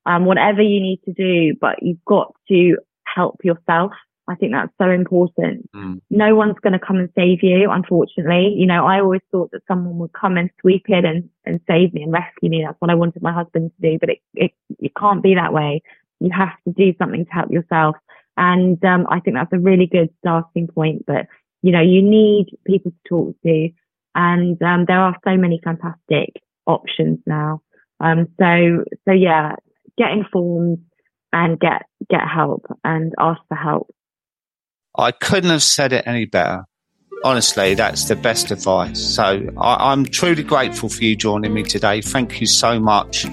um, 0.06 0.24
whatever 0.24 0.62
you 0.62 0.80
need 0.80 1.00
to 1.04 1.12
do, 1.12 1.56
but 1.60 1.82
you've 1.82 2.04
got 2.04 2.34
to 2.48 2.78
help 3.04 3.40
yourself. 3.44 3.92
I 4.28 4.36
think 4.36 4.52
that's 4.52 4.72
so 4.80 4.88
important. 4.88 5.68
Mm. 5.74 6.00
No 6.10 6.36
one's 6.36 6.58
going 6.62 6.74
to 6.74 6.78
come 6.78 6.96
and 6.96 7.08
save 7.16 7.42
you, 7.42 7.70
unfortunately. 7.70 8.54
You 8.56 8.66
know, 8.66 8.86
I 8.86 9.00
always 9.00 9.20
thought 9.32 9.50
that 9.50 9.62
someone 9.66 9.98
would 9.98 10.12
come 10.12 10.36
and 10.36 10.48
sweep 10.60 10.84
in 10.88 11.04
and, 11.04 11.28
and 11.44 11.60
save 11.68 11.92
me 11.92 12.04
and 12.04 12.12
rescue 12.12 12.48
me. 12.48 12.62
That's 12.64 12.80
what 12.80 12.90
I 12.90 12.94
wanted 12.94 13.22
my 13.22 13.32
husband 13.32 13.72
to 13.72 13.90
do, 13.90 13.98
but 13.98 14.10
it, 14.10 14.18
it, 14.34 14.52
it 14.78 14.92
can't 14.96 15.24
be 15.24 15.34
that 15.34 15.52
way. 15.52 15.82
You 16.20 16.30
have 16.30 16.54
to 16.66 16.72
do 16.72 16.94
something 16.98 17.24
to 17.24 17.32
help 17.32 17.50
yourself. 17.50 17.96
And, 18.36 18.82
um, 18.84 19.06
I 19.10 19.18
think 19.18 19.36
that's 19.36 19.52
a 19.52 19.58
really 19.58 19.86
good 19.86 20.08
starting 20.20 20.68
point, 20.68 21.04
but, 21.04 21.26
you 21.62 21.72
know, 21.72 21.82
you 21.82 22.00
need 22.00 22.46
people 22.64 22.92
to 22.92 23.08
talk 23.08 23.34
to. 23.44 23.68
And, 24.14 24.62
um, 24.62 24.84
there 24.86 25.00
are 25.00 25.16
so 25.24 25.36
many 25.36 25.60
fantastic 25.64 26.40
options 26.64 27.18
now. 27.26 27.60
Um, 27.98 28.28
so, 28.38 28.84
so 29.04 29.12
yeah, 29.12 29.56
get 29.98 30.12
informed 30.12 30.78
and 31.32 31.58
get, 31.58 31.86
get 32.08 32.26
help 32.26 32.66
and 32.84 33.12
ask 33.18 33.40
for 33.48 33.56
help. 33.56 33.92
I 34.96 35.10
couldn't 35.12 35.50
have 35.50 35.62
said 35.62 35.92
it 35.92 36.06
any 36.06 36.26
better. 36.26 36.64
Honestly, 37.24 37.74
that's 37.74 38.08
the 38.08 38.16
best 38.16 38.50
advice. 38.50 39.00
So 39.00 39.48
I, 39.56 39.92
am 39.92 40.04
truly 40.04 40.42
grateful 40.42 40.88
for 40.88 41.02
you 41.04 41.16
joining 41.16 41.54
me 41.54 41.62
today. 41.62 42.00
Thank 42.00 42.40
you 42.40 42.46
so 42.46 42.80
much. 42.80 43.26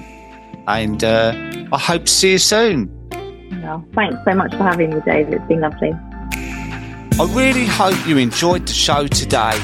And 0.67 1.03
uh, 1.03 1.33
I 1.71 1.79
hope 1.79 2.05
to 2.05 2.11
see 2.11 2.31
you 2.33 2.37
soon. 2.37 2.89
Well, 3.63 3.85
thanks 3.95 4.19
so 4.25 4.35
much 4.35 4.51
for 4.51 4.63
having 4.63 4.91
me, 4.91 5.01
David. 5.05 5.33
It's 5.33 5.47
been 5.47 5.61
lovely. 5.61 5.91
I 7.19 7.33
really 7.33 7.65
hope 7.65 8.07
you 8.07 8.17
enjoyed 8.17 8.67
the 8.67 8.73
show 8.73 9.07
today. 9.07 9.59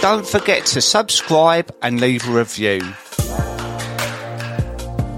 Don't 0.00 0.26
forget 0.26 0.66
to 0.66 0.80
subscribe 0.80 1.74
and 1.82 2.00
leave 2.00 2.28
a 2.28 2.32
review. 2.32 2.80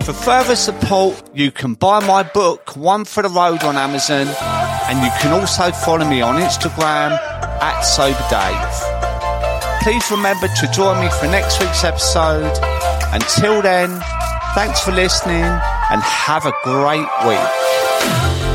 For 0.08 0.14
further 0.14 0.56
support, 0.56 1.22
you 1.34 1.50
can 1.50 1.74
buy 1.74 2.00
my 2.00 2.22
book, 2.22 2.74
One 2.74 3.04
for 3.04 3.22
the 3.22 3.28
Road, 3.28 3.62
on 3.62 3.76
Amazon, 3.76 4.26
and 4.88 5.04
you 5.04 5.10
can 5.20 5.38
also 5.38 5.70
follow 5.70 6.08
me 6.08 6.22
on 6.22 6.40
Instagram 6.40 7.10
at 7.60 7.82
Sober 7.82 8.16
Dave. 8.30 9.82
Please 9.82 10.10
remember 10.10 10.48
to 10.48 10.66
join 10.72 10.98
me 10.98 11.10
for 11.10 11.26
next 11.26 11.60
week's 11.60 11.84
episode. 11.84 12.58
Until 13.12 13.60
then, 13.60 14.00
thanks 14.54 14.80
for 14.80 14.92
listening 14.92 15.44
and 15.44 16.00
have 16.00 16.46
a 16.46 16.54
great 16.64 17.06
week. 17.26 18.47